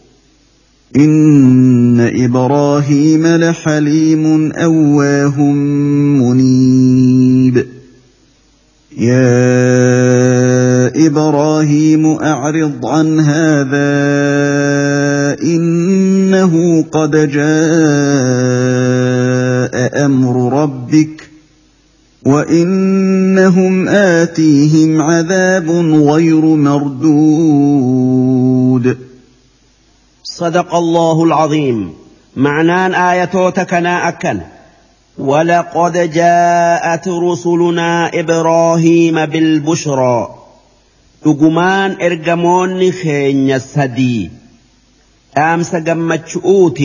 [0.95, 7.65] ان ابراهيم لحليم اواه منيب
[8.97, 9.51] يا
[11.07, 13.91] ابراهيم اعرض عن هذا
[15.43, 17.41] انه قد جاء
[20.05, 21.29] امر ربك
[22.25, 28.97] وانهم اتيهم عذاب غير مردود
[30.41, 31.93] صدق الله العظيم
[32.35, 34.39] معنان آية تكنا أكن
[35.17, 40.35] ولقد جاءت رسلنا إبراهيم بالبشرى
[41.23, 44.31] تقمان إرقمون خين السدي
[45.37, 46.79] أمس قمت شؤوت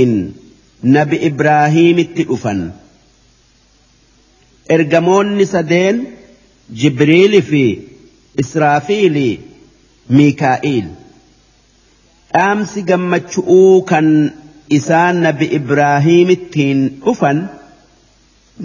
[0.85, 2.71] نبي إبراهيم التئفن
[4.71, 6.05] إرقمون سدين
[6.81, 7.79] جبريل في
[8.41, 9.39] إسرافيل
[10.11, 10.89] ميكائيل
[12.37, 14.07] dhaamsi gammachu'uu kan
[14.79, 17.39] isaan nabi Ibraahiimittiin dhufan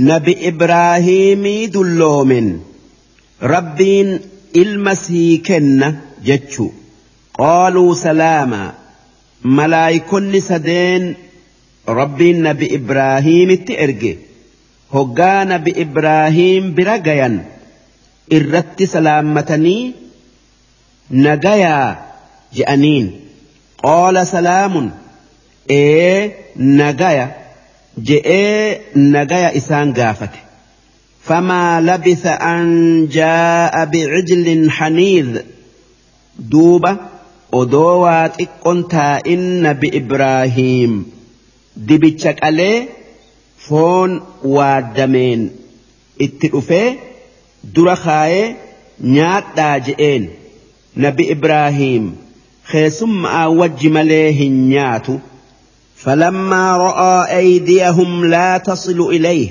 [0.10, 2.50] nabi Ibraahiimii dulloomen
[3.54, 4.10] rabbiin
[4.64, 5.90] ilma sii kenna
[6.30, 6.68] jechu
[7.40, 8.62] qaaluu salaama
[9.60, 11.06] malaayikonni sadeen
[12.02, 14.14] rabbiin nabi Ibraahiimitti erge
[15.00, 17.38] hoggaa nabi Ibraahiim bira gayan
[18.38, 19.82] irratti salaammatanii
[21.26, 21.90] nagayaa
[22.58, 23.06] je'aniin.
[23.90, 24.88] oola salaamun
[25.76, 26.14] ee
[26.80, 27.26] nagaya
[28.10, 28.18] je
[29.16, 30.40] nagaya isaan gaafate
[31.30, 32.68] famaa fama an
[33.18, 34.00] jaa'a bi
[34.30, 35.28] cijlin haniir
[36.54, 36.92] duuba
[37.60, 40.94] oodoo waa xiqqo taa'in nabi ibrahiim
[41.88, 42.76] dibicha qalee
[43.66, 44.12] foon
[44.56, 45.42] waaddameen
[46.26, 46.88] itti dhufee
[47.76, 48.42] dura kaaye
[49.18, 50.24] nyaadhaa je'een
[51.06, 52.06] nabi ibrahiim.
[52.72, 55.08] خيسمأ وجمليه النات
[55.96, 59.50] فلما رأى أيديهم لا تصل إليه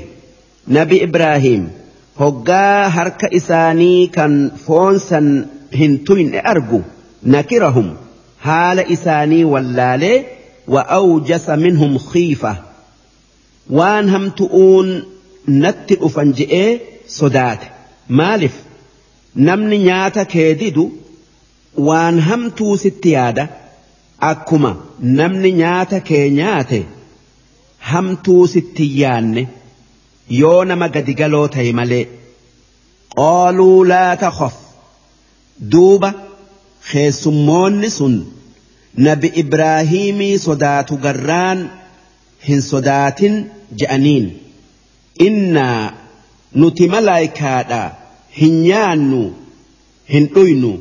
[0.68, 1.70] نبي إبراهيم
[2.18, 6.80] هجا هرك إساني كان فونسا هنتين أرجو
[7.24, 7.94] نكرهم
[8.42, 10.24] هال إساني واللالي
[10.68, 12.56] وأوجس منهم خيفة
[13.70, 15.04] وأنهم تؤون
[15.48, 16.78] نت أفنجئ
[17.08, 17.60] صدات
[18.08, 18.52] مالف
[19.36, 20.90] نمن نيات كيددو
[21.78, 23.48] waan hamtuu sitti yaada
[24.30, 26.86] akkuma namni nyaata kee nyaate
[27.90, 29.48] hamtuu sitti yaanne
[30.38, 32.04] yoo nama gadi galoo ta'e malee
[33.14, 34.54] qaaluu laa takof
[35.72, 36.12] duuba
[36.90, 38.18] keessummoonni sun
[39.06, 41.64] nabi ibraahiimii sodaatu garraan
[42.48, 43.40] hin sodaatin
[43.82, 44.30] je'aniin
[45.30, 45.80] innaa
[46.54, 47.82] nuti dha
[48.40, 49.24] hin nyaannu
[50.12, 50.78] hin dhuynu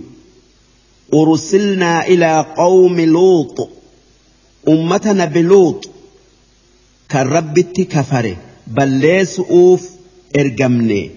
[1.13, 3.69] أرسلنا إلى قوم لوط
[4.67, 5.89] أمتنا بلوط
[7.09, 8.35] كالرب كفر
[8.67, 9.89] بل ليس أوف
[10.37, 11.11] إرجمني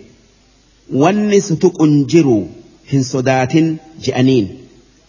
[0.94, 2.44] ونس تكنجرو
[2.92, 3.52] هن صدات
[4.02, 4.48] جأنين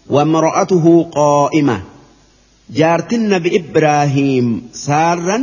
[0.10, 1.82] وامرأته قائمة
[2.70, 5.42] جارتن بإبراهيم سارا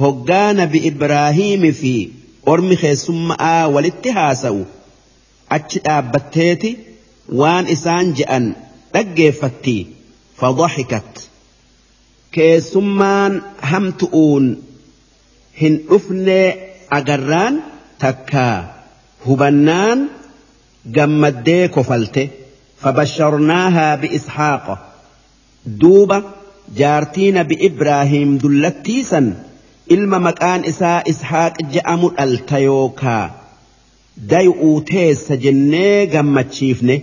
[0.00, 2.08] هجان بإبراهيم في
[2.48, 4.62] أرمخي سمعا ولتها سو
[5.52, 6.76] أتشتا بتيتي
[7.28, 8.54] waan isaan je'an
[8.92, 9.94] dhaggeeffatti
[10.40, 11.30] fadaxikat
[12.30, 14.46] keessummaan hamtu'uun
[15.60, 16.40] hin dhufne
[16.90, 17.62] agarraan
[17.98, 18.64] takka
[19.26, 20.10] hubannaan
[20.94, 22.28] gammaddee kofalte
[22.82, 24.76] fabasharnaahaa biishaaqa
[25.80, 26.18] duuba
[26.78, 29.26] jaartii nabi ibraahim dullattiisan
[29.94, 33.24] ilma maqaan isaa ishaaq je'amu dhalta yookaa
[34.30, 36.96] day'uu teessa jennee gammachiifne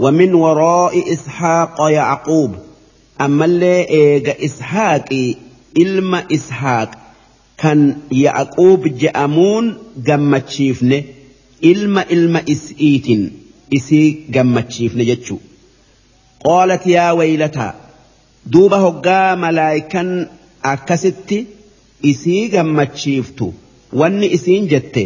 [0.00, 2.54] ومن وراء إسحاق يعقوب
[3.20, 5.34] أما اللي إيجا إسحاق
[5.76, 6.90] إلما إسحاق
[7.58, 11.02] كان يعقوب جأمون جمتشيفنه
[11.74, 13.24] ilma ilma is'iitiin
[13.76, 14.06] isii
[14.36, 15.36] gammachiifne jechuu
[16.44, 17.74] qoolat yaa waylataa
[18.54, 20.12] duuba hoggaa malaayikan
[20.72, 21.38] akkasitti
[22.12, 23.48] isii gammachiiftu
[24.02, 25.04] wanni isiin jette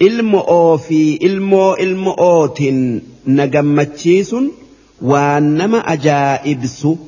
[0.00, 4.52] ilma ofii ilmoo ilma ootiin na gammachiisuun
[5.10, 6.98] waan nama ajaa'ibsu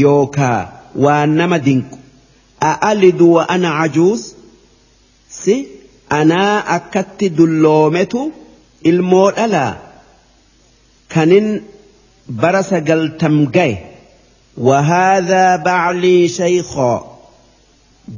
[0.00, 0.72] yookaa
[1.04, 1.98] waan nama dinqu
[2.70, 4.24] a'alidu wa ana cajuus
[5.28, 5.56] si
[6.08, 8.32] anaa akkatti dulloometu
[8.84, 9.72] ilmoo dhalaa
[11.14, 11.48] kanin
[12.42, 13.84] bara sagaltam gaye
[14.58, 17.18] وهذا بعلي شيخا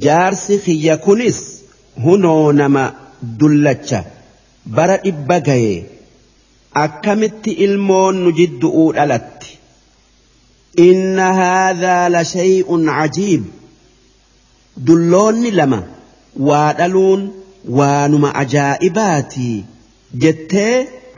[0.01, 1.61] جارس خيكنس
[2.05, 2.93] هنو نما
[3.23, 4.03] دلتشا
[4.65, 5.85] bara dhibba gaye
[6.83, 9.57] akkamitti ilmoon nu jiddu'uu dhalatti
[10.89, 13.43] inna haadhaa la shay'un cajiib
[14.89, 15.79] dulloonni lama
[16.47, 17.23] waa dhaluun
[17.79, 19.55] waanuma ajaa'ibaatii
[20.25, 20.73] jettee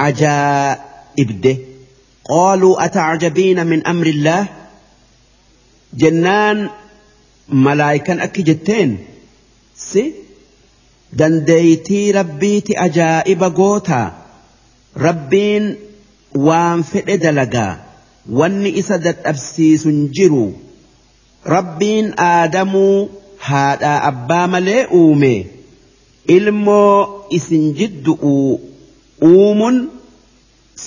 [0.09, 1.53] ajaa'ibde
[2.29, 4.45] qaaluu atacjabiina min amri illaah
[6.03, 6.69] jennaan
[7.65, 8.91] malaayikan akki jetteen
[9.89, 10.03] si
[11.15, 14.05] dandeeytii rabbiiti ajaa'iba gootaa
[15.07, 15.67] rabbiin
[16.47, 17.73] waan fedhe dalagaa
[18.41, 20.45] wanni isa dadhabsiisun jiru
[21.55, 23.09] rabbiin aadamuu
[23.49, 25.33] haadhaa abbaa malee uume
[26.37, 28.59] ilmoo isin jiddu'uu
[29.31, 29.79] uumun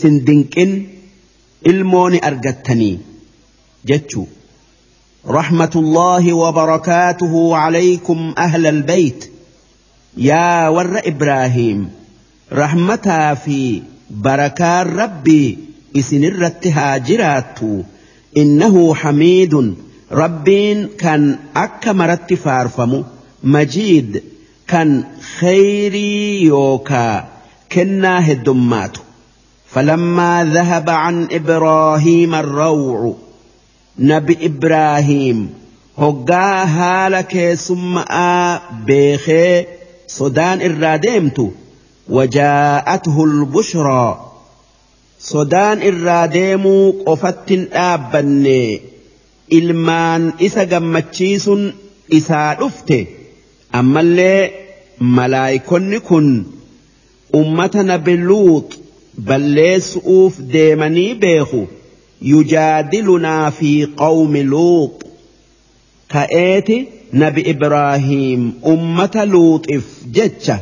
[0.01, 0.77] sin dinqin
[1.75, 2.99] ilmoo ni argattanii
[3.93, 4.27] jechuu
[5.39, 9.30] رحمة الله وبركاته عليكم أهل البيت
[10.16, 11.87] yaa warra Ibraahiim
[12.51, 13.82] rahmataa fi
[14.27, 15.59] barakaan rabbii
[16.03, 17.69] isinirratti haa jiraattu
[18.43, 19.70] innahu hamiidun
[20.23, 23.05] rabbiin kan akka maratti faarfamu
[23.57, 24.23] majiid
[24.70, 24.89] kan
[25.37, 27.24] khayrii yookaa
[27.69, 29.01] kennaa heddummaatu
[29.74, 33.15] فلما ذهب عن إبراهيم الروع
[33.99, 35.49] نبي إبراهيم
[35.99, 39.66] هقا هالك ثم آ بيخي
[40.16, 41.43] sodaan irraa deemtu
[42.16, 44.11] wajaa'atuhu lbushraa
[45.28, 48.57] sodaan irraa deemuu qofattin dhaabbanne
[49.59, 51.62] ilmaan isa gammachiisun
[52.20, 52.99] isaa dhufte
[53.81, 54.43] ammallee
[55.19, 56.27] malaayikonni kun
[57.43, 58.78] ummata nabiluut
[59.31, 61.62] balleessu'uuf deemanii beeku
[62.32, 63.73] yujaadilunaa fi
[64.03, 65.05] qawmi luuq
[66.12, 66.78] ka'eeti.
[67.12, 69.85] nabi Ibraahiim ummata luuxif
[70.16, 70.57] jecha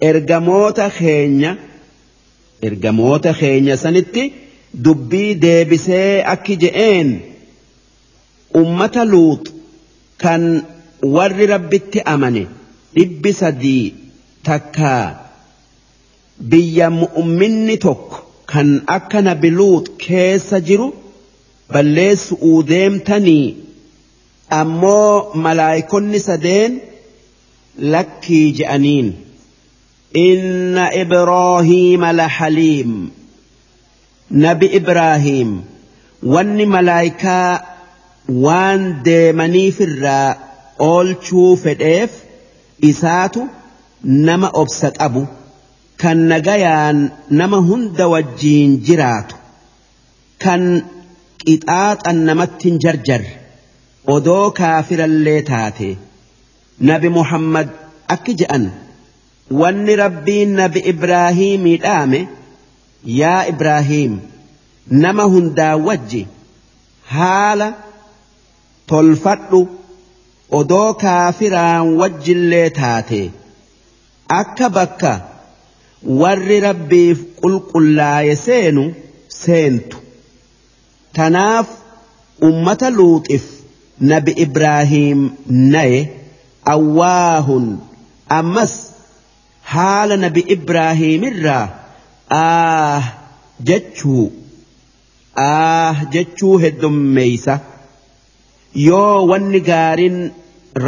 [0.00, 1.56] ergamoota keenya
[2.62, 4.22] ergamoota keenya sanitti
[4.86, 7.10] dubbii deebisee akki je'een
[8.62, 9.40] ummata luux
[10.20, 10.64] kan
[11.14, 12.46] warri rabbitti amane
[12.94, 13.94] dhibbi sadii
[14.44, 14.96] takka
[16.50, 18.18] biyya mu'minni tokko
[18.50, 20.92] kan akka nabi luux keessa jiru
[21.72, 23.67] balleessu'uu deemtanii
[24.50, 26.78] ammoo malaayikonni sadeen
[27.94, 29.08] lakkii je'aniin
[30.20, 32.94] inna ibroohiima la haliim
[34.44, 35.50] nabi ibraahiim
[36.36, 37.60] wanni malaayikaa
[38.46, 40.36] waan deemaniifirraa
[40.90, 42.12] oolchuu fedheef
[42.92, 43.48] isaatu
[44.28, 45.26] nama obsa qabu
[46.04, 47.10] kan nagayaan
[47.42, 49.36] nama hunda wajjiin jiraatu
[50.44, 50.64] kan
[51.46, 53.37] qixaaxan namattiin jarjarre
[54.14, 55.86] odoo kaafirallee taate
[56.90, 57.72] nabi muhammad
[58.14, 58.62] akki je'an
[59.62, 62.20] wanni rabbiin nabi ibraahiimii dhaame
[63.16, 64.14] yaa ibraahiim
[65.02, 66.20] nama hundaa wajji
[67.16, 67.66] haala
[68.94, 69.60] tolfadhu
[70.60, 73.20] odoo kaafiraan wajjillee taate
[74.40, 75.12] akka bakka
[76.22, 78.86] warri rabbiif qulqullaaye seenu
[79.42, 80.02] seentu
[81.20, 81.78] tanaaf
[82.52, 83.48] ummata luuxif
[84.00, 85.98] nabi Ibraahiim naye
[86.64, 87.66] awwaahun
[88.28, 88.74] ammas
[89.62, 91.66] haala nabi Ibraahiimirraa
[92.30, 93.06] aah
[93.70, 94.26] jechuu
[95.46, 97.54] aah jechuu heddummeeysa
[98.86, 100.18] yoo wanni gaariin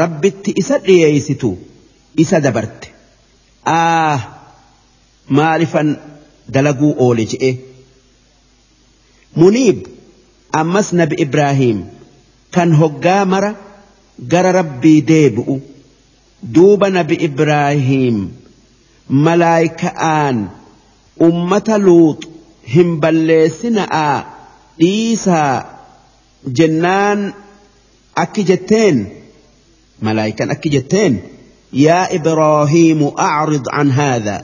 [0.01, 1.51] rabbitti isa dhiyeeysitu
[2.27, 2.89] isa dabarte
[3.78, 4.19] aah
[5.41, 5.89] maalifan
[6.57, 7.53] dalaguu oole je'e
[9.43, 9.78] muniib
[10.62, 11.78] ammas nabi Ibraahiim.
[12.51, 13.55] kan hoggaa mara
[14.18, 15.55] gara rabbii deebi'u
[16.43, 18.16] duuba nabi Ibraahiim
[19.27, 20.36] malaayika'aan
[21.31, 22.28] ummata luuxu
[22.74, 24.16] hin balleessina'aa
[24.81, 25.55] dhiisaa
[26.60, 27.20] jennaan
[28.22, 28.98] akki jetteen
[30.09, 31.22] malaayikan akki jetteen
[31.86, 34.36] yaa Ibraahiimu acrid an haadha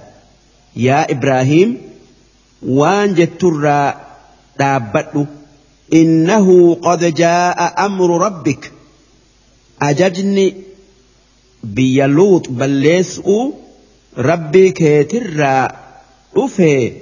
[0.89, 1.71] yaa Ibraahiim
[2.81, 3.95] waan jetturraa
[4.59, 5.23] dhaabbadhu
[5.93, 8.73] إنه قد جاء أمر ربك
[9.83, 10.55] أججني
[11.65, 13.21] بيلوط بلس
[14.19, 15.69] ربي كيتر
[16.37, 16.93] أفي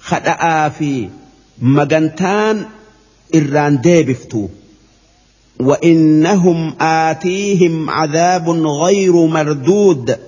[0.00, 1.08] خدأ في
[1.62, 2.64] مجنتان
[3.34, 4.48] إران ديبفتو
[5.60, 10.18] وإنهم آتيهم عذاب غير مردود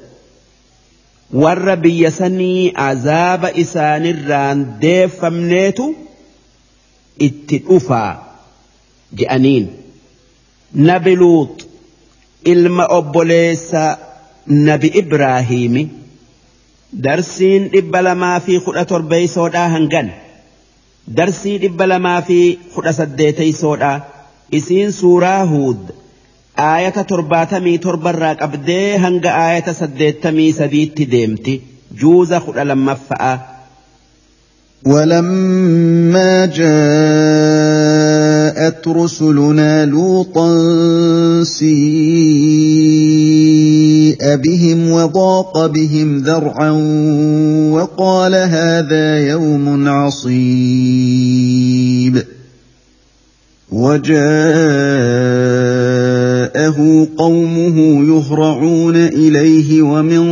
[1.35, 5.93] وربي يسني عذاب إسان الران ديفمنيتو
[7.25, 8.09] itti dhufaa
[9.19, 9.69] je'aniin
[10.89, 11.63] nabi luut
[12.53, 13.83] ilma obboleessa
[14.67, 15.83] nabi ibraahiimi
[17.07, 20.11] darsiin dhibba lamaa fi kudha torbeeysoodhaa hangan
[21.21, 22.39] darsii dhibba lamaa fi
[22.75, 23.95] kudha saddeeteysoodhaa
[24.61, 25.83] isiin suuraa huud
[26.69, 31.59] aayata torbaatamii torbarraa qabdee hanga aayata saddeettamii sadiitti deemti
[32.01, 33.37] juuza kudha lammaffa'aa.
[34.87, 40.51] ولما جاءت رسلنا لوطا
[41.45, 46.71] سيء بهم وضاق بهم ذرعا
[47.73, 52.23] وقال هذا يوم عصيب
[53.73, 55.56] وجاء
[56.57, 57.77] جاءه قومه
[58.17, 60.25] يهرعون اليه ومن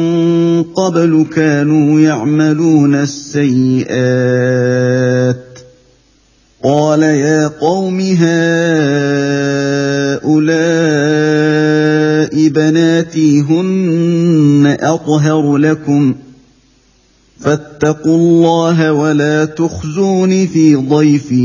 [0.62, 5.44] قبل كانوا يعملون السيئات
[6.64, 9.18] قال يا قوم هؤلاء
[12.48, 16.14] بناتي هن اطهر لكم
[17.40, 21.44] فاتقوا الله ولا تخزوني في ضيفي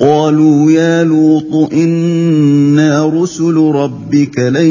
[0.00, 4.66] قالوا يا لوط انا رسل ربك لن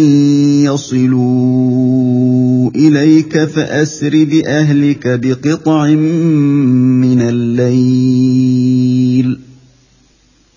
[0.68, 9.38] يصلوا اليك فاسر باهلك بقطع من الليل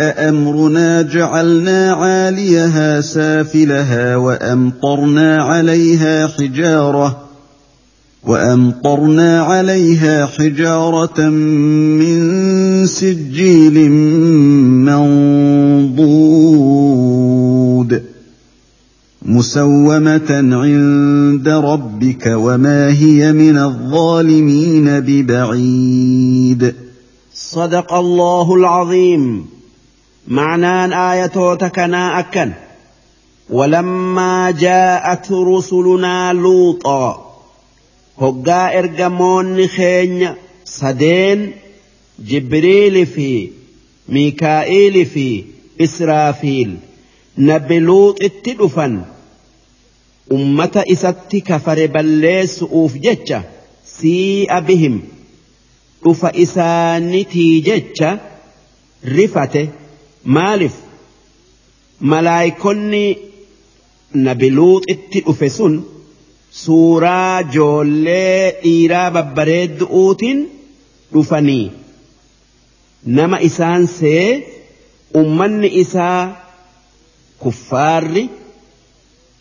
[0.00, 7.18] أأمرنا امرنا جعلنا عاليها سافلها وامطرنا عليها حجاره
[8.24, 13.90] وامطرنا عليها حجاره من سجيل
[15.90, 18.02] منضود
[19.22, 26.74] مسومه عند ربك وما هي من الظالمين ببعيد
[27.34, 29.44] صدق الله العظيم
[30.28, 32.56] maanaan aayatoota kanaa akkan
[33.52, 37.36] walammaa jaa'at rusulunaa luuxaa
[38.20, 40.36] hoggaa ergamoonni keenya
[40.76, 41.42] sadeen
[42.30, 43.28] jibriili fi
[44.16, 45.26] miikaa'iili fi
[45.88, 46.70] israafiil
[47.36, 48.96] nabi luuxitti dhufan.
[50.32, 53.42] ummata isatti kafare ballee su'uuf jecha
[53.94, 55.00] sii'a bihim
[56.04, 58.18] dhufa isaanitii jecha
[59.04, 59.70] rifate.
[60.32, 60.76] maaliif
[62.00, 63.02] malaayikonni
[64.14, 65.74] nabiluuxitti dhufe sun
[66.60, 70.40] suuraa joollee dhiiraa babbareeddu'uutiin
[71.14, 71.68] dhufanii
[73.18, 74.22] nama isaan see
[75.22, 76.20] uummanni isaa
[77.44, 78.24] kuffaarri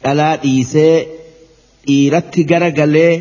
[0.04, 0.98] dhalaa dhiisee
[1.88, 3.14] dhiiratti garagalee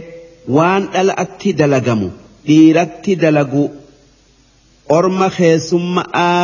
[0.59, 2.10] waan atti dalagamu
[2.48, 3.64] dhiiratti dalagu
[4.98, 6.39] orma keessummaa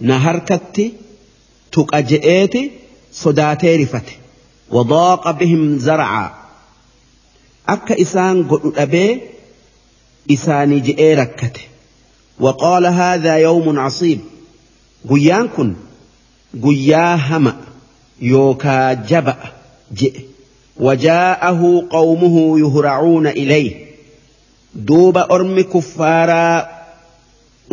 [0.00, 0.94] na harkatti
[1.70, 2.62] tuqa je'eeti
[3.12, 4.18] sodaatee rifate
[4.74, 6.26] wadaaqa bihim zar'aa
[7.74, 9.12] akka isaan godhu dhabee
[10.36, 11.60] isaanii je'ee rakkate
[12.40, 14.20] وقال هذا يوم عصيب
[15.08, 15.76] guyyaan kun
[16.60, 17.52] guyyaa hama
[18.20, 19.52] yookaa jaba'a
[19.94, 20.24] je'e
[20.80, 23.86] wajaa'ahu qawmuhu yuhracuuna ilayh
[24.86, 26.66] duuba ormi kuffaaraa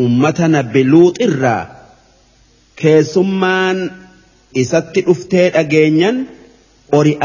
[0.04, 1.81] ummata nabbi luuxirraa
[2.82, 3.80] keessummaan
[4.62, 6.22] isatti dhuftee dhageenyan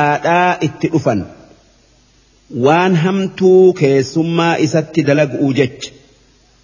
[0.05, 1.21] aadhaa itti dhufan
[2.67, 5.93] waan hamtuu keessummaa isatti dalaguu jecha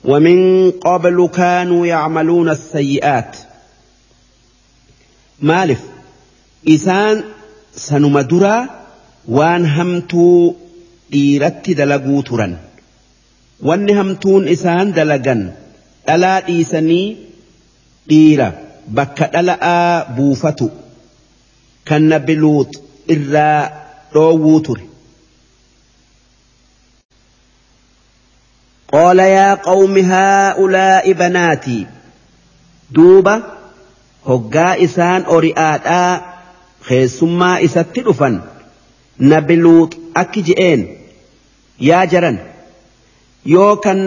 [0.05, 0.39] ومن
[0.71, 3.37] قبل كانوا يعملون السيئات
[5.43, 5.79] maalif
[6.67, 7.25] isaan
[7.77, 8.61] sanuma duraa
[9.33, 10.57] waan hamtuu
[11.13, 12.57] dhiiratti dalaguu turan
[13.69, 15.45] wanni hamtuun isaan dalagan
[16.07, 17.07] dhalaa dhiisanii
[18.11, 18.53] dhiira
[18.99, 20.69] bakka dhala'aa buufatu
[21.91, 22.69] kan nabi luut
[23.15, 23.61] irraa
[24.15, 24.83] dhoowwuu ture
[28.95, 31.81] qaala yaa qawmi haa'ulaa'i banaatii
[32.99, 33.37] duuba
[34.31, 36.11] hoggaa isaan ori'aadhaa
[36.89, 38.41] keessummaa isatti dhufan
[39.35, 39.95] nabi luut
[40.25, 40.85] akki je'een
[41.89, 42.39] yaa jaran
[43.55, 44.05] yoo kan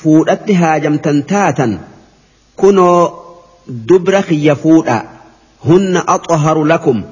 [0.00, 1.76] fuudhatti haajamtan taatan
[2.62, 3.23] kunoo
[3.68, 5.02] دبر خيفودا
[5.64, 7.02] هن أطهر لكم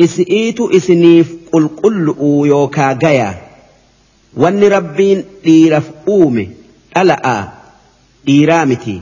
[0.00, 3.42] إسئيت إسنيف قل قل أويوكا جايا
[4.36, 6.50] وان ربين ديرف أومي
[6.96, 7.48] ألا آ
[8.24, 9.00] ديرامتي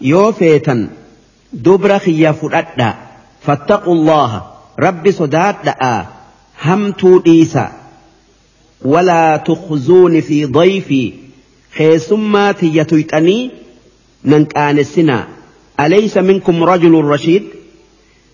[0.00, 0.88] يوفيتا
[1.52, 2.94] دبر خيفودا
[3.42, 4.42] فاتقوا الله
[4.78, 6.04] ربي صداد آ
[6.62, 7.72] همتو إيسا
[8.84, 11.12] ولا تخزون في ضيفي
[11.76, 13.50] خيسما تيتويتاني
[14.24, 15.26] ننكان السِّنَاءِ
[15.80, 17.42] أليس منكم رجل رشيد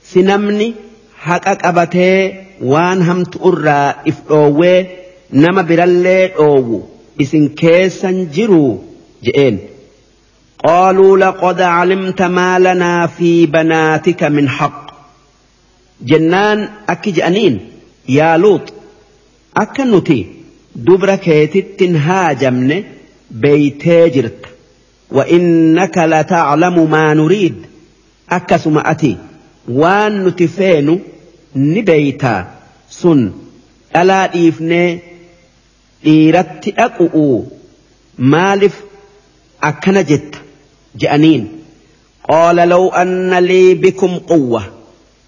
[0.05, 0.75] سنمني
[1.21, 4.87] حقك أبتي وان هم تؤرى إفقوه
[5.33, 6.83] نما برالي أوو
[7.21, 8.79] إسن كيسا جرو
[9.25, 9.59] جئين
[10.67, 14.93] قالوا لقد علمت ما لنا في بناتك من حق
[16.05, 17.61] جنان أكج أنين
[18.09, 18.73] يا لوط
[19.57, 20.27] أكنتي
[20.77, 22.85] دبر كيتت هاجمن
[23.31, 24.09] بيتي
[25.13, 27.55] وإنك لتعلم ما نريد
[28.31, 29.17] أكسم أتي
[29.69, 31.01] وان نتفين
[31.57, 32.47] نبيتا
[32.91, 33.33] سن
[33.97, 34.99] ألا إفني
[36.07, 37.45] إيرت أقؤو
[38.19, 38.81] مالف
[39.63, 40.35] أكنجت
[40.97, 41.49] جأنين
[42.29, 44.65] قال لو أن لي بكم قوة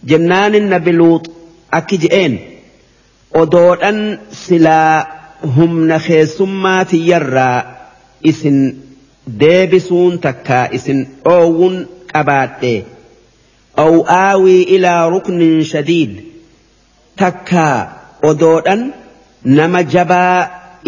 [0.04, 1.30] جنان النبي لوط
[1.72, 2.38] أكجئين
[3.36, 5.08] ودور أن سلا
[5.44, 7.76] هم نخي سماتي يرى
[8.28, 8.74] إسن
[9.40, 11.76] deebisuun takkaa isin dhoowwun
[12.12, 12.72] qabaadhe
[13.84, 16.12] aw aawii ilaa ruknin shadiid
[17.22, 17.76] takkaa
[18.30, 18.82] odoodhan
[19.58, 20.38] nama jabaa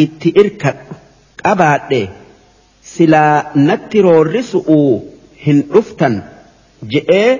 [0.04, 0.94] itti irkadhu
[1.42, 2.02] qabaadhe
[2.92, 3.36] silaa
[3.70, 4.90] natti roorrisu'uu
[5.46, 6.18] hin dhuftan
[6.92, 7.30] jedhee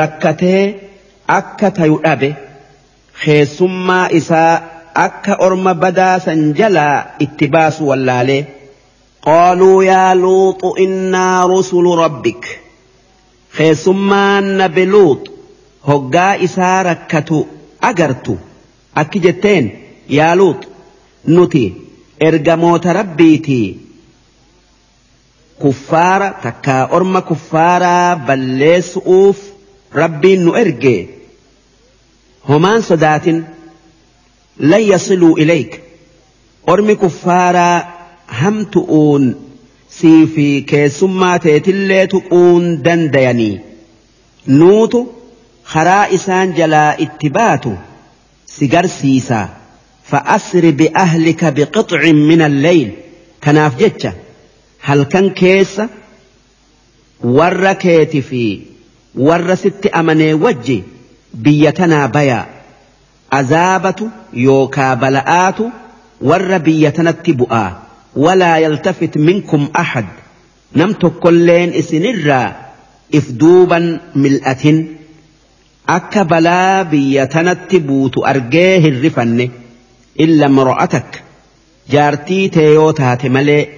[0.00, 0.64] rakkatee
[1.38, 2.32] akka tayu dhabe
[3.24, 4.52] keessummaa isaa
[5.06, 6.94] akka orma badaasan jalaa
[7.26, 8.40] itti baasu wallaalee.
[9.22, 12.46] قالوا yaa لوط inna رسل rabbik
[13.56, 15.22] keessummaan nabi luut
[15.88, 17.40] hoggaa isaa rakkatu
[17.80, 18.36] agartu
[19.02, 19.64] akki jetteen
[20.08, 20.56] yaa luux
[21.26, 21.64] nuti
[22.20, 23.58] ergamoota rabbiiti
[25.62, 29.38] kuffaara takkaa orma kuffaaraa balleessu'uuf
[30.00, 30.96] rabbiin nu erge
[32.48, 33.38] homaan sodaatin
[34.70, 35.70] lan yasiluu ileyk
[36.72, 37.76] ormi kuffaaraa
[38.40, 39.24] hamtu'uun
[39.98, 43.58] sii fi keessummaa teetillee tuquun dandayanii
[44.60, 45.00] nuutu
[45.72, 47.72] karaa isaan jalaa itti baatu
[48.54, 49.40] si garsiisa
[50.10, 52.90] fa'asri bi'ahlika biqixcin min alleyl
[53.46, 54.12] kanaaf jecha
[54.90, 55.88] halkan keessa
[57.38, 58.44] warra keeti fi
[59.30, 60.78] warra sitti amanee wajji
[61.48, 62.46] biyya tanaa bayaa
[63.40, 64.10] azaabatu
[64.46, 65.70] yookaa bala'aatu
[66.32, 67.68] warra biyya tanatti bu'aa
[68.18, 70.04] ولا يلتفت منكم أحد
[70.76, 72.56] نمتو كلين إسنرا
[73.14, 74.96] إفدوبا ملأتين
[75.88, 76.80] أكا بلا
[77.52, 79.48] التبوت أرجيه الرفن
[80.20, 81.22] إلا امرأتك
[81.90, 83.68] جارتي تيوتها تملي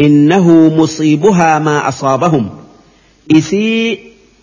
[0.00, 2.50] إنه مصيبها ما أصابهم
[3.32, 3.98] إسي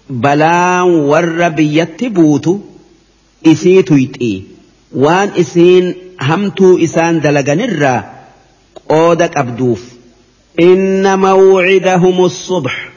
[0.09, 2.61] بلا ور يتبوت
[3.45, 4.43] إسي تويتي
[4.95, 8.13] وان إسين همتو إسان دلغنرا
[8.91, 9.83] اودك أبدوف
[10.61, 12.89] إن موعدهم الصبح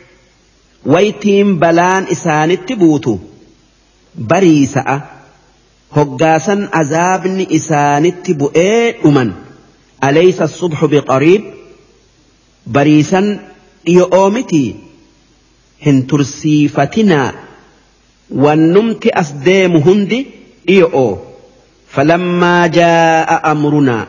[0.87, 3.19] ويتيم بلان إسان التبوتو
[4.19, 5.03] بريسة
[5.93, 9.33] هجاسا أزابني إسان التبوئي أمن
[10.05, 11.45] أليس الصبح بقريب
[12.67, 13.49] بريسا
[13.89, 14.75] يؤومتي
[15.87, 17.33] هن ترسيفتنا
[18.31, 20.27] والنمت أسديم هندي
[20.69, 21.19] يؤو
[21.89, 24.09] فلما جاء أمرنا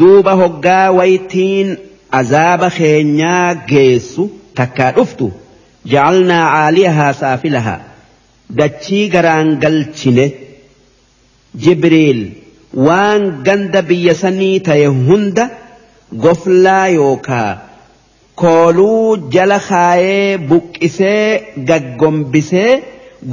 [0.00, 1.76] duuba hoggaa waytiin
[2.20, 4.28] azaaba keenyaa geessu
[4.60, 5.32] takkaa dhuftu
[5.94, 7.80] haa caaliyahaa saafilahaa
[8.60, 10.26] dachii garaan galchine
[11.66, 12.24] jibriil
[12.88, 15.48] waan ganda biyya sanii ta'e hunda
[16.24, 17.52] goflaa yookaa
[18.42, 19.06] kooluu
[19.36, 22.72] jala kaayee buqqisee gaggombisee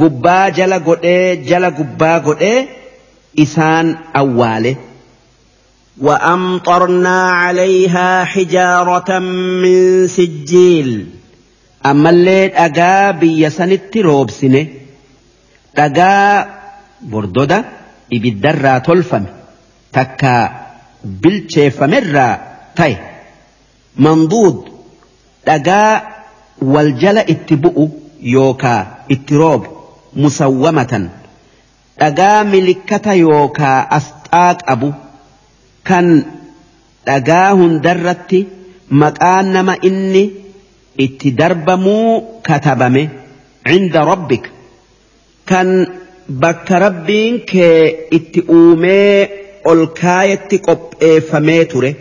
[0.04, 2.56] gubbaa jala godhee jala gubbaa godhee
[3.48, 4.78] isaan awwaale.
[5.98, 10.92] Wa am xornaa caleeyya xijaarota minisijiil.
[11.84, 14.62] Ammallee dhagaa biyya sanitti roobsine
[15.76, 16.46] dhagaa
[17.10, 17.58] bordoda
[18.12, 19.28] ibidda tolfame
[19.92, 20.34] takka
[21.22, 22.40] bilcheefame irraa
[22.76, 22.96] ta'e.
[24.04, 24.68] manduud
[25.46, 26.04] dhagaa
[26.74, 27.86] waljala itti bu'u
[28.34, 29.68] yookaa itti roobu
[30.22, 31.10] musawwamatan
[32.00, 34.92] dhagaa milikkata yookaa asxaa qabu.
[35.84, 36.26] kan
[37.06, 38.48] dhagaa hundarratti
[38.90, 40.24] maqaan nama inni
[40.98, 43.10] itti darbamuu katabame
[43.68, 44.46] cinda rabbik
[45.46, 45.68] kan
[46.44, 49.18] bakka rabbiin kee itti uumee
[49.66, 51.96] ol kaayetti qopheeffamee ture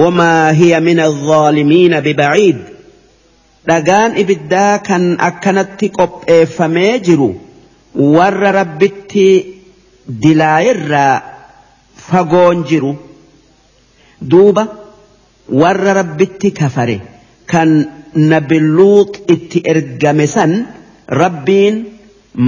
[0.00, 2.56] wamaa hiya min alzaalimiina bibaciid
[3.68, 7.30] dhagaan ibiddaa kan akkanatti qopheeffamee jiru
[8.14, 9.26] warra rabbitti
[10.22, 11.29] dilaayirraa
[12.12, 12.90] fagoon jiru
[14.32, 14.62] duuba
[15.62, 16.96] warra rabbitti kafare
[17.52, 17.70] kan
[18.32, 20.52] nabiluuq itti ergame san
[21.22, 21.76] rabbiin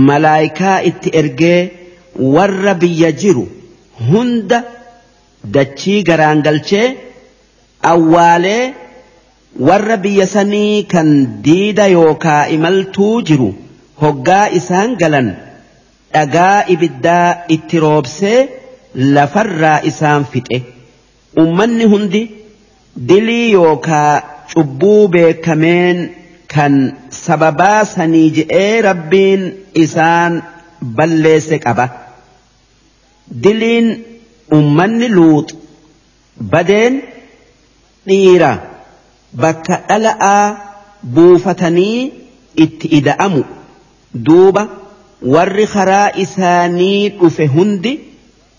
[0.09, 1.59] malaayikaa itti ergee
[2.35, 3.45] warra biyya jiru
[4.09, 4.59] hunda
[5.57, 6.87] dachii garaan galchee
[7.93, 8.63] awwaalee
[9.69, 11.11] warra biyya sanii kan
[11.49, 13.49] diida yookaa imaltuu jiru
[14.03, 15.31] hoggaa isaan galan
[16.17, 17.27] dhagaa ibiddaa
[17.57, 18.41] itti roobsee
[18.95, 20.63] lafarraa isaan fixe
[21.43, 22.23] ummanni hundi
[23.09, 24.21] dilii yookaa
[24.53, 26.03] cubbuu beekameen
[26.55, 26.75] kan
[27.25, 29.45] sababaa sanii jedee rabbiin
[29.85, 30.43] isaan
[31.01, 31.87] balleesse qaba
[33.45, 33.89] diliin
[34.59, 35.55] ummanni luux
[36.55, 37.03] badeen
[38.09, 38.53] dhiira
[39.45, 40.47] bakka dhala'aa
[41.15, 41.99] buufatanii
[42.65, 43.45] itti ida'amu
[44.29, 44.69] duuba
[45.35, 47.99] warri karaa isaanii dhufe hundi.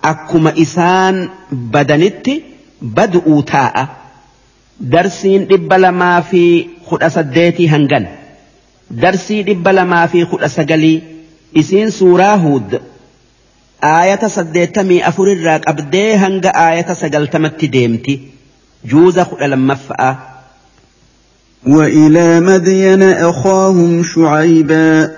[0.04, 1.30] akkuma isaan
[1.74, 2.36] badanitti
[2.96, 3.84] bad'uu taa'a
[4.94, 6.42] darsiin dhibba lamaa fi
[6.90, 8.08] kudha saddeetii hangan
[9.04, 10.98] darsii dhibba lamaa fi kudha sagalii
[11.62, 12.76] isiin suuraa huud
[13.94, 18.20] aayata saddeettamii afurirraa qabdee hanga aayata sagaltamatti deemti
[18.94, 20.12] juuza kudha lammaffa'a
[21.68, 25.18] وإلى مدين أخاهم شعيباً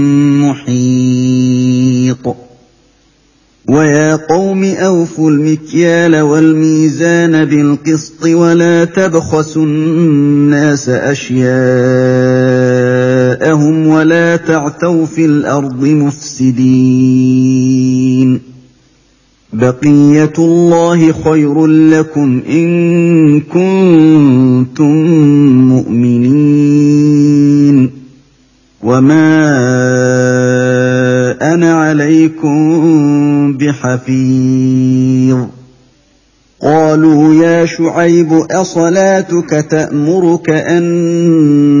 [3.71, 18.39] ويا قوم أوفوا المكيال والميزان بالقسط ولا تبخسوا الناس أشياءهم ولا تعتوا في الأرض مفسدين
[19.53, 24.95] بقية الله خير لكم إن كنتم
[25.67, 27.89] مؤمنين
[28.83, 29.51] وما
[31.53, 32.60] أنا عليكم
[33.61, 35.37] بحفيظ
[36.63, 40.83] قالوا يا شعيب اصلاتك تامرك ان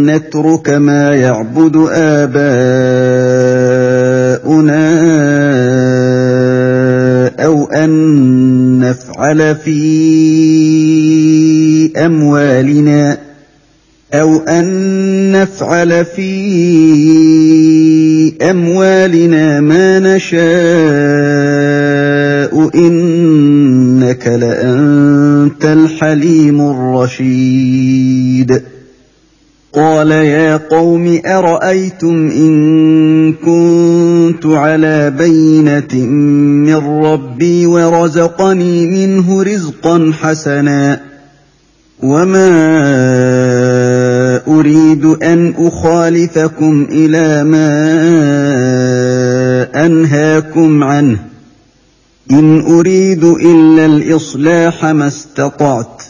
[0.05, 2.71] نترك ما يعبد اباؤنا
[7.45, 13.17] او ان نفعل في اموالنا
[14.13, 14.71] او ان
[15.31, 17.01] نفعل في
[18.41, 21.70] اموالنا ما نشاء
[22.75, 28.61] إنك لأنت الحليم الرشيد
[29.73, 32.61] قال يا قوم أرأيتم إن
[33.33, 36.05] كنت على بينة
[36.65, 40.99] من ربي ورزقني منه رزقا حسنا
[42.03, 42.71] وما
[44.47, 47.91] أريد أن أخالفكم إلى ما
[49.85, 51.30] أنهاكم عنه
[52.31, 56.03] إن أريد إلا الإصلاح ما استطعت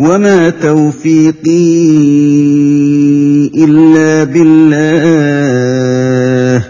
[0.00, 1.74] وما توفيقي
[3.64, 6.64] إلا بالله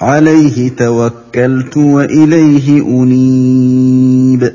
[0.00, 4.52] عليه توكلت وإليه أنيب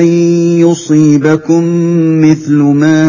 [0.00, 0.04] أن
[0.64, 1.64] يصيبكم
[2.30, 3.08] مثل ما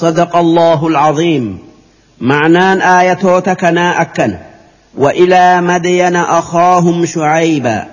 [0.00, 1.58] صدق الله العظيم
[2.20, 4.34] معنان آيتوت تكنا أكن
[4.98, 7.86] وإلى مدين أخاهم شعيبا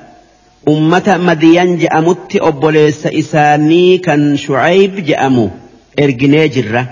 [0.68, 5.50] أمة مدين جأمت أبوليس إساني كان شعيب جأمو
[6.00, 6.88] إرجني جرة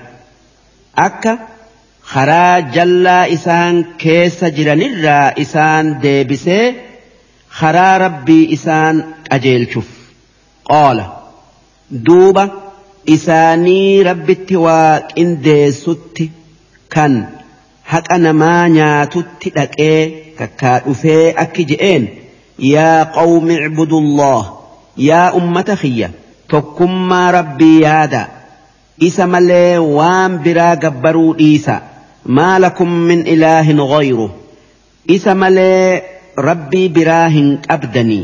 [0.98, 1.40] أكا
[2.04, 6.76] خرا جلا إسان كيس الرا إسان ديبسي
[7.50, 9.88] خرا ربي إسان أجيل شف
[10.66, 11.06] قال
[11.92, 12.63] دوبا
[13.12, 16.28] isaanii rabbitti waa qindeessutti
[16.96, 17.18] kan
[17.94, 19.96] haqa namaa nyaatutti dhaqee
[20.40, 22.06] kakkaa dhufee akki je'een
[22.70, 24.40] yaa qawmi icbudullah
[25.08, 26.10] yaa ummata kiyya
[26.56, 28.24] tokkummaa rabbii yaada
[29.12, 31.80] isa malee waan biraa gabbaruu dhiisa
[32.40, 34.30] maa lakum min ilaahin gayru
[35.18, 36.02] isa malee
[36.52, 38.24] rabbii biraa hin qabdanii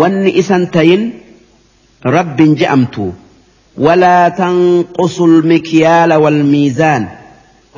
[0.00, 1.12] wanni isan tayin
[2.16, 3.14] rabbin ja'amtu.
[3.78, 7.08] ولا تنقصوا المكيال والميزان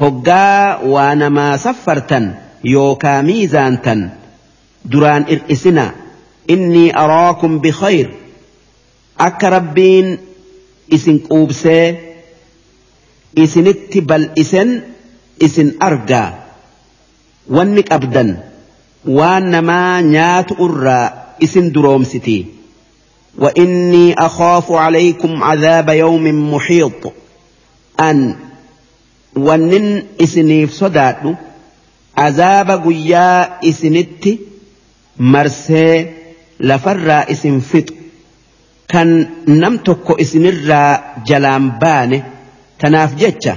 [0.00, 4.10] هقا وانما سفرتا يوكا ميزانتا
[4.84, 5.92] دران إرئسنا
[6.50, 8.14] إني أراكم بخير
[9.20, 10.18] أكربين
[10.94, 11.96] إسن قوبسي
[13.38, 14.80] إسن اتبال إسن
[15.42, 16.34] إسن أرقى
[17.50, 18.44] وانك أبدا
[19.08, 21.12] وانما نات أرى
[21.44, 22.46] إسن دروم ستي
[23.38, 27.12] واني اخاف عليكم عذاب يوم محيط
[28.00, 28.36] ان
[29.36, 31.36] ونن اسنيف صداد
[32.16, 34.28] عذاب قيا اسنت
[35.16, 36.10] مرسي
[36.60, 37.94] لفر اسن فتق
[38.88, 42.24] كان نمتك اسنرا جلام بانه
[42.78, 43.56] تناف جتة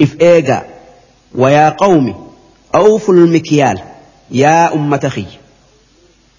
[0.00, 0.62] إف إيجا
[1.34, 2.28] ويا قوم
[2.74, 3.80] أوفوا المكيال
[4.30, 5.24] يا أمة خي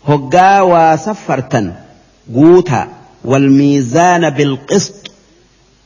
[0.08, 1.74] هقا وسفرتن
[2.36, 2.88] قوتا
[3.26, 5.12] والميزان بالقسط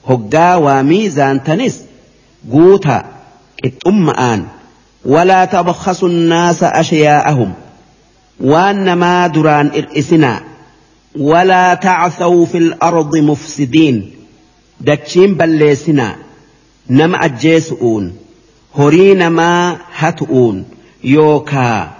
[0.07, 1.81] هجا وميزان تنس
[2.51, 3.03] قوتا
[3.65, 4.45] اتأم آن
[5.05, 7.53] ولا تبخسوا الناس أشياءهم
[8.39, 10.41] وانما دران إرئسنا
[11.19, 14.11] ولا تعثوا في الأرض مفسدين
[14.81, 16.15] دكشين بلسنا
[16.89, 18.15] نم أجيسؤون
[18.75, 20.65] هرين ما هتؤون
[21.03, 21.91] يوكا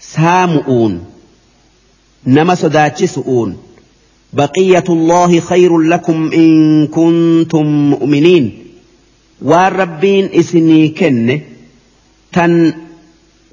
[0.00, 1.04] سامؤون
[2.26, 3.56] نما سداتشسؤون
[4.32, 8.58] بقية الله خير لكم إن كنتم مؤمنين
[9.42, 11.40] والربين إسني كن
[12.32, 12.74] تن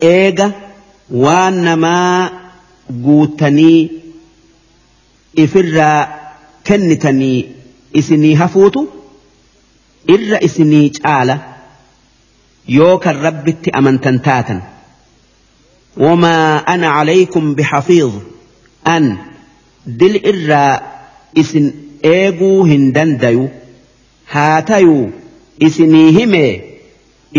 [0.04, 0.52] إيغا
[1.12, 2.30] وانما
[3.06, 3.92] قوتني
[5.40, 6.08] إفرا
[6.68, 7.46] كنتني
[7.96, 8.86] إسني هفوتو
[10.10, 11.42] إرا إسني آلة
[12.70, 14.62] يوك الرب أمن تنتاتا
[15.98, 18.12] وما أنا عليكم بحفيظ
[18.84, 19.18] an
[20.00, 20.82] dil irraa
[21.42, 21.68] isin
[22.04, 23.50] eeguu hin dandayu
[24.34, 25.12] haa tayuu
[25.60, 26.54] isinii himee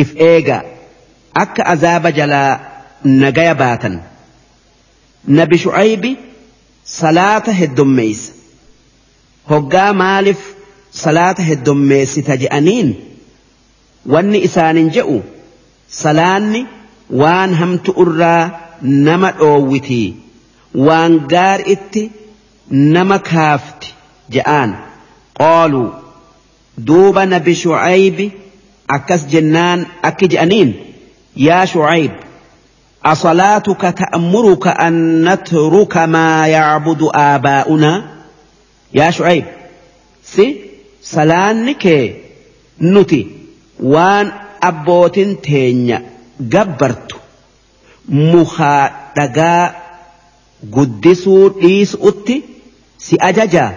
[0.02, 0.58] if eega
[1.44, 2.50] akka azaaba jalaa
[3.04, 3.94] nagaya baatan
[5.38, 6.10] nabi shu'aybi
[6.96, 8.32] salaata heddummeeysa
[9.50, 10.42] hoggaa maaliif
[11.04, 12.90] salaata heddummeessita jedhaniin
[14.14, 15.18] wanni isaanin je'u
[16.02, 16.60] salaanni
[17.22, 18.42] waan hamtu irraa
[19.06, 20.06] nama dhoowwitii
[20.74, 22.10] waan gaar itti
[22.70, 23.94] nama kaafti
[24.30, 24.76] ja'aan
[25.38, 25.92] qoolu
[26.86, 27.76] duuba na bishuu
[28.88, 30.74] akkas jennaan akki ja'aniin
[31.36, 32.10] yaa ceybi
[33.02, 37.92] asalaatu ka ta'a muruuka aannan tureka ma yaabudu aaba'uuna
[38.98, 39.24] yaashuu
[40.24, 40.70] ceybi
[41.82, 42.14] si
[42.92, 43.20] nuti
[43.94, 44.26] waan
[44.60, 46.00] abbootin teenya
[46.52, 47.16] gabbartu
[48.30, 49.81] mukhaa dhagaa.
[50.70, 52.44] guddisuu dhiisuutti
[52.96, 53.72] si ajajaa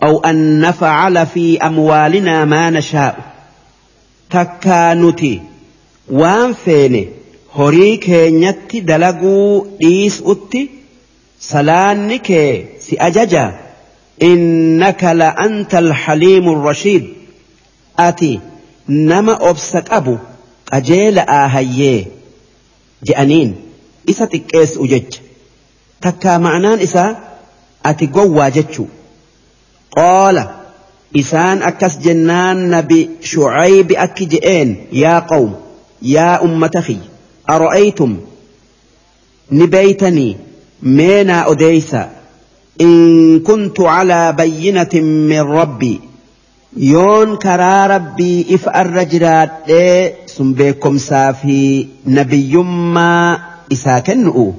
[0.00, 3.22] aw an nafacala fi amwaalinaa maa nashaa'u
[4.36, 5.32] takkaa nuti
[6.20, 7.02] waan feene
[7.56, 10.62] horii keenyatti dalaguu dhiisuutti
[11.48, 13.50] salaanni kee si ajajaa
[14.28, 17.04] innaka la anta alxaliimu rashiid
[18.06, 18.30] ati
[19.12, 20.16] nama obsa qabu
[20.72, 22.00] qajeela'aa hayyee
[23.10, 23.52] je'aniin
[24.14, 25.23] isa xiqqeessu jecha
[26.04, 27.10] takkaa ma'anaan isaa
[27.90, 28.86] ati gowwaa jechuu
[29.96, 30.42] qaala
[31.22, 32.98] isaan akkas jennaan nabi
[33.32, 35.54] shucaybi akki je'een yaa qawm
[36.14, 37.00] yaa ummata kiy
[37.54, 38.12] ara'aytum
[39.58, 40.32] ni beeytanii
[40.98, 42.08] mee naa odeeysa
[42.80, 46.00] إن كنت على بينة من ربي
[46.76, 49.70] يون كرا ربي إف الرجرات
[50.30, 53.38] سنبيكم سافي نبي ما
[53.72, 54.50] إساكنؤ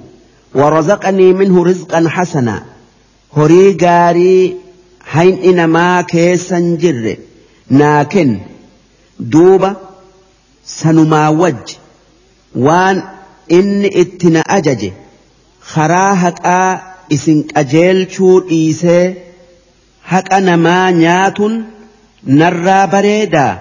[0.55, 2.63] ورزقني منه رزقا حسنا
[3.37, 4.55] هري غاري
[5.05, 7.15] حين إنما كيسا جر
[7.71, 8.39] لكن
[9.19, 9.75] دوبا
[10.65, 11.55] سنما وج
[12.55, 13.03] وان
[13.51, 14.91] إن اتنا أجج
[15.61, 16.81] خراهك آ
[17.13, 19.13] إسن أجيل شور إيسي
[20.03, 21.37] حق نما نيات
[22.27, 23.59] نرى بريدا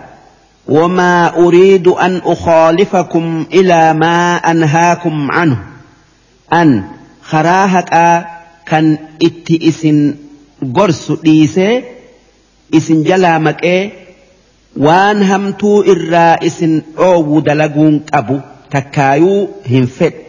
[0.69, 5.74] وما أريد أن أخالفكم إلى ما أنهاكم عنه
[6.61, 6.69] an
[7.31, 8.15] karaa haqaa
[8.71, 8.87] kan
[9.29, 9.99] itti isin
[10.79, 11.75] gorsu dhiisee
[12.79, 13.79] isin jalaa maqee
[14.87, 18.37] waan hamtuu irraa isin dhoowwu dalaguun qabu
[18.75, 19.39] takkaayuu
[19.75, 20.23] hin fedhe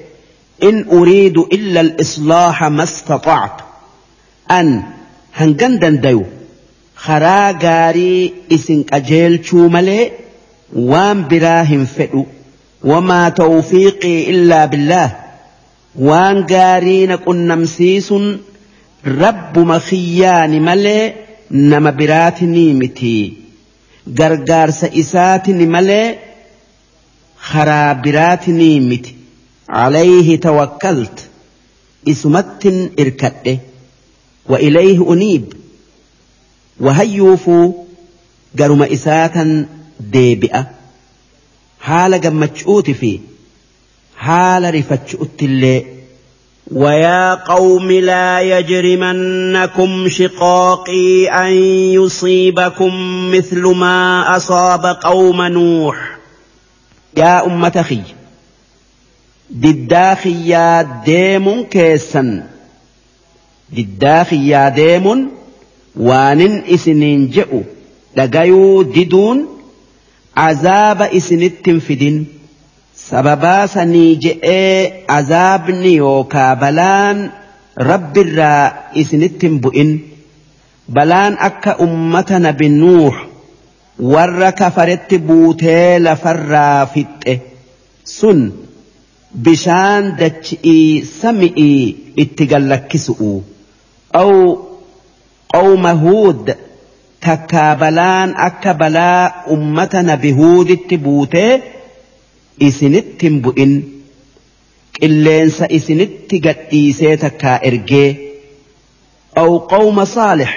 [0.69, 3.67] in uriidu illa al-islaaha mastatactu
[4.59, 4.69] an
[5.39, 6.23] hangan dandayu
[7.05, 8.21] karaa gaarii
[8.57, 10.03] isin qajeelchuu malee
[10.91, 12.23] waan biraa hin fedhu
[12.93, 15.09] wamaa tawfiiqii illaa billaah
[16.03, 18.25] waan gaarii na qunnamsiisuun
[19.21, 21.03] rabbuma kiyyaani malee
[21.49, 23.11] nama biraatini miti
[24.19, 26.17] gargaarsa isaatini malee
[27.51, 29.15] karaa biraatini miti
[29.81, 31.23] Alayhi tawakkalta
[32.11, 33.59] isumattin irkadhe
[34.49, 35.43] wa ilayhi uniib
[36.85, 37.87] wahayyuufuu
[38.55, 39.53] garuma isaatan
[40.13, 40.61] deebi'a
[41.87, 43.11] haala gammachuuti fi
[44.25, 45.85] حال رفتش أتلي
[46.71, 51.53] ويا قوم لا يجرمنكم شقاقي أن
[51.93, 52.93] يصيبكم
[53.31, 56.17] مثل ما أصاب قوم نوح
[57.17, 58.01] يا أمة خي
[59.49, 62.47] دداخي يا ديم كيسا
[63.73, 65.29] دداخي يا ديم
[65.99, 67.61] وان إسنين جئوا
[68.17, 69.47] لقيوا ددون
[70.37, 72.34] عذاب اسن التنفدين
[73.09, 74.71] sababaa sanii je'ee
[75.15, 77.19] azaabni yookaa balaan
[77.89, 78.63] rabbirraa
[79.01, 79.91] isinitti hin bu'in
[80.99, 83.19] balaan akka ummata nabi nuux
[84.13, 87.35] warra kafaretti buutee lafarraa fixxe
[88.15, 88.41] sun
[89.49, 91.69] bishaan dachi'ii sami'i
[92.25, 93.33] itti gallakkisu'u
[94.23, 94.33] aw
[95.57, 96.45] qawma huud
[97.29, 99.23] takkaa balaan akka balaa
[99.59, 101.49] ummata nabi huuditti buutee
[102.59, 103.73] isinitti hin bu'in
[105.01, 108.07] qilleensa isinitti gadhiisee takkaa ergee
[109.41, 110.49] aw qawma saalix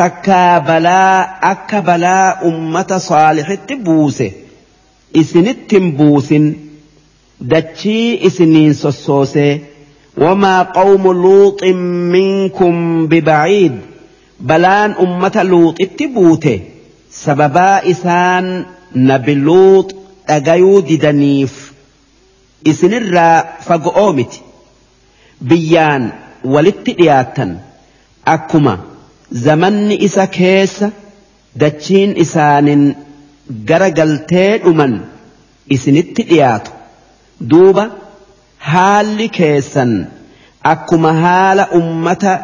[0.00, 1.18] takkaa balaa
[1.52, 4.26] akka balaa ummata saalixitti buuse
[5.22, 6.48] isinitti hin buusin
[7.50, 9.52] dachii isiniin sossoosee
[10.26, 11.76] wamaa qawmu luuxin
[12.14, 13.74] minkum bibaciid
[14.46, 16.54] balaan ummata luuxitti buute
[17.22, 21.54] sababaa isaan nabi luuxi dhagayuu didaniif
[22.64, 24.40] isinirraa faga'oo miti
[25.50, 26.06] biyyaan
[26.54, 27.52] walitti dhiyaattan
[28.34, 28.74] akkuma
[29.46, 30.88] zamanni isa keessa
[31.64, 32.84] dachiin isaanin
[33.70, 34.94] gara galtee dhuman
[35.78, 36.72] isinitti dhiyaatu
[37.50, 37.84] duuba
[38.72, 39.92] haalli keessan
[40.74, 42.34] akkuma haala ummata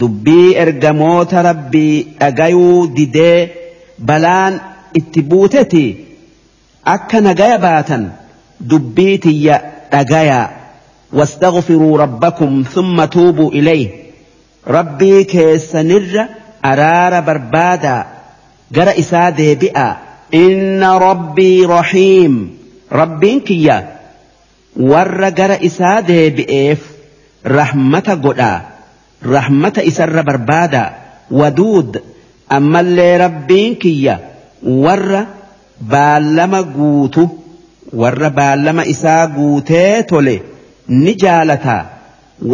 [0.00, 3.38] dubbii ergamoota rabbii dhagayuu didee
[4.10, 4.60] balaan
[5.00, 5.86] itti buuteti
[6.84, 8.12] akka nagaya baatan
[8.60, 10.50] dubbii tiyya dhagayaa
[11.14, 13.88] واستغفروا ربكم ثم توبوا إليه
[14.66, 16.26] ربي كيسنر
[16.64, 18.06] أرار بربادا
[18.72, 19.96] جرى إسادة بئا
[20.34, 22.58] إن ربي رحيم
[22.92, 23.94] ربي كيا
[24.76, 26.78] ور جرى إسادة بئف
[27.46, 28.60] رحمة قدا
[29.26, 30.92] رحمة إسر بربادا
[31.30, 32.02] ودود
[32.52, 34.20] أما اللي ربي كيا
[34.66, 35.24] ور
[35.92, 37.24] baallama guutu
[38.02, 40.36] warra baallama isaa guutee tole
[40.88, 41.84] ni jaalataa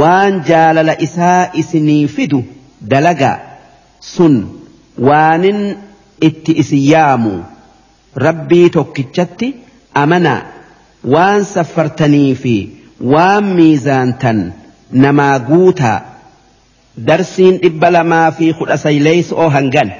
[0.00, 2.44] waan jaalala isaa isinii fidu
[2.90, 3.38] dalagaa
[4.12, 4.40] sun
[5.08, 5.62] waanin
[6.28, 7.34] itti isin yaamu
[8.26, 9.54] rabbii tokkichatti
[10.04, 10.42] amanaa
[11.14, 12.54] waan saffartanii fi
[13.14, 14.42] waan miizaantan
[15.04, 15.98] namaa guutaa
[17.06, 19.90] darsiin dhibba lamaa fi kudha sayleeysoo hangan.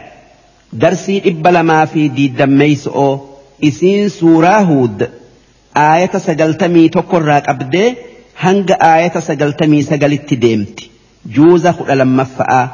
[0.73, 3.21] درسي إبلا ما في دي دميس أو
[3.65, 5.09] إسين سورة هود
[5.77, 7.95] آية سجلتمي تقرات أبدي
[8.41, 10.91] هنج آية سجلتمي سجلت تديمتي
[11.27, 12.69] جوزة لما فأ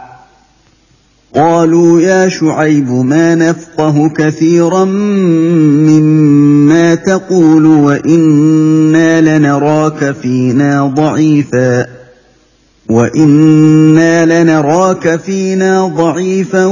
[1.34, 4.84] قالوا يا شعيب ما نفقه كثيرا
[5.89, 11.95] مما تقول وإنا لنراك فينا ضعيفاً
[12.90, 16.65] وانا لنراك فينا ضعيفا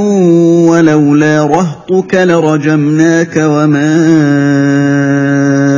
[0.69, 3.95] ولولا رهطك لرجمناك وما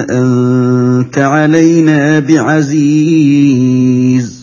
[0.09, 4.37] انت علينا بعزيز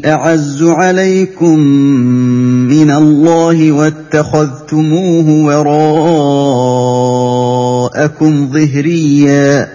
[0.07, 6.93] اعز عليكم من الله واتخذتموه وراءكم
[7.94, 9.68] وراءكم ظهريا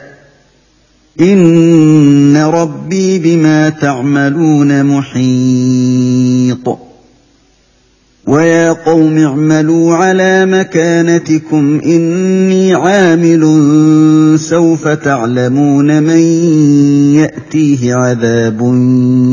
[1.21, 6.77] ان ربي بما تعملون محيط
[8.27, 13.41] ويا قوم اعملوا على مكانتكم اني عامل
[14.39, 16.19] سوف تعلمون من
[17.15, 18.59] ياتيه عذاب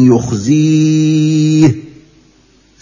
[0.06, 1.85] يخزيه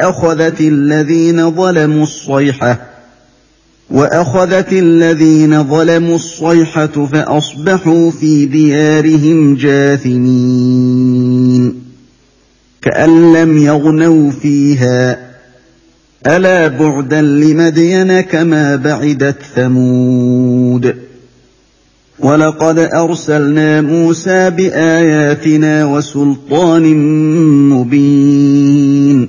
[0.00, 2.78] واخذت الذين ظلموا الصيحه
[3.90, 11.74] واخذت الذين ظلموا الصيحه فاصبحوا في ديارهم جاثمين
[12.82, 15.18] كان لم يغنوا فيها
[16.26, 20.94] الا بعدا لمدين كما بعدت ثمود
[22.18, 26.82] ولقد ارسلنا موسى باياتنا وسلطان
[27.70, 29.28] مبين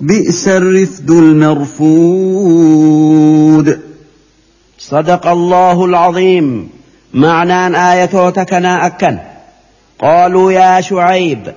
[0.00, 3.78] بئس الرفد المرفود
[4.78, 6.68] صدق الله العظيم
[7.14, 9.18] معنى آية تكنا أكن
[10.00, 11.52] قالوا يا شعيب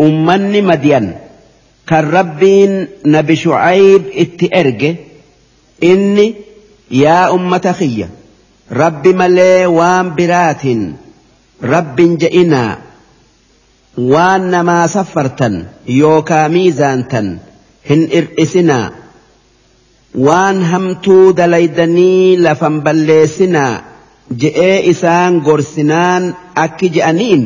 [0.00, 1.12] أمني مدين
[1.86, 4.96] كالربين نبي شعيب اتئرج
[5.82, 6.34] إني
[6.90, 8.08] يا أمة خيّة
[8.72, 10.62] رب ملي وان برات
[11.62, 12.78] رب جئنا
[13.98, 17.38] وان ما سفرتا يوكا ميزانتا
[17.90, 18.90] hin ir'isinaa
[20.26, 23.74] waan hamtuu dalaydanii lafan balleessinaa
[24.40, 26.24] je'ee isaan gorsinaan
[26.64, 27.44] akki je'aniin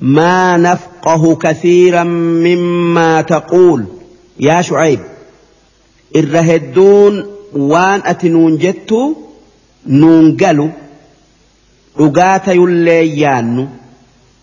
[0.00, 2.04] ما نفقه كثيرا
[2.46, 3.84] مما تقول
[4.40, 5.00] يا شعيب
[6.16, 9.14] الرهدون وان أتنون جتو
[9.86, 10.68] نون قالوا
[12.00, 12.48] أقات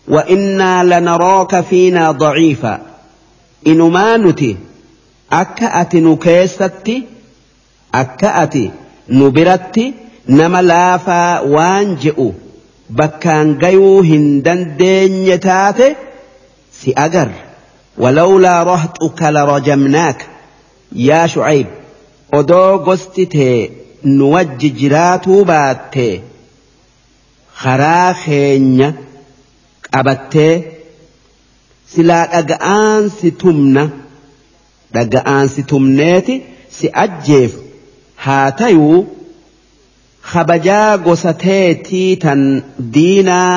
[0.08, 2.80] وإنا لنراك فينا ضعيفا
[3.64, 4.56] inumaa nuti
[5.40, 6.94] akka ati nu keessatti
[8.00, 8.64] akka ati
[9.16, 9.84] nu biratti
[10.38, 12.28] nama laafaa waan je'u
[13.00, 15.86] bakkaan gayuu hin dandeenye taate
[16.80, 17.28] si agar
[18.04, 20.20] walawlaa rohxuka Rojamnaak
[21.08, 21.66] yaa shu'ayb
[22.40, 23.56] odoo gosti tee
[24.10, 26.06] nu wajji jiraatuu baatte
[27.62, 28.94] karaa keenya
[29.90, 30.54] qabattee
[31.94, 33.82] silaa dhaga'aan si tumna
[34.96, 36.34] dhaga'aan si tumneeti
[36.76, 37.56] si ajjeef
[38.26, 39.00] haa tayuu
[40.30, 42.44] kabajaa gosateetii tan
[42.94, 43.50] diinaa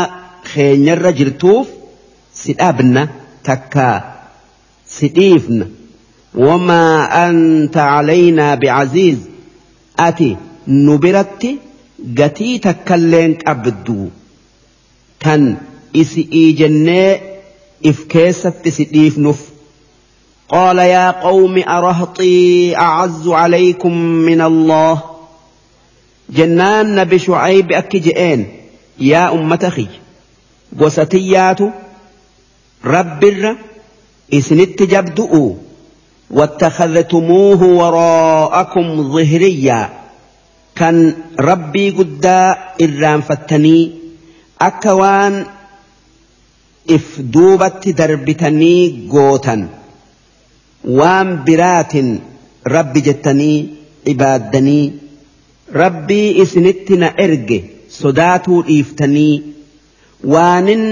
[0.50, 1.68] keenyarra jirtuuf
[2.40, 3.04] si dhabna
[3.50, 3.86] takka
[4.96, 5.66] si dhiifna
[6.48, 9.20] wamaa anta calaynaa bicaziiz
[10.08, 10.28] ati
[10.84, 11.54] nu biratti
[12.20, 13.96] gatii takka illeen qabdu
[15.24, 15.48] tan
[16.04, 17.10] isi'ii jennee
[17.86, 19.40] إف keessatti si نف
[20.50, 25.02] قال يا قوم أرهطي أعز عليكم من الله
[26.30, 28.48] جنان نبي شعيب أكجئين
[29.00, 29.88] يا أمة خي
[30.80, 31.60] وستيات
[32.86, 33.58] رب الر
[34.34, 35.56] إسنت جبدؤوا
[36.32, 39.90] واتخذتموه وراءكم ظهريا
[40.76, 43.92] كان ربي قدا إرام فتني
[44.62, 45.46] أكوان
[46.94, 49.62] if duubatti darbitanii gootan
[51.00, 52.10] waan biraatin
[52.74, 53.56] rabbi jettanii
[54.14, 54.84] ibaaddanii
[55.82, 57.58] rabbii isinitti na erge
[58.00, 59.36] sodaatuu dhiiftanii
[60.36, 60.86] waanin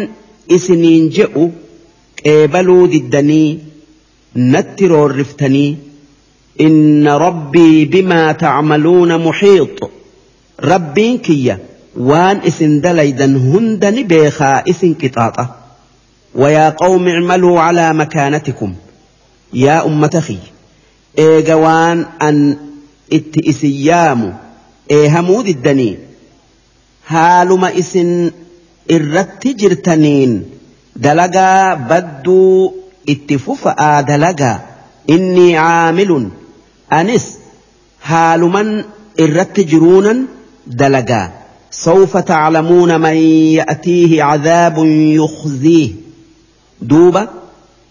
[0.57, 1.45] isiniin je'u
[2.23, 3.49] qeebaluu diddanii
[4.51, 5.69] natti roorriftanii
[6.69, 9.91] inna rabbii bimaa tacmaluuna muxiixu
[10.71, 11.59] rabbiin kiyya
[12.11, 15.47] waan isin dalaydan hunda ni beekaa isin qixaaxa
[16.35, 18.73] ويا قوم اعملوا على مكانتكم
[19.53, 20.37] يا أمة خي
[21.41, 22.57] جوان أن
[23.13, 24.37] اتئسيام
[24.91, 25.97] إيهمود الدنين
[27.07, 28.31] هالما إسن
[28.91, 30.43] إرت جرتنين
[30.95, 32.71] دلقا بدو
[33.09, 34.61] اتففأ دلقا
[35.09, 36.29] إني عامل
[36.93, 37.37] أنس
[38.03, 38.85] هالما
[39.19, 40.17] إرت جرونا
[40.67, 41.31] دلقا
[41.71, 46.02] سوف تعلمون من يأتيه عذاب يخزيه
[46.83, 47.27] duuba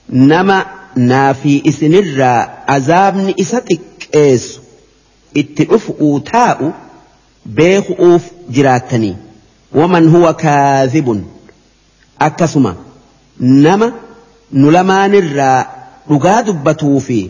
[0.09, 0.67] nama
[1.07, 4.61] naafii isinirraa azaabni isa xiqqeessu
[5.41, 5.95] itti dhufu
[6.33, 6.67] taa'u
[7.59, 8.25] beeku'uuf
[8.57, 9.15] jiraattanii
[9.81, 11.21] waman huwa kaadhibun
[12.29, 12.73] akkasuma
[13.67, 13.89] nama
[14.61, 15.59] nu lamaanirraa
[16.09, 17.21] dhugaa dubbatuu fi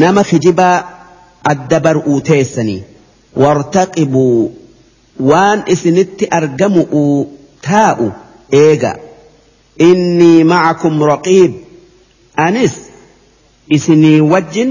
[0.00, 0.76] nama kijibaa
[1.54, 2.82] adda bar'uu teessanii
[3.36, 4.52] wartaqibuu
[5.30, 6.82] waan isinitti argamu
[7.68, 8.12] taa'u
[8.64, 8.92] eega
[9.80, 11.54] إني معكم رقيب
[12.38, 12.82] أنس
[13.72, 14.66] إسني وج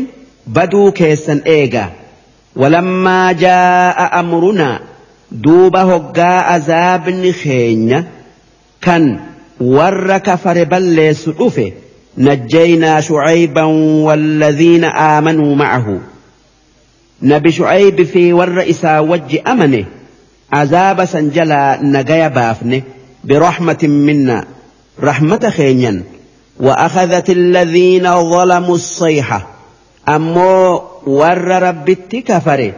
[0.47, 1.89] بدو كيسا إيجا
[2.55, 4.79] ولما جاء أمرنا
[5.31, 8.03] دوب هقا أزاب خين
[8.81, 9.19] كان
[9.61, 11.71] ور كفر بل سعفه
[12.17, 13.63] نجينا شعيبا
[14.03, 15.99] والذين آمنوا معه
[17.21, 19.85] نبي شعيب في ور إسا وج أمنه
[20.53, 22.81] عذاب سنجلا نجايا بافنه
[23.23, 24.45] برحمة منا
[25.01, 26.03] رحمة خينيا
[26.59, 29.47] وأخذت الذين ظلموا الصيحة
[30.07, 32.73] أمو ور رب كفر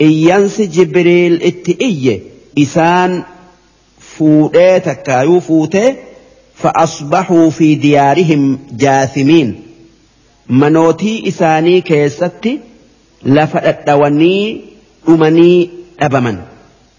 [0.00, 2.20] إيانس جبريل اتئي
[2.58, 3.22] إسان
[4.00, 5.94] فوئي تكايو فوتي
[6.54, 9.60] فأصبحوا في ديارهم جاثمين
[10.48, 12.60] منوتي إساني كيستي
[13.24, 14.60] لفأتوني
[15.08, 15.70] أمني
[16.00, 16.38] أبمن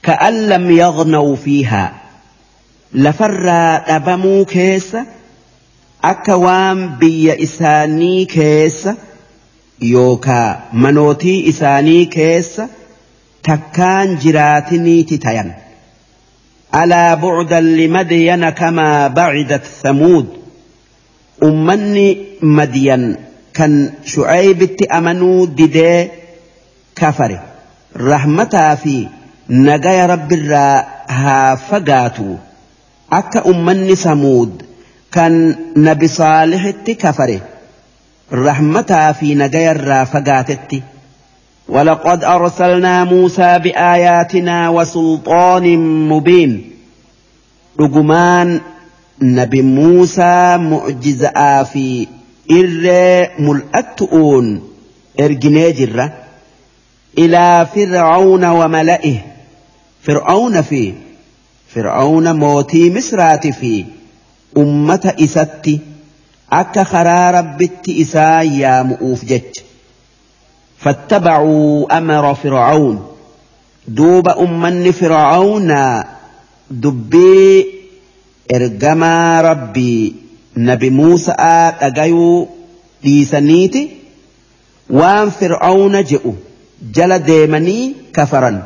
[0.04, 2.02] كأن لم يغنوا فيها
[2.93, 5.01] lafarraa dhabamuu keessa
[6.11, 8.93] akka waan biyya isaanii keessa
[9.90, 12.66] yookaa manootii isaanii keessa
[13.50, 15.53] takkaan jiraatiniiti tayan
[16.82, 20.26] alaa bu'udan limadyana kamaa bacidat samuud
[21.51, 22.09] ummanni
[22.58, 23.08] madiyan
[23.61, 23.80] kan
[24.16, 26.03] shu'aybitti amanuu didee
[27.06, 27.40] kafare
[28.11, 29.00] rahmataa fi
[29.72, 30.84] nagaya rabbiirraa
[31.24, 32.40] haa fagaatu
[33.12, 34.52] akka ummanni samuud
[35.12, 37.40] kan nabi saalihitti kafare
[38.46, 40.84] rahmataa fi nagayarraa fagaatetti
[41.70, 45.78] ولقد أرسلنا موسى بآياتنا وسلطان
[46.10, 46.72] مبين
[47.80, 48.62] رجمان
[49.22, 52.08] نبي موسى معجز آفي
[52.52, 52.86] إر
[53.40, 54.70] ملأتؤون
[55.20, 56.10] إرجناجر
[57.18, 59.18] إلى فرعون وملئه
[60.04, 60.94] فرعون فيه
[61.74, 63.72] fir'aawna mootii misraati fi
[64.62, 65.74] ummata isatti
[66.60, 69.66] akka karaa rabbitti isaa yaamu'uuf jecha
[70.86, 72.96] fattabacuu amara fir'aawn
[74.00, 75.94] duuba ummanni fir'aawnaa
[76.88, 77.54] dubbii
[78.60, 80.02] ergamaa rabbii
[80.72, 81.52] nabi muusa'a
[81.84, 82.36] dhagayuu
[83.06, 83.84] dhiisaniiti
[85.02, 86.36] waan fir'aawna je'u
[86.96, 87.82] jala deemanii
[88.20, 88.58] kafaran.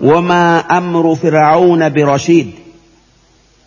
[0.00, 2.50] وما أمر فرعون برشيد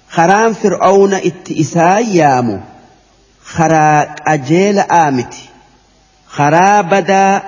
[0.09, 2.59] خران فرعون اتئسا يامو
[3.43, 5.49] خرا أجيل آمتي
[6.27, 7.41] خرا بدا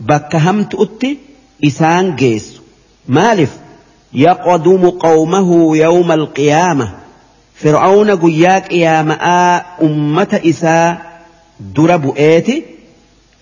[0.00, 1.18] بكهمت أتي
[1.64, 2.52] إسان جيس
[3.08, 3.52] مالف
[4.12, 6.90] يقدم قومه يوم القيامة
[7.54, 10.98] فرعون قياك يا ماء أمة إساء
[11.60, 12.62] درب إيتي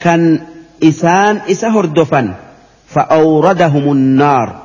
[0.00, 0.42] كان
[0.82, 2.34] إسان إسهر دفن
[2.88, 4.63] فأوردهم النار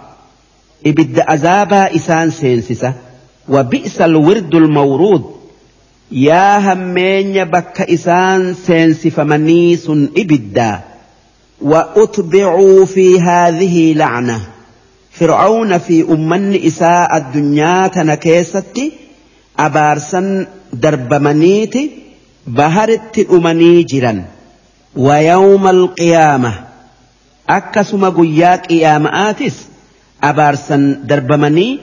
[0.86, 2.94] إبد أذابا إسان سينسسا
[3.50, 5.26] وبئس الورد المورود
[6.12, 10.80] يا همين بك إسان سينس فمنيس إبدا
[11.62, 14.40] وأتبعوا في هذه لعنة
[15.12, 18.92] فرعون في أمن إساء الدنيا تنكيستي
[19.60, 21.92] أبارسا درب منيتي
[22.48, 24.26] بهرت أمني جرا
[24.96, 26.54] ويوم القيامة
[27.50, 29.69] أكسم قياك إياماتس
[30.22, 31.80] abaarsan darbamanii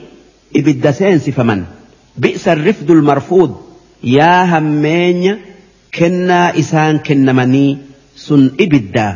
[0.53, 1.65] ibidda seensifaman
[2.21, 3.53] bi'sa rifdul marfuud
[4.01, 5.37] yaa hammeenya
[5.97, 7.77] kennaa isaan kennamanii
[8.15, 9.13] sun ibiddaa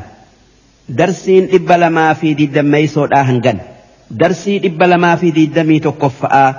[1.02, 3.62] darsiin dhibba lamaa fi digdammeeysoodhaa hangan
[4.24, 6.50] darsii dhibba lamaa fi digdamii tokkoffa'aa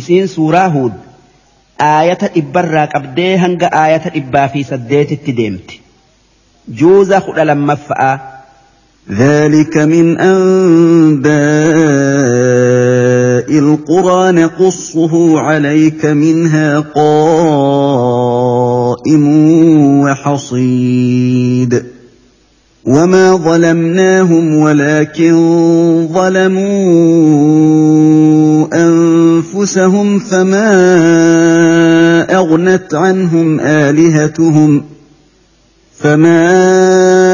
[0.00, 0.92] isiin suuraa huud
[1.88, 5.80] aayata irraa qabdee hanga aayata dhibbaa fi saddeetitti deemti
[6.82, 8.12] juuza kudha lammaffa'aa
[9.12, 11.24] ذلك من انباء
[13.58, 19.26] القرى نقصه عليك منها قائم
[20.00, 21.84] وحصيد
[22.84, 25.32] وما ظلمناهم ولكن
[26.12, 26.94] ظلموا
[28.74, 30.94] انفسهم فما
[32.36, 34.82] اغنت عنهم الهتهم
[35.98, 37.33] فما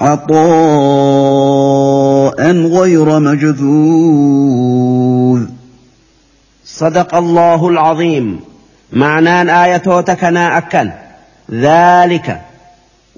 [0.00, 5.42] عطاء غير مجذوذ
[6.64, 8.40] صدق الله العظيم
[8.92, 10.90] معنى آية تكنا أكن
[11.52, 12.40] ذلك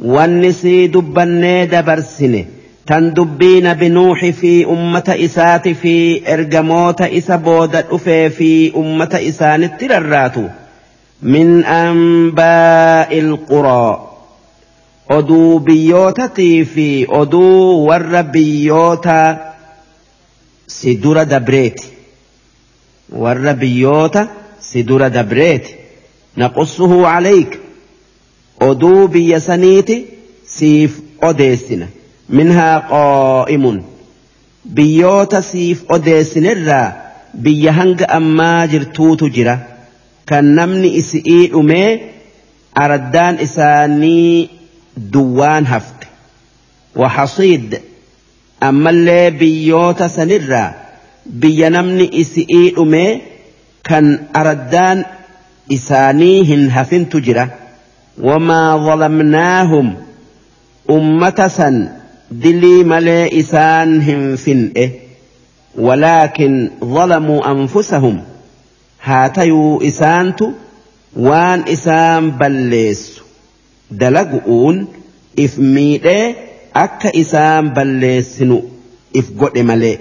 [0.04, 0.84] والنسي
[1.18, 2.46] النيد برسني
[2.86, 10.42] تندبين بنوح في أمة إسات في إرجموت إسا بودت أفي في أمة إسان الترراتو
[11.22, 14.09] من أنباء القرى
[15.16, 19.28] oduu biyyootatii fi oduu warra biyyootaa
[20.66, 21.86] si dura dabreeti
[23.24, 24.26] warra biyyoota
[24.68, 25.74] si dura dabreeti
[26.42, 27.56] naqussuhu calayk
[28.68, 29.96] oduu biyya saniiti
[30.56, 31.88] siif odeessina
[32.38, 33.78] minhaa qoo'imun
[34.78, 36.88] biyyoota siif odeessinirraa
[37.48, 39.56] biyya hanga ammaa jirtuutu jira
[40.28, 41.90] kan namni isi'ii dhumee
[42.84, 44.59] araddaan isaanii
[44.96, 45.94] دوان هفت
[46.96, 47.80] وحصيد
[48.62, 50.74] أما اللي بيوتا سنرى
[51.26, 53.20] بينمني إسئي أمي
[53.84, 55.04] كان أردان
[55.72, 57.48] إسانيهن هفن تجرى
[58.22, 59.94] وما ظلمناهم
[60.90, 61.88] أمة سن
[62.30, 64.90] دلي ملي إسانهم فنئه إيه.
[65.78, 68.22] ولكن ظلموا أنفسهم
[69.02, 70.40] هاتيو إسانت
[71.16, 73.24] وان إسان بليسوا
[73.90, 74.86] dalagu'uun
[75.36, 76.36] if miidhee
[76.74, 78.58] akka isaan balleessinu
[79.14, 79.98] if godhe malee.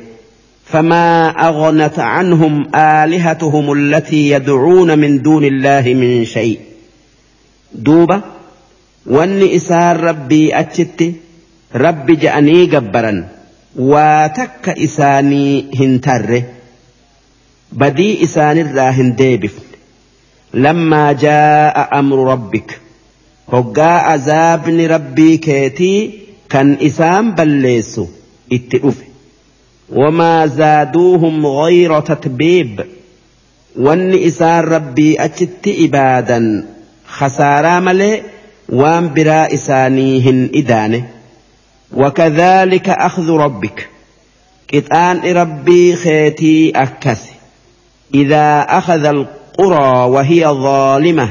[0.69, 6.59] فما أغنت عنهم آلهتهم التي يدعون من دون الله من شيء
[7.75, 8.21] دوبا
[9.05, 11.13] واني إسار ربي أتشتي
[11.75, 13.27] ربي جأني جبرا
[13.79, 16.41] واتك إساني هنتر
[17.73, 19.55] بدي إساني الراهن ديبف
[20.53, 22.79] لما جاء أمر ربك
[23.51, 25.99] hoggaa azaabni rabbii keetii
[26.53, 28.09] kan isaan balleessu
[28.49, 29.03] itti dhufe.
[29.95, 32.83] وما زادوهم غير تتبيب
[33.79, 36.65] وان إسام ربي أجت إبادا
[37.07, 38.21] خسارا ملي
[38.69, 41.03] وان برا إسانيهن إداني
[41.97, 43.89] وكذلك أخذ ربك
[44.67, 47.21] كتان ربي خيتي أكس
[48.13, 51.29] إذا أخذ القرى وهي ظالمة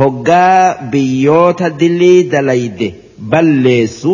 [0.00, 2.88] hoggaa biyyoota dilii dalayde
[3.32, 4.12] balleessu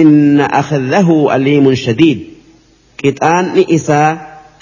[0.00, 2.20] inna akhadahu aliimun shadiid
[3.02, 4.10] qixaanni isaa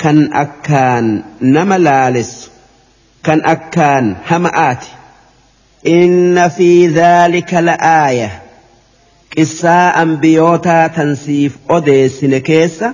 [0.02, 1.06] kan akkaan
[1.56, 2.46] nama laalessu
[3.26, 4.90] kan akkaan hama'aati
[5.96, 8.30] inna fi dhaalika la'aaya
[9.36, 12.88] qissaa ambiyootaa tansiif odeessine keessa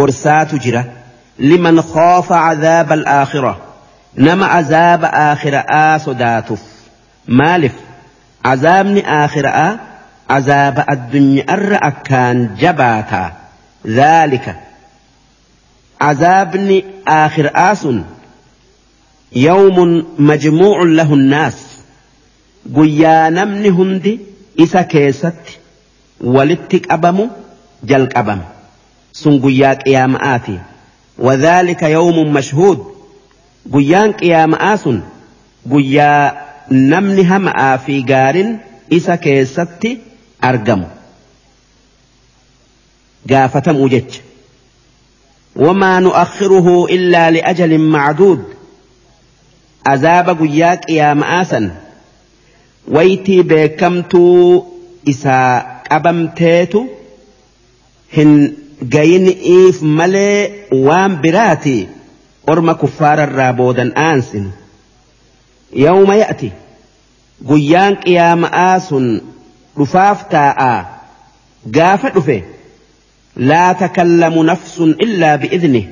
[0.00, 0.82] gorsaatu jira
[1.50, 3.54] liman khoofa cadaaba alaakhira
[4.28, 6.64] nama azaaba aakhira'aa sodaatuuf
[7.28, 7.72] maaliif
[8.42, 9.78] azaabni aakhiraa
[10.28, 13.30] azaaba addunyaarra akkaan jabaataa
[13.96, 14.54] zaalika
[16.10, 16.84] azaabni
[17.16, 18.04] aakhiraa sun
[19.46, 21.56] yawmun majmuucun lahu nnaas
[22.78, 24.20] guyyaa namni hundi
[24.56, 25.58] isa keessatti
[26.22, 27.26] walitti qabamu
[27.82, 28.44] jalqabama
[29.12, 30.58] sun guyyaa qiyaama'aati
[31.18, 32.80] wadhaalika yawmun mashhuud
[33.70, 35.02] guyyaan qiyaama'aa sun
[35.70, 38.50] guyyaa namni hama'aa fi gaariin
[38.90, 39.90] isa keessatti
[40.48, 40.86] argamu
[43.32, 44.20] gaafatamuu jecha
[45.66, 48.40] wamaa nu'akhiruhu illaa li'ajalin macduud
[49.92, 51.70] azaaba guyyaa qiyaama'aa san
[52.98, 54.66] waytii beekamtuu
[55.14, 56.86] isaa qabamteetu
[58.18, 58.38] hin
[58.98, 60.50] gayini'iif malee
[60.88, 61.80] waan biraati
[62.52, 64.52] orma kuffaararraa boodan aansinu
[65.72, 66.50] يوم يأتي
[67.48, 68.94] قيان قيام آس
[69.78, 70.86] رفاف تاء
[71.74, 72.42] قافة رفه
[73.36, 75.84] لا تكلم نفس إلا بإذنه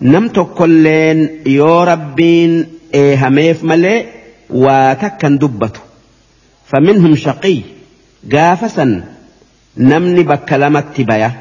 [0.00, 4.06] نم تقلين يا ربين إيهميف ملي
[4.50, 5.80] وتكا دبته
[6.66, 7.58] فمنهم شقي
[8.32, 9.04] قافسا
[9.76, 11.32] نمني بكلمة بيا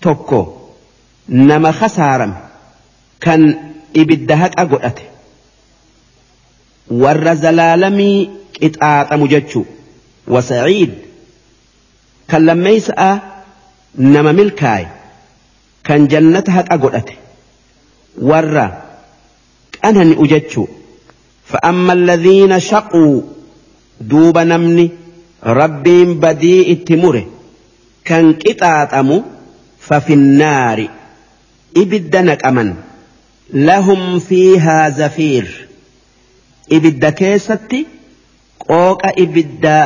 [0.00, 0.46] تكو
[1.28, 2.34] نما خسارم
[3.20, 3.58] كان
[3.96, 5.02] إبدهك أقولته
[6.90, 9.66] warra zalaalamii qixaaxamu jechu
[10.34, 10.92] wasaciid
[12.30, 13.10] kan lammeeysa'a
[14.12, 14.88] nama milkaaye
[15.82, 17.14] kan jannata haqa godhate
[18.32, 18.66] warra
[19.82, 20.68] qanani'u jechu
[21.46, 23.20] فأما الذين شقوا
[24.00, 24.90] دوب نمني
[25.44, 27.26] ربهم بديء التمره
[28.04, 29.22] كان قطعتم
[29.80, 30.88] ففي النار
[31.76, 32.74] إبدنك أمن
[33.52, 35.65] لهم فيها زفير
[36.74, 37.80] ibidda keessatti
[38.68, 39.84] qooqa ibiddaa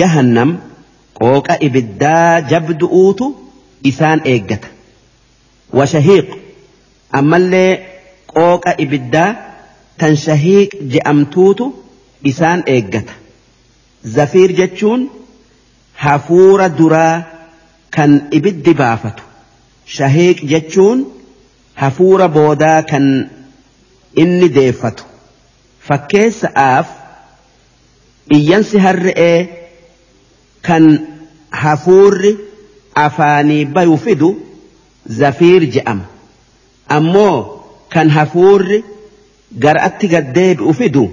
[0.00, 0.52] jahannam
[1.20, 3.26] qooqa ibiddaa jabdu'uutu
[3.90, 4.68] isaan eeggata
[5.78, 6.28] washahiiq
[7.20, 7.70] ammallee
[8.34, 9.30] qooqa ibiddaa
[10.02, 11.66] tan shahiiq je'amtuutu
[12.32, 13.12] isaan eeggata
[14.16, 15.08] zafiir jechuun
[16.04, 17.16] hafuura duraa
[17.98, 19.24] kan ibiddi baafatu
[19.98, 21.04] shahiiq jechuun
[21.84, 23.06] hafuura boodaa kan
[24.22, 25.09] inni deeffatu
[25.90, 26.88] fakkeessa'aaf
[28.36, 29.38] iyyansi harre'ee
[30.66, 30.86] kan
[31.62, 32.32] hafuurri
[33.06, 34.28] afaanii bayuu fidu
[35.20, 36.04] zafiir je'ama
[36.98, 37.36] ammoo
[37.94, 38.78] kan hafuurri
[39.64, 41.04] gar'atti gaddeebi'u fidu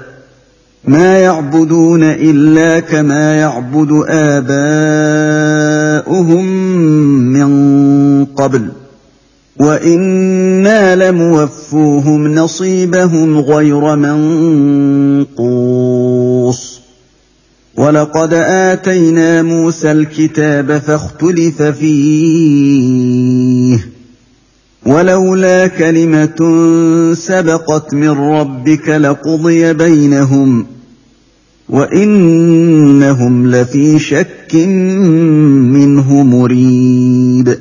[0.84, 6.44] ما يعبدون إلا كما يعبد آباؤهم
[7.36, 7.76] من
[8.24, 8.64] قبل ۖ
[9.60, 16.80] وانا لموفوهم نصيبهم غير منقوص
[17.76, 23.78] ولقد اتينا موسى الكتاب فاختلف فيه
[24.86, 26.36] ولولا كلمه
[27.14, 30.66] سبقت من ربك لقضي بينهم
[31.68, 34.54] وانهم لفي شك
[35.74, 37.58] منه مريد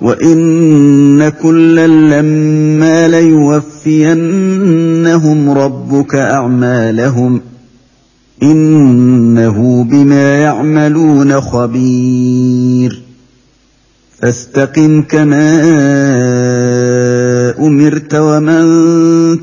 [0.00, 7.40] وان كلا لما ليوفينهم ربك اعمالهم
[8.42, 13.02] انه بما يعملون خبير
[14.20, 15.60] فاستقم كما
[17.66, 18.64] امرت ومن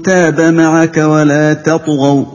[0.02, 2.26] تاب معك ولا تطغوا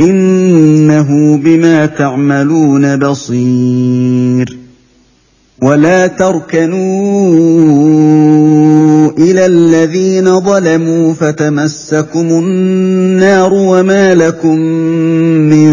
[0.00, 4.56] انه بما تعملون بصير
[5.62, 7.40] ولا تركنوا
[9.18, 15.70] الى الذين ظلموا فتمسكم النار وما لكم من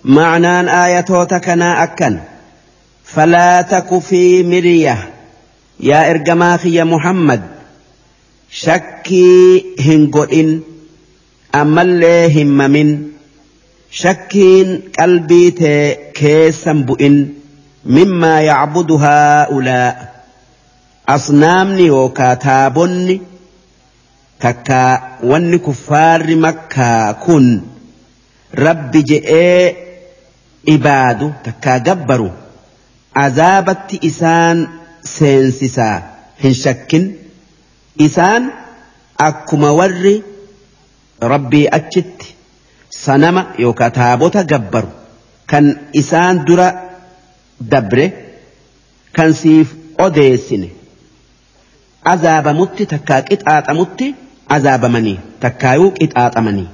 [0.05, 2.17] معنى ايه تكنا اكن
[3.05, 5.14] فلا تك في مريه
[5.81, 7.41] yaa ergamaa kiyya Muhammad
[8.61, 10.51] shakkii hin godhin
[11.61, 12.93] ammallee hin mamin
[14.01, 17.17] shakkiin qalbii tee keessan bu'in
[17.97, 19.91] mimmaa yacbudu haa'ulaa
[21.17, 23.19] asnaamni yookaa taabonni
[24.47, 24.81] takka
[25.33, 27.51] wanni kuffaarri makkaa kun
[28.69, 29.67] rabbi je'ee
[30.79, 32.31] ibaadu takkaa gabbaru
[33.27, 34.67] azaabatti isaan
[35.13, 36.01] seensisaa
[36.45, 37.05] hin shakkin
[38.09, 38.51] isaan
[39.29, 40.15] akkuma warri
[41.35, 42.35] rabbii achitti
[42.99, 44.89] sanama yookaan taabota gabbaru
[45.55, 45.65] kan
[46.03, 46.69] isaan dura
[47.71, 48.07] dabre
[49.19, 49.67] kan siif
[50.09, 50.69] odeessine
[52.15, 54.07] azaabamutti takkaa qixaaxamutti
[54.59, 55.17] azaabamanii
[55.47, 56.69] takkaayuu qixaaxamanii.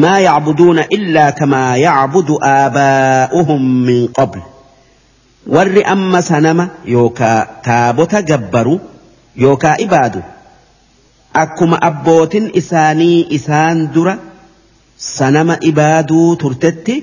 [0.00, 4.42] maa يعبدون إلا kamaa يعبد آباؤهم من قبل
[5.46, 8.74] warri amma sanama yookaa taabota gabbaru
[9.42, 10.22] yookaa ibaadu
[11.42, 14.18] akkuma abbootin isaanii isaan dura
[15.08, 16.96] sanama ibaaduu turtetti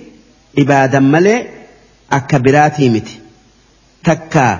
[0.63, 1.39] ibaadan malee
[2.17, 3.21] akka biraatii miti
[4.09, 4.53] takkaa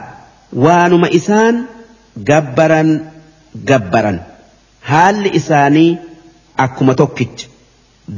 [0.66, 1.66] waanuma isaan
[2.30, 2.94] gabbaran
[3.72, 4.20] gabbaran
[4.92, 5.90] haalli isaanii
[6.68, 7.48] akkuma tokkicha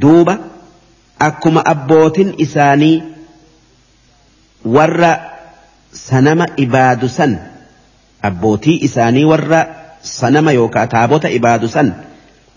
[0.02, 0.38] duuba
[1.30, 2.96] akkuma abbootin isaanii
[4.76, 5.10] warra
[5.92, 7.38] sanama ibaadu san
[8.22, 9.66] abbootii isaanii warra
[10.02, 11.92] sanama yookaa taabota ibaadu san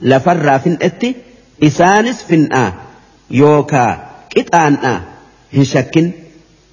[0.02, 1.16] lafarraa fin'etti
[1.70, 2.72] isaanis fin'aa
[3.44, 3.92] yookaa
[4.36, 5.00] qixaan'aa
[5.60, 6.12] hin shakkin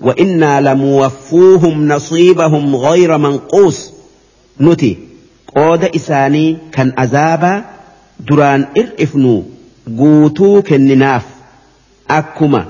[0.00, 3.92] وإنا لموفوهم نصيبهم غير منقوص
[4.60, 4.98] نتي
[5.56, 7.64] قود إساني كان أزابا
[8.20, 9.44] دران إرئفنو
[9.98, 11.22] قوتو كنناف
[12.10, 12.66] أكما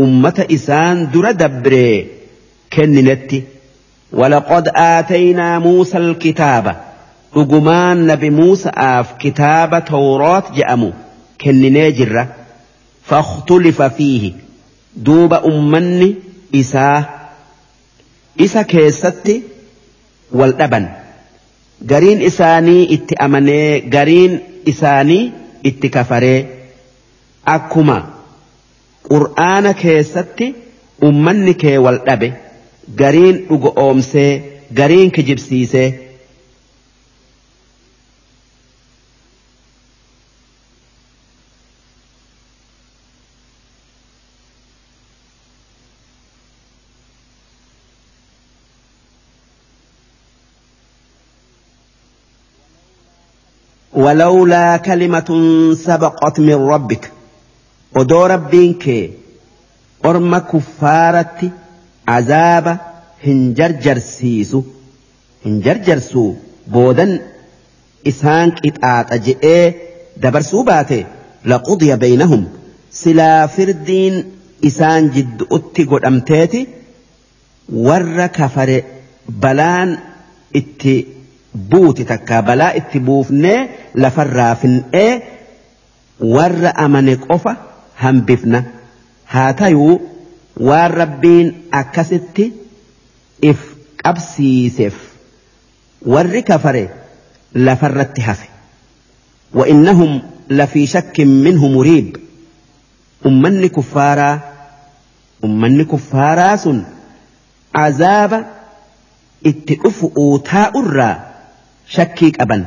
[0.00, 2.06] أمة إسان در دبري
[2.76, 3.38] kenninetti
[4.20, 6.72] walaqad aataynaa muusal kitaaba
[7.36, 10.90] dhugumaan nabi muusa'aaf kitaaba tawraat je'amu
[11.44, 12.24] kenninee jirra
[13.12, 14.30] fakhtulifa fiihi
[15.08, 16.08] duuba ummanni
[16.62, 16.98] isaa
[18.46, 19.34] isa keessatti
[20.40, 20.86] wal dhaban
[21.94, 23.66] gariin isaanii itti amanee
[23.98, 24.34] gariin
[24.72, 25.22] isaanii
[25.70, 26.38] itti kafaree
[27.58, 27.98] akkuma
[29.12, 30.46] qur'aana keessatti
[31.10, 32.28] ummanni kee wal dhabe.
[32.94, 36.02] gariin dhugo oomsee gariin ka jibsiisee.
[54.04, 57.08] walalaa kalima tun saba qotamin robbita
[58.82, 59.04] kee
[60.08, 61.46] orma kuffaaratti.
[62.14, 62.72] azaaba
[63.26, 64.60] hin jarjarsiisu
[65.46, 66.28] hin jarjarsuu
[66.76, 67.12] boodan
[68.12, 69.64] isaan qixaaxa je'ee
[70.22, 70.98] dabarsuu baate
[71.52, 72.42] laqudiya baynahum
[73.00, 74.14] silaa firdiin
[74.70, 76.60] isaan jidduutti godhamteeti
[77.86, 78.78] warra kafare
[79.42, 79.96] balaan
[80.60, 80.94] itti
[81.70, 83.58] buuti takka balaa itti buufnee
[84.02, 85.08] lafarraa fin'ee
[86.34, 87.52] warra amane qofa
[88.04, 88.60] hanbifna
[89.34, 89.94] haa tayuu
[90.56, 92.46] waan rabbiin إف
[93.42, 93.58] if
[94.04, 94.94] qabsiiseef
[96.02, 96.88] warri kafare
[97.54, 98.48] lafarratti hafe
[99.54, 102.16] وإنهم لفي شك منه مريب
[103.26, 104.40] أمني كفارا
[105.44, 106.84] أمني كفارا سن
[107.74, 108.46] عذاب
[109.46, 111.26] اتقف أوتاء الرا
[111.88, 112.64] شكيك أبا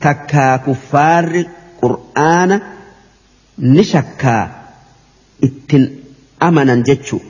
[0.00, 1.44] تكا كفار
[1.82, 2.60] قرآن
[3.58, 4.50] نشكا
[5.44, 6.01] اتن
[6.42, 7.20] amanan jechu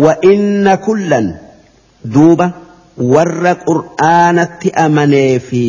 [0.00, 1.36] wa inna kullan
[2.14, 2.46] duuba
[2.96, 5.62] warra qur'aanatti amanee fi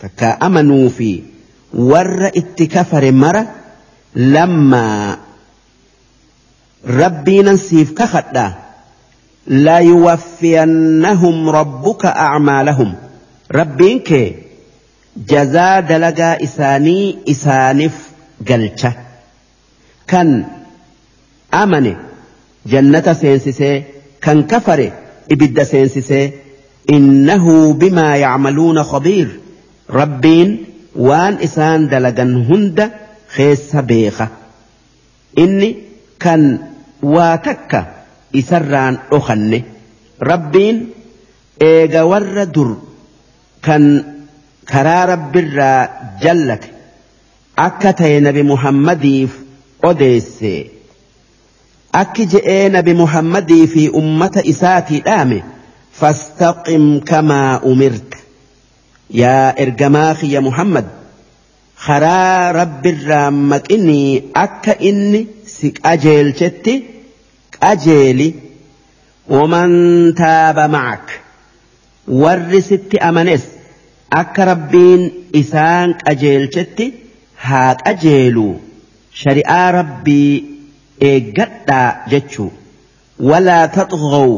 [0.00, 1.10] takka amanuu fi
[1.90, 3.42] warra itti kafare mara
[4.14, 5.18] lammaa
[7.00, 8.58] rabbiinan siif kakadhaa
[9.46, 12.94] لا يوفينهم ربك أعمالهم
[13.50, 14.10] ربينك
[15.18, 18.06] جزاء دلقا إساني إسانف
[18.48, 18.92] قلتة
[20.06, 20.44] كان
[21.54, 21.96] أمني
[22.66, 23.84] jannata seensisee
[24.20, 24.92] kan kafare
[25.28, 26.26] ibidda seensisee
[26.96, 29.28] innahu bimaa yacmaluuna khabiir
[29.90, 30.50] rabbiin
[30.96, 32.90] waan isaan dalagan hunda
[33.36, 34.26] keessa beeka
[35.36, 35.70] inni
[36.18, 36.60] kan
[37.02, 37.80] waa takka
[38.32, 39.64] isarraan dhokanne
[40.20, 40.76] rabbiin
[41.60, 42.70] eega warra dur
[43.60, 43.82] kan
[44.70, 45.80] karaa rabbirraa
[46.22, 46.68] jallate
[47.66, 49.30] akka ta'e nabi muhammadiif
[49.82, 50.54] odeesse
[52.00, 55.38] akki je'ee nabi muhammadii fi ummata isaatii dhaame
[56.00, 58.20] fastaqim kamaa umirta
[59.22, 60.86] yaa ergamaa kiyya muhammad
[61.86, 65.20] karaa rabbirraa maqinii akka inni
[65.56, 66.74] si qajeelchetti
[67.58, 68.28] qajeeli
[69.38, 69.74] waman
[70.22, 71.12] taaba macak
[72.22, 73.44] warri sitti amanes
[74.22, 75.04] akka rabbiin
[75.42, 76.88] isaan qajeelchetti
[77.48, 78.52] haa qajeeluu
[79.24, 80.51] shari'aa rabbii
[81.10, 82.48] eeggadhaa jechuu
[83.30, 84.28] walaa taxghaw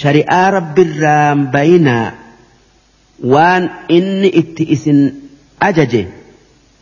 [0.00, 2.06] shari'aa rabbirraan bayinaa
[3.34, 3.64] waan
[3.98, 5.00] inni itti isin
[5.68, 6.02] ajaje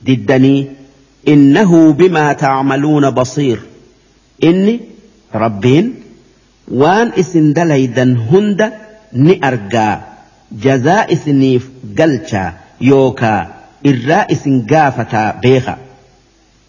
[0.09, 0.61] diddanii
[1.35, 3.61] innahu bimaa tacmaluuna basiir
[4.51, 4.75] inni
[5.45, 5.87] rabbiin
[6.83, 8.67] waan isin dalaydan hunda
[9.27, 9.95] ni argaa
[10.67, 11.63] jazaa isiniif
[12.01, 12.49] galchaa
[12.91, 13.41] yookaa
[13.91, 15.75] irraa isin gaafataa beeka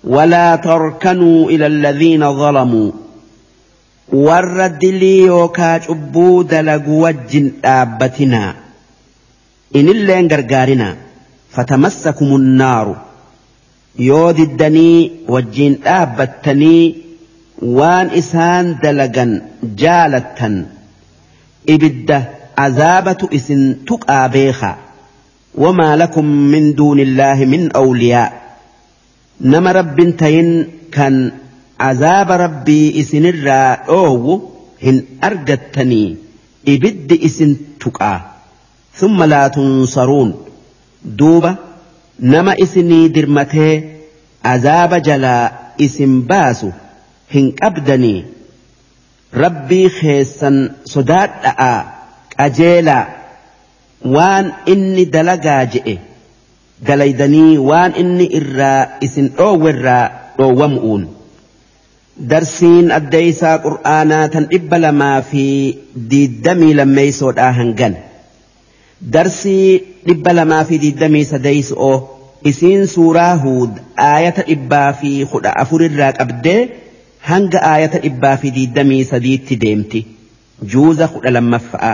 [0.06, 2.92] ولا تركنوا إلى الذين ظلموا
[4.84, 8.56] لي يوكاج أبود لقوج آبتنا
[9.76, 10.96] إن اللين قرقارنا
[11.50, 12.96] فتمسكم النار
[14.00, 16.96] يود الدني وجين آبتني
[17.62, 20.66] وان إسان دلقا جالتا
[21.70, 24.76] إبدة عذابة إسن تقابيخا
[25.56, 28.45] وما لكم من دون الله من أولياء
[29.40, 30.52] nama rabbiin ta'in
[30.92, 31.16] kan
[31.80, 34.38] azaaba rabbii isinirraa dhoowwu
[34.86, 36.16] hin argattanii
[36.74, 37.52] ibiddi isin
[37.84, 38.20] tuqaa
[39.00, 40.32] summa laa tunsaruun
[41.20, 41.52] duuba
[42.34, 43.74] nama isinii dirmatee
[44.54, 45.44] azaaba jalaa
[45.86, 46.72] isin baasu
[47.36, 48.24] hin qabdanii
[49.44, 50.60] rabbii keessan
[50.96, 51.80] sodaadha'aa
[52.38, 53.06] qajeelaa
[54.18, 55.98] waan inni dalagaa je'e.
[56.84, 60.04] galaydanii waan inni irraa isin dhoowwerraa
[60.38, 61.04] dhoowwamu'uun
[62.34, 65.46] darsiin addeeysaa qur'aanaa tan dhibba lamaa fi
[66.14, 67.96] diiddamii lammeeysoodhaa hangan
[69.14, 69.70] darsii
[70.10, 71.96] dhibba lamaa fi diiddamii sadeeyso'oo
[72.52, 76.58] isiin suuraa huud aayata dhibbaa fi kudha afurirraa qabdee
[77.32, 80.04] hanga aayata dhibbaa fi diiddamii sadiitti deemti
[80.74, 81.94] juuza kudha lammaffa'a.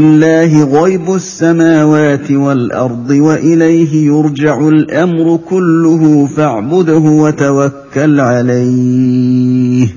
[0.00, 9.88] لله غيب السماوات والارض واليه يرجع الامر كله فاعبده وتوكل عليه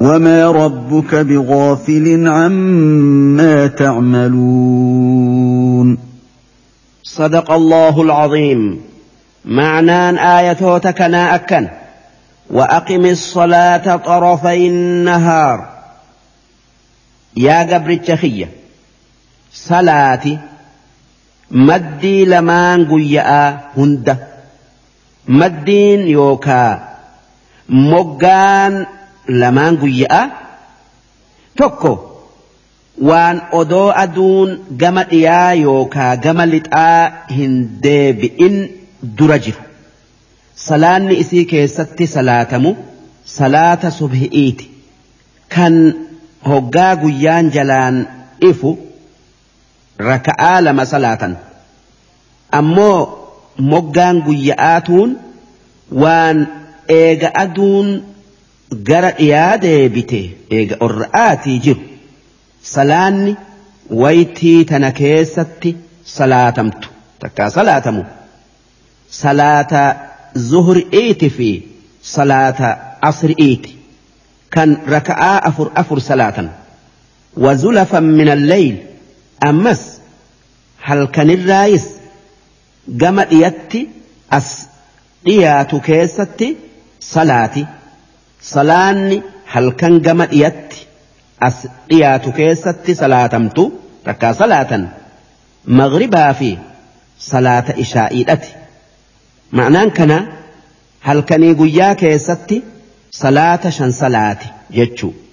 [0.00, 5.98] وما ربك بغافل عما تعملون
[7.02, 8.80] صدق الله العظيم
[9.44, 11.68] معنى ايه تكنا اكن
[12.50, 15.68] واقم الصلاه طرفي النهار
[17.36, 18.59] يا قبر التخيه
[19.58, 20.38] salaati
[21.68, 24.16] maddii lamaan guyya'aa hunda
[25.40, 26.78] maddiin yookaa
[27.92, 28.76] moggaan
[29.42, 30.26] lamaan guyya'aa
[31.56, 31.92] tokko
[33.08, 38.60] waan odoo aduun gama dhiyaa yookaa gama lixaa hin deebi'in
[39.18, 39.66] dura jiru
[40.66, 42.76] salaanni isii keessatti salaatamu
[43.34, 44.70] salaata subhi'iiti
[45.56, 45.80] kan
[46.50, 48.00] hoggaa guyyaan jalaan
[48.50, 48.78] ifu.
[50.08, 51.36] raka'aa lama salaatan
[52.60, 55.16] ammoo moggaan guyya'aatuun
[56.02, 56.40] waan
[56.98, 57.88] eega aduun
[58.88, 60.20] gara dhiyaa deebite
[60.58, 63.34] eega orra'aatii jiru salaanni
[64.02, 65.74] waytii tana keessatti
[66.16, 66.88] salaatamtu
[67.24, 68.04] takkaa salaatamu
[69.22, 69.82] salaata
[70.50, 71.48] zuhri'iiti fi
[72.16, 72.70] salaata
[73.10, 73.76] asri'iiti
[74.56, 76.48] kan raka'aa afur afur salaatan
[77.42, 78.76] وزلفا من الليل
[79.48, 79.80] ammas
[80.88, 81.84] halkanirraayis
[83.02, 83.80] gama dhiyatti
[84.38, 84.48] as
[85.28, 86.48] dhiyaatu keessatti
[87.12, 87.62] salaati
[88.52, 89.18] salaanni
[89.54, 90.82] halkan gama dhiyatti
[91.48, 91.56] as
[91.92, 93.64] dhiyaatu keessatti salaatamtu
[94.08, 94.84] takkaa salaatan
[95.80, 96.50] magribaa fi
[97.30, 98.52] salaata ishaa'iidhati
[99.60, 100.18] ma'anaan kana
[101.08, 102.60] halkanii guyyaa keessatti
[103.22, 104.46] salaata shan salaati
[104.76, 105.29] jechuudha.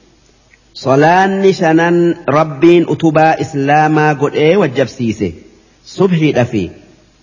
[0.79, 5.33] صلاني شنان ربين أتوبا إسلاما قل إيه وجب سيسي
[5.85, 6.69] صبحي دفي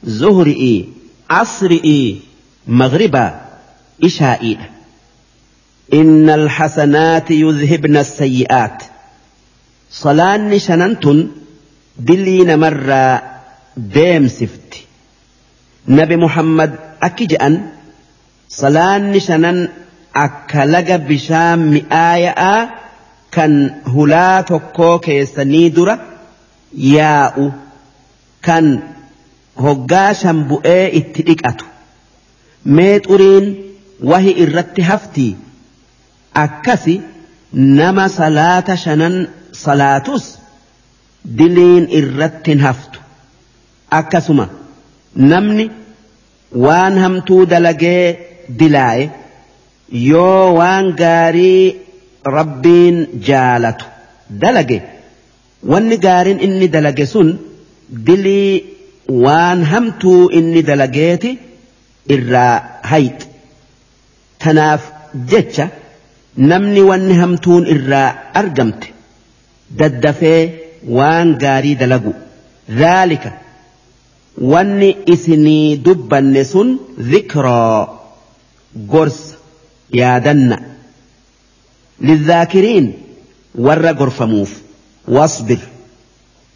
[0.05, 0.85] زهري إيه
[1.31, 2.17] عصري إيه
[2.67, 3.41] مغربا
[4.05, 4.71] إشاء إيه
[6.01, 8.83] إن الحسنات يذهبن السيئات
[9.91, 11.29] صلاني شننتن
[11.99, 13.23] دلين مرة
[13.77, 14.75] ديم سفت
[15.89, 17.63] نبي محمد أكجأن
[18.49, 19.69] صلاني شنن
[20.17, 21.59] أكلق بشام
[21.91, 22.84] مآيئة
[23.35, 25.95] kan hulaa tokkoo keessanii dura
[26.95, 27.45] yaa'u
[28.47, 28.67] kan
[29.65, 31.65] hoggaa shan bu'ee itti dhiqatu
[32.77, 33.47] mee xuriin
[34.11, 35.33] wahi irratti haftii
[36.45, 36.95] akkasi
[37.81, 39.15] nama salaata shanan
[39.65, 40.25] salaatus
[41.39, 42.99] diliin irratti haftu
[44.01, 44.47] akkasuma
[45.31, 45.67] namni
[46.67, 48.05] waan hamtuu dalagee
[48.59, 49.07] dilaaye
[50.11, 51.67] yoo waan gaarii
[52.25, 52.97] rabbiin
[53.29, 53.85] jaalatu
[54.43, 54.79] dalage
[55.73, 57.31] wanni gaariin inni dalage sun
[58.07, 58.51] dilii
[59.25, 61.33] waan hamtuu inni dalageeti
[62.17, 62.55] irraa
[62.91, 63.29] hayxi
[64.45, 64.83] tanaaf
[65.33, 65.69] jecha
[66.51, 68.09] namni wanni hamtuun irraa
[68.43, 68.93] argamte
[69.83, 70.41] daddafee
[70.99, 72.15] waan gaarii dalagu
[72.81, 73.33] dhaalika
[74.53, 76.79] wanni isinii dubbanne sun
[77.13, 77.81] zikraa
[78.93, 79.37] gorsa
[80.01, 80.57] yaadanna.
[82.01, 82.87] lizaakiriin
[83.67, 84.51] warra gorfamuuf
[85.09, 85.61] wasbir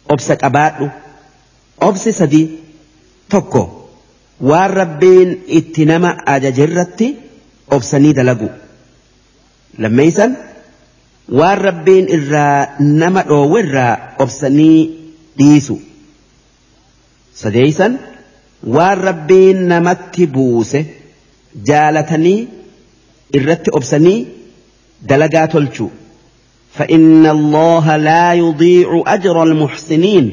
[0.09, 0.87] obsa qabaadhu
[1.89, 2.47] obsi sadii
[3.29, 3.61] tokko
[4.41, 7.07] waan rabbiin itti nama ajaje irratti
[7.77, 8.49] obsanii dalagu
[9.77, 10.35] lammeeysan
[11.39, 13.93] waan rabbiin irraa nama dhoowwe irraa
[14.23, 14.79] obsanii
[15.39, 15.79] dhiisu
[17.43, 17.97] sadeeysan
[18.75, 20.79] waan rabbiin namatti buuse
[21.71, 22.39] jaalatanii
[23.39, 24.19] irratti obsanii
[25.03, 25.89] دلقات الجو
[26.73, 30.31] فإن الله لا يضيع أجر المحسنين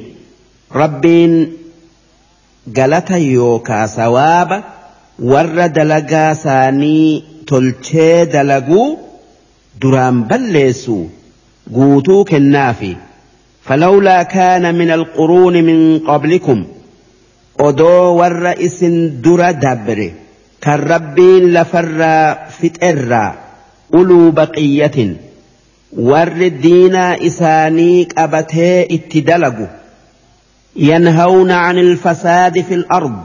[0.75, 1.53] ربين
[2.77, 4.65] قالت يوكا سواب
[5.19, 8.97] ور دلقا ساني تلتي دلقو
[9.81, 11.05] دران بلسو
[11.75, 12.97] قوتوك النافي
[13.63, 16.65] فلولا كان من القرون من قبلكم
[17.61, 20.13] أدو ور إسن در دبر
[20.63, 22.05] كالربين لفر
[22.51, 23.46] فتئرّا
[23.95, 25.17] أولو بقية
[25.99, 29.67] ور الدين إسانيك أبته اتدلقوا
[30.77, 33.17] ينهون عن الفساد في الأرض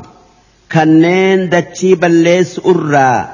[0.71, 3.29] كنين دتشيب الليس أرى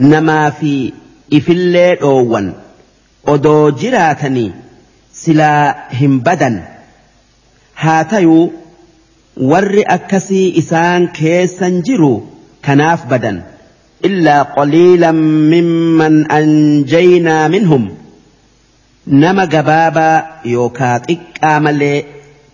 [0.00, 0.92] نما في
[1.32, 2.52] إفلي أوان
[3.28, 4.52] أدو جراتني
[5.12, 6.62] سلا هم بدن
[7.78, 8.52] هاتيو
[9.36, 12.22] ور أكسي إسان كيسان جرو
[12.64, 13.42] كناف بدن
[14.04, 17.88] إلا قليلا ممن أنجينا منهم
[19.06, 22.02] نما جبابا يوكات إكامل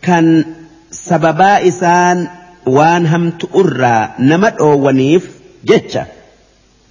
[0.02, 0.44] كان
[0.91, 2.28] سببا إسان
[2.67, 5.31] وانهم تؤرى تؤرى نما ونيف
[5.65, 6.07] جتشا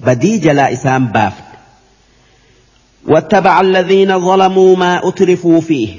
[0.06, 1.44] بدي جلا إسان بافت
[3.08, 5.90] واتبع الذين ظلموا ما أترفوا فيه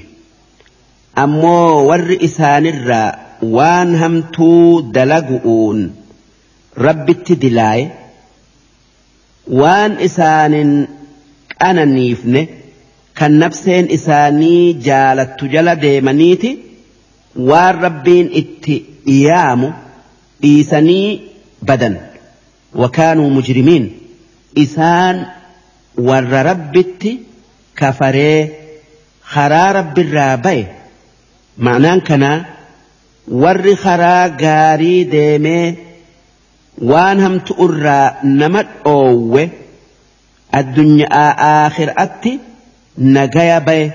[1.19, 5.95] أمو ور إسان الرا وانهم تو دلقؤون
[6.79, 7.89] رب التدلاي
[9.51, 10.73] waan isaanin
[11.61, 12.41] qananiifne
[13.19, 16.51] kan nafseen isaanii jaalattu jala deemaniiti
[17.51, 18.77] waan rabbiin itti
[19.15, 19.69] iyaamu
[20.43, 21.09] dhiisanii
[21.69, 21.97] badan
[22.83, 23.87] wakaanuu mujrimiin
[24.65, 25.27] isaan
[26.09, 27.11] warra rabbitti
[27.81, 28.41] kafaree
[29.35, 30.61] karaa irraa ba'e
[31.67, 32.39] ma'anaan kanaa
[33.43, 35.88] warri karaa gaarii deemee
[36.81, 39.43] waan hamtu irraa nama dhoowwe
[40.61, 42.39] addunyaa aakhiraatti
[43.35, 43.87] gaya baye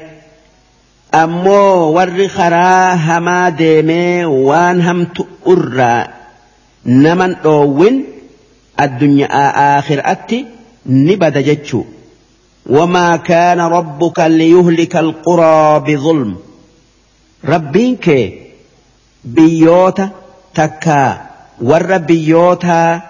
[1.22, 6.08] ammoo warri karaa hamaa deemee waan hamtu irraa
[7.08, 8.06] nama dhoowwin
[8.86, 10.46] addunyaa aakhiraatti
[10.86, 11.86] ni bada jechuu
[12.78, 16.36] wamaa kaana rabbuka liyuhlika alquraa bizulm
[17.56, 18.24] rabbiin kee
[19.38, 20.10] biyyoota
[20.60, 21.23] takkaa
[21.62, 23.02] warra biyyootaa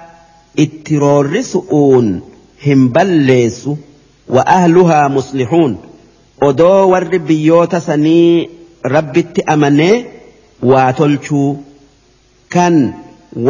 [0.64, 2.10] itti roorrisu'uun
[2.66, 3.78] hin balleessu
[4.36, 5.78] wa ahluhaa muslihuun
[6.50, 8.50] odoo warri biyyoota sanii
[8.96, 9.96] rabbitti amanee
[10.72, 11.64] waa tolchuu
[12.56, 12.84] kan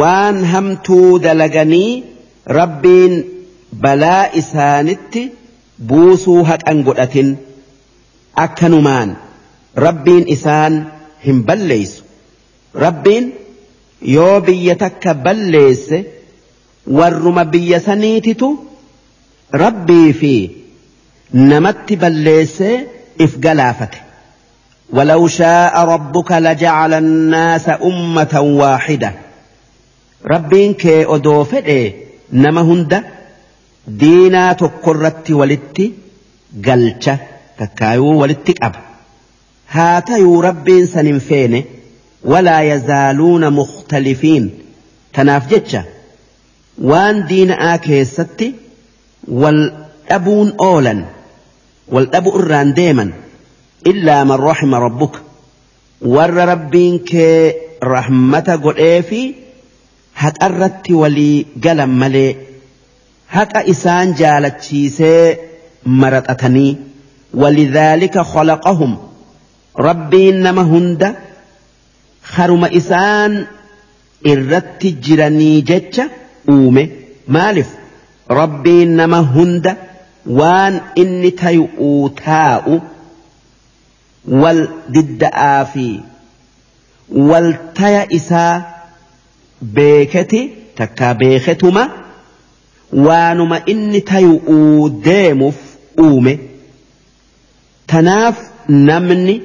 [0.00, 2.02] waan hamtuu dalaganii
[2.60, 3.20] rabbiin
[3.86, 5.28] balaa isaanitti
[5.86, 7.36] buusuu haqan godhatin
[8.46, 9.16] akkanumaan
[9.86, 10.82] rabbiin isaan
[11.26, 12.04] hin balleeysu
[12.74, 13.32] rabbiin
[14.04, 16.04] yoo biyya takka balleesse
[16.98, 18.48] warruma biyya saniititu
[19.62, 20.30] rabbii fi
[21.50, 22.80] namatti balleessee
[23.26, 23.98] if galaafate
[24.92, 29.12] ولو شاء ربك لجعل الناس أمة واحدة
[30.26, 31.92] ربين كي أدوفئ
[32.32, 33.04] نمهند
[33.88, 35.90] دينا تقرت ولدت
[36.66, 37.16] قلت
[37.58, 38.74] تكايو ولت أب
[39.70, 41.64] هاتيو ربين سنفيني
[42.24, 44.50] ولا يزالون مختلفين
[45.12, 45.62] تناف
[46.82, 48.54] وان دين آكه ستي
[49.28, 51.04] والأبون أولا
[51.88, 53.12] والأبو الران ديما
[53.86, 55.10] إلا من رحم ربك
[56.00, 57.52] ور ربين كي
[57.84, 59.34] رحمة قل إيفي
[60.16, 62.36] هك أردت ولي قلم ملي
[63.30, 65.36] هك إسان جالت شيسي
[65.86, 66.76] مرت أتني
[67.34, 68.98] ولذلك خلقهم
[69.78, 71.14] ربين نما هند
[72.32, 73.34] haruma isaan
[74.32, 76.06] irratti jiranii jecha
[76.54, 76.84] uume
[77.36, 77.72] maaliif
[78.38, 79.76] rabbiin nama hunda
[80.40, 82.76] waan inni tayu'uu taa'u
[84.44, 84.60] wal
[84.96, 85.86] didda'aa fi
[87.32, 88.62] wal taya isaa
[89.78, 90.40] beeketi
[90.80, 91.84] takka beeketuma
[93.08, 95.58] waanuma inni tayu'uu deemuuf
[96.08, 96.38] uume
[97.94, 98.36] tanaaf
[98.90, 99.42] namni.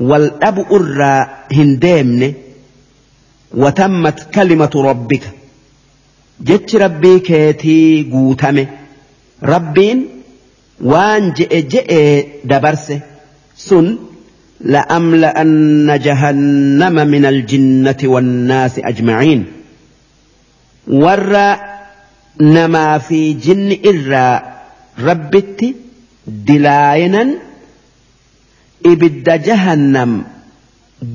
[0.00, 2.32] والأب أرى هندامن
[3.54, 5.20] وتمت كلمة ربك
[6.40, 8.66] جت ربي كاتي قوتامي
[9.42, 10.06] ربين
[10.84, 11.90] وان جئ جئ
[12.44, 13.00] دبرسه
[13.56, 13.98] سن
[14.60, 19.44] لأملأن جهنم من الجنة والناس أجمعين
[20.88, 21.36] ور
[22.40, 24.42] نما في جن إرى
[25.00, 25.74] ربتي
[26.26, 27.28] دلائنا
[28.84, 30.24] ibidda jahannam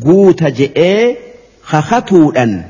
[0.02, 1.18] guuta jedhee
[1.72, 2.64] kakatuudhan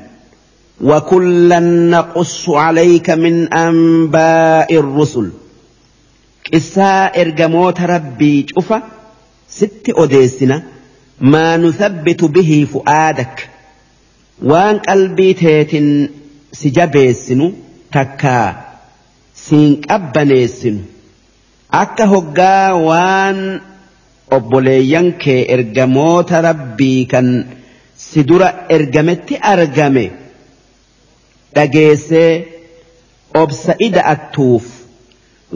[0.90, 5.30] wakullan qussu alayka min aan ba'a in rusul
[6.46, 8.82] qisaa ergamoota rabbii cufa
[9.48, 10.62] sitti odeessina
[11.34, 13.48] maanu sabbitu bihii fu'aadak
[14.50, 15.88] waan qalbii teetin
[16.60, 17.52] si jabeessinu
[17.92, 18.54] takka
[19.44, 20.82] siin qabbaneessinu
[21.82, 23.38] akka hoggaa waan.
[24.36, 27.30] obboleeyyan kee ergamoota rabbii kan
[28.06, 30.04] si dura ergametti argame
[31.54, 32.30] dhageessee
[33.42, 34.70] obsa ida'attuuf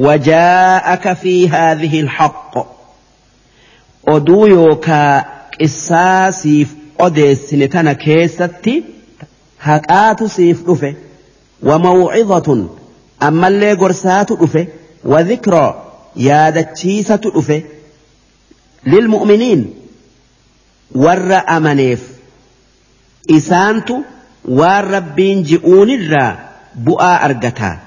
[0.06, 2.58] wajaa'aka fi haadhihi alhaqq
[4.14, 5.12] oduu yookaa
[5.56, 6.68] qissaasiif
[7.06, 8.74] odeessine tana keessatti
[9.68, 10.90] haqaatu siif dhufe
[11.70, 12.60] wamawcidatun
[13.30, 14.66] ammallee gorsaatu dhufe
[15.14, 15.70] wadhikraa
[16.28, 17.58] yaadachiisatu dhufe
[18.86, 19.74] للمؤمنين
[20.94, 21.98] ور amaneef
[23.36, 23.92] isaantu
[24.48, 26.38] وربين جئون الرا
[26.74, 27.78] بؤى أرقتا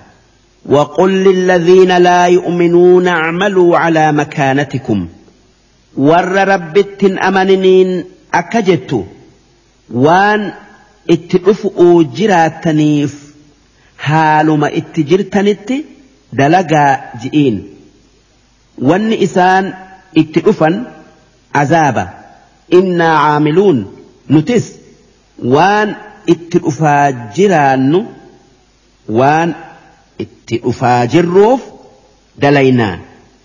[0.65, 5.07] وقل للذين لا يؤمنون اعملوا على مكانتكم
[5.97, 9.05] ور ربت أمنين أكجت
[9.93, 10.51] وان
[11.09, 13.33] اتدفؤوا جراتنيف
[14.03, 15.73] هالما اتجرتنت
[16.33, 17.69] دلقا جئين
[18.79, 19.73] وان إسان
[20.17, 20.83] اتئفن
[21.55, 22.09] عذابا
[22.73, 23.85] إنا عاملون
[24.29, 24.71] نتس
[25.45, 25.95] وان
[26.29, 28.05] اتئفاجران
[29.09, 29.53] وان
[30.21, 31.61] اتئفاجروف
[32.39, 32.99] دلينا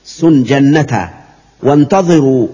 [0.05, 1.09] سن جنتا
[1.63, 2.49] وانتظروا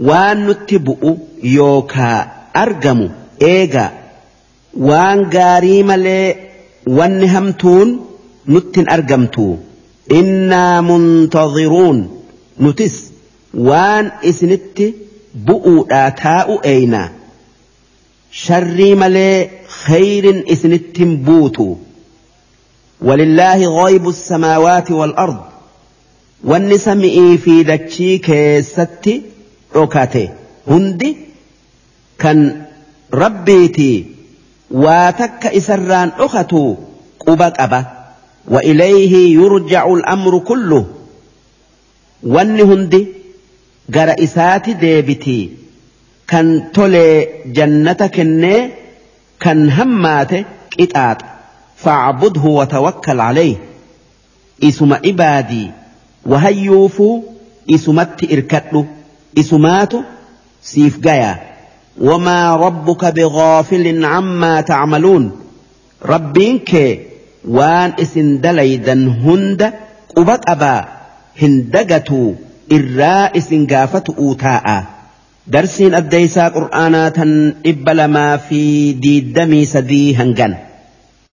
[0.00, 3.08] وان نتبؤ يوكا أرجم
[3.42, 3.92] إيغا
[4.78, 6.34] وان قاريم لي
[6.88, 8.06] ونهمتون
[8.48, 9.56] نتن أرقمتو
[10.10, 12.22] إنا منتظرون
[12.60, 13.04] نتس
[13.66, 14.86] waan isinitti
[15.46, 17.00] bu'uudha taa'u eeyna
[18.42, 21.66] sharrii malee khayrin isinittin buutu
[23.08, 25.38] walillaahi ghaybu samaawaati wal ard
[26.50, 29.16] wanni sami'ii fi dachii keessatti
[29.74, 30.24] dhokate
[30.70, 31.10] hundi
[32.24, 32.38] kan
[33.22, 33.96] rabbiitii
[34.84, 36.62] waa takka isarraan dhokatu
[37.26, 37.80] quba qaba
[38.56, 40.82] wa ilayhi yurja'u al'amru kullu
[42.36, 43.06] wanni hundi
[43.90, 45.44] gara isaati deebitii
[46.30, 48.58] kan tolee jannata kennee
[49.44, 50.40] kan hammaate
[50.76, 51.26] qixaaxa
[51.84, 53.54] faacbudhu watawakkal calayh
[54.68, 55.68] isuma ibaadii
[56.32, 57.14] wahayyuufuu
[57.76, 58.82] isumatti irkadhu
[59.42, 60.00] isumaatu
[60.70, 61.38] siif gayaa
[62.08, 65.24] wamaa rabbuka bigaafilin cammaa tacmaluun
[66.12, 66.92] rabbiin kee
[67.60, 69.72] waan isin dalaydan hunda
[70.12, 70.78] quba qabaa
[71.40, 72.28] hin dagatuu
[72.76, 74.74] irraa isin gaafatu utaa'a
[75.56, 77.32] darsiin addaysaa qur'aanaa tan
[77.66, 78.62] dhibba lamaa fi
[79.06, 80.67] diiddamii sadii hangana.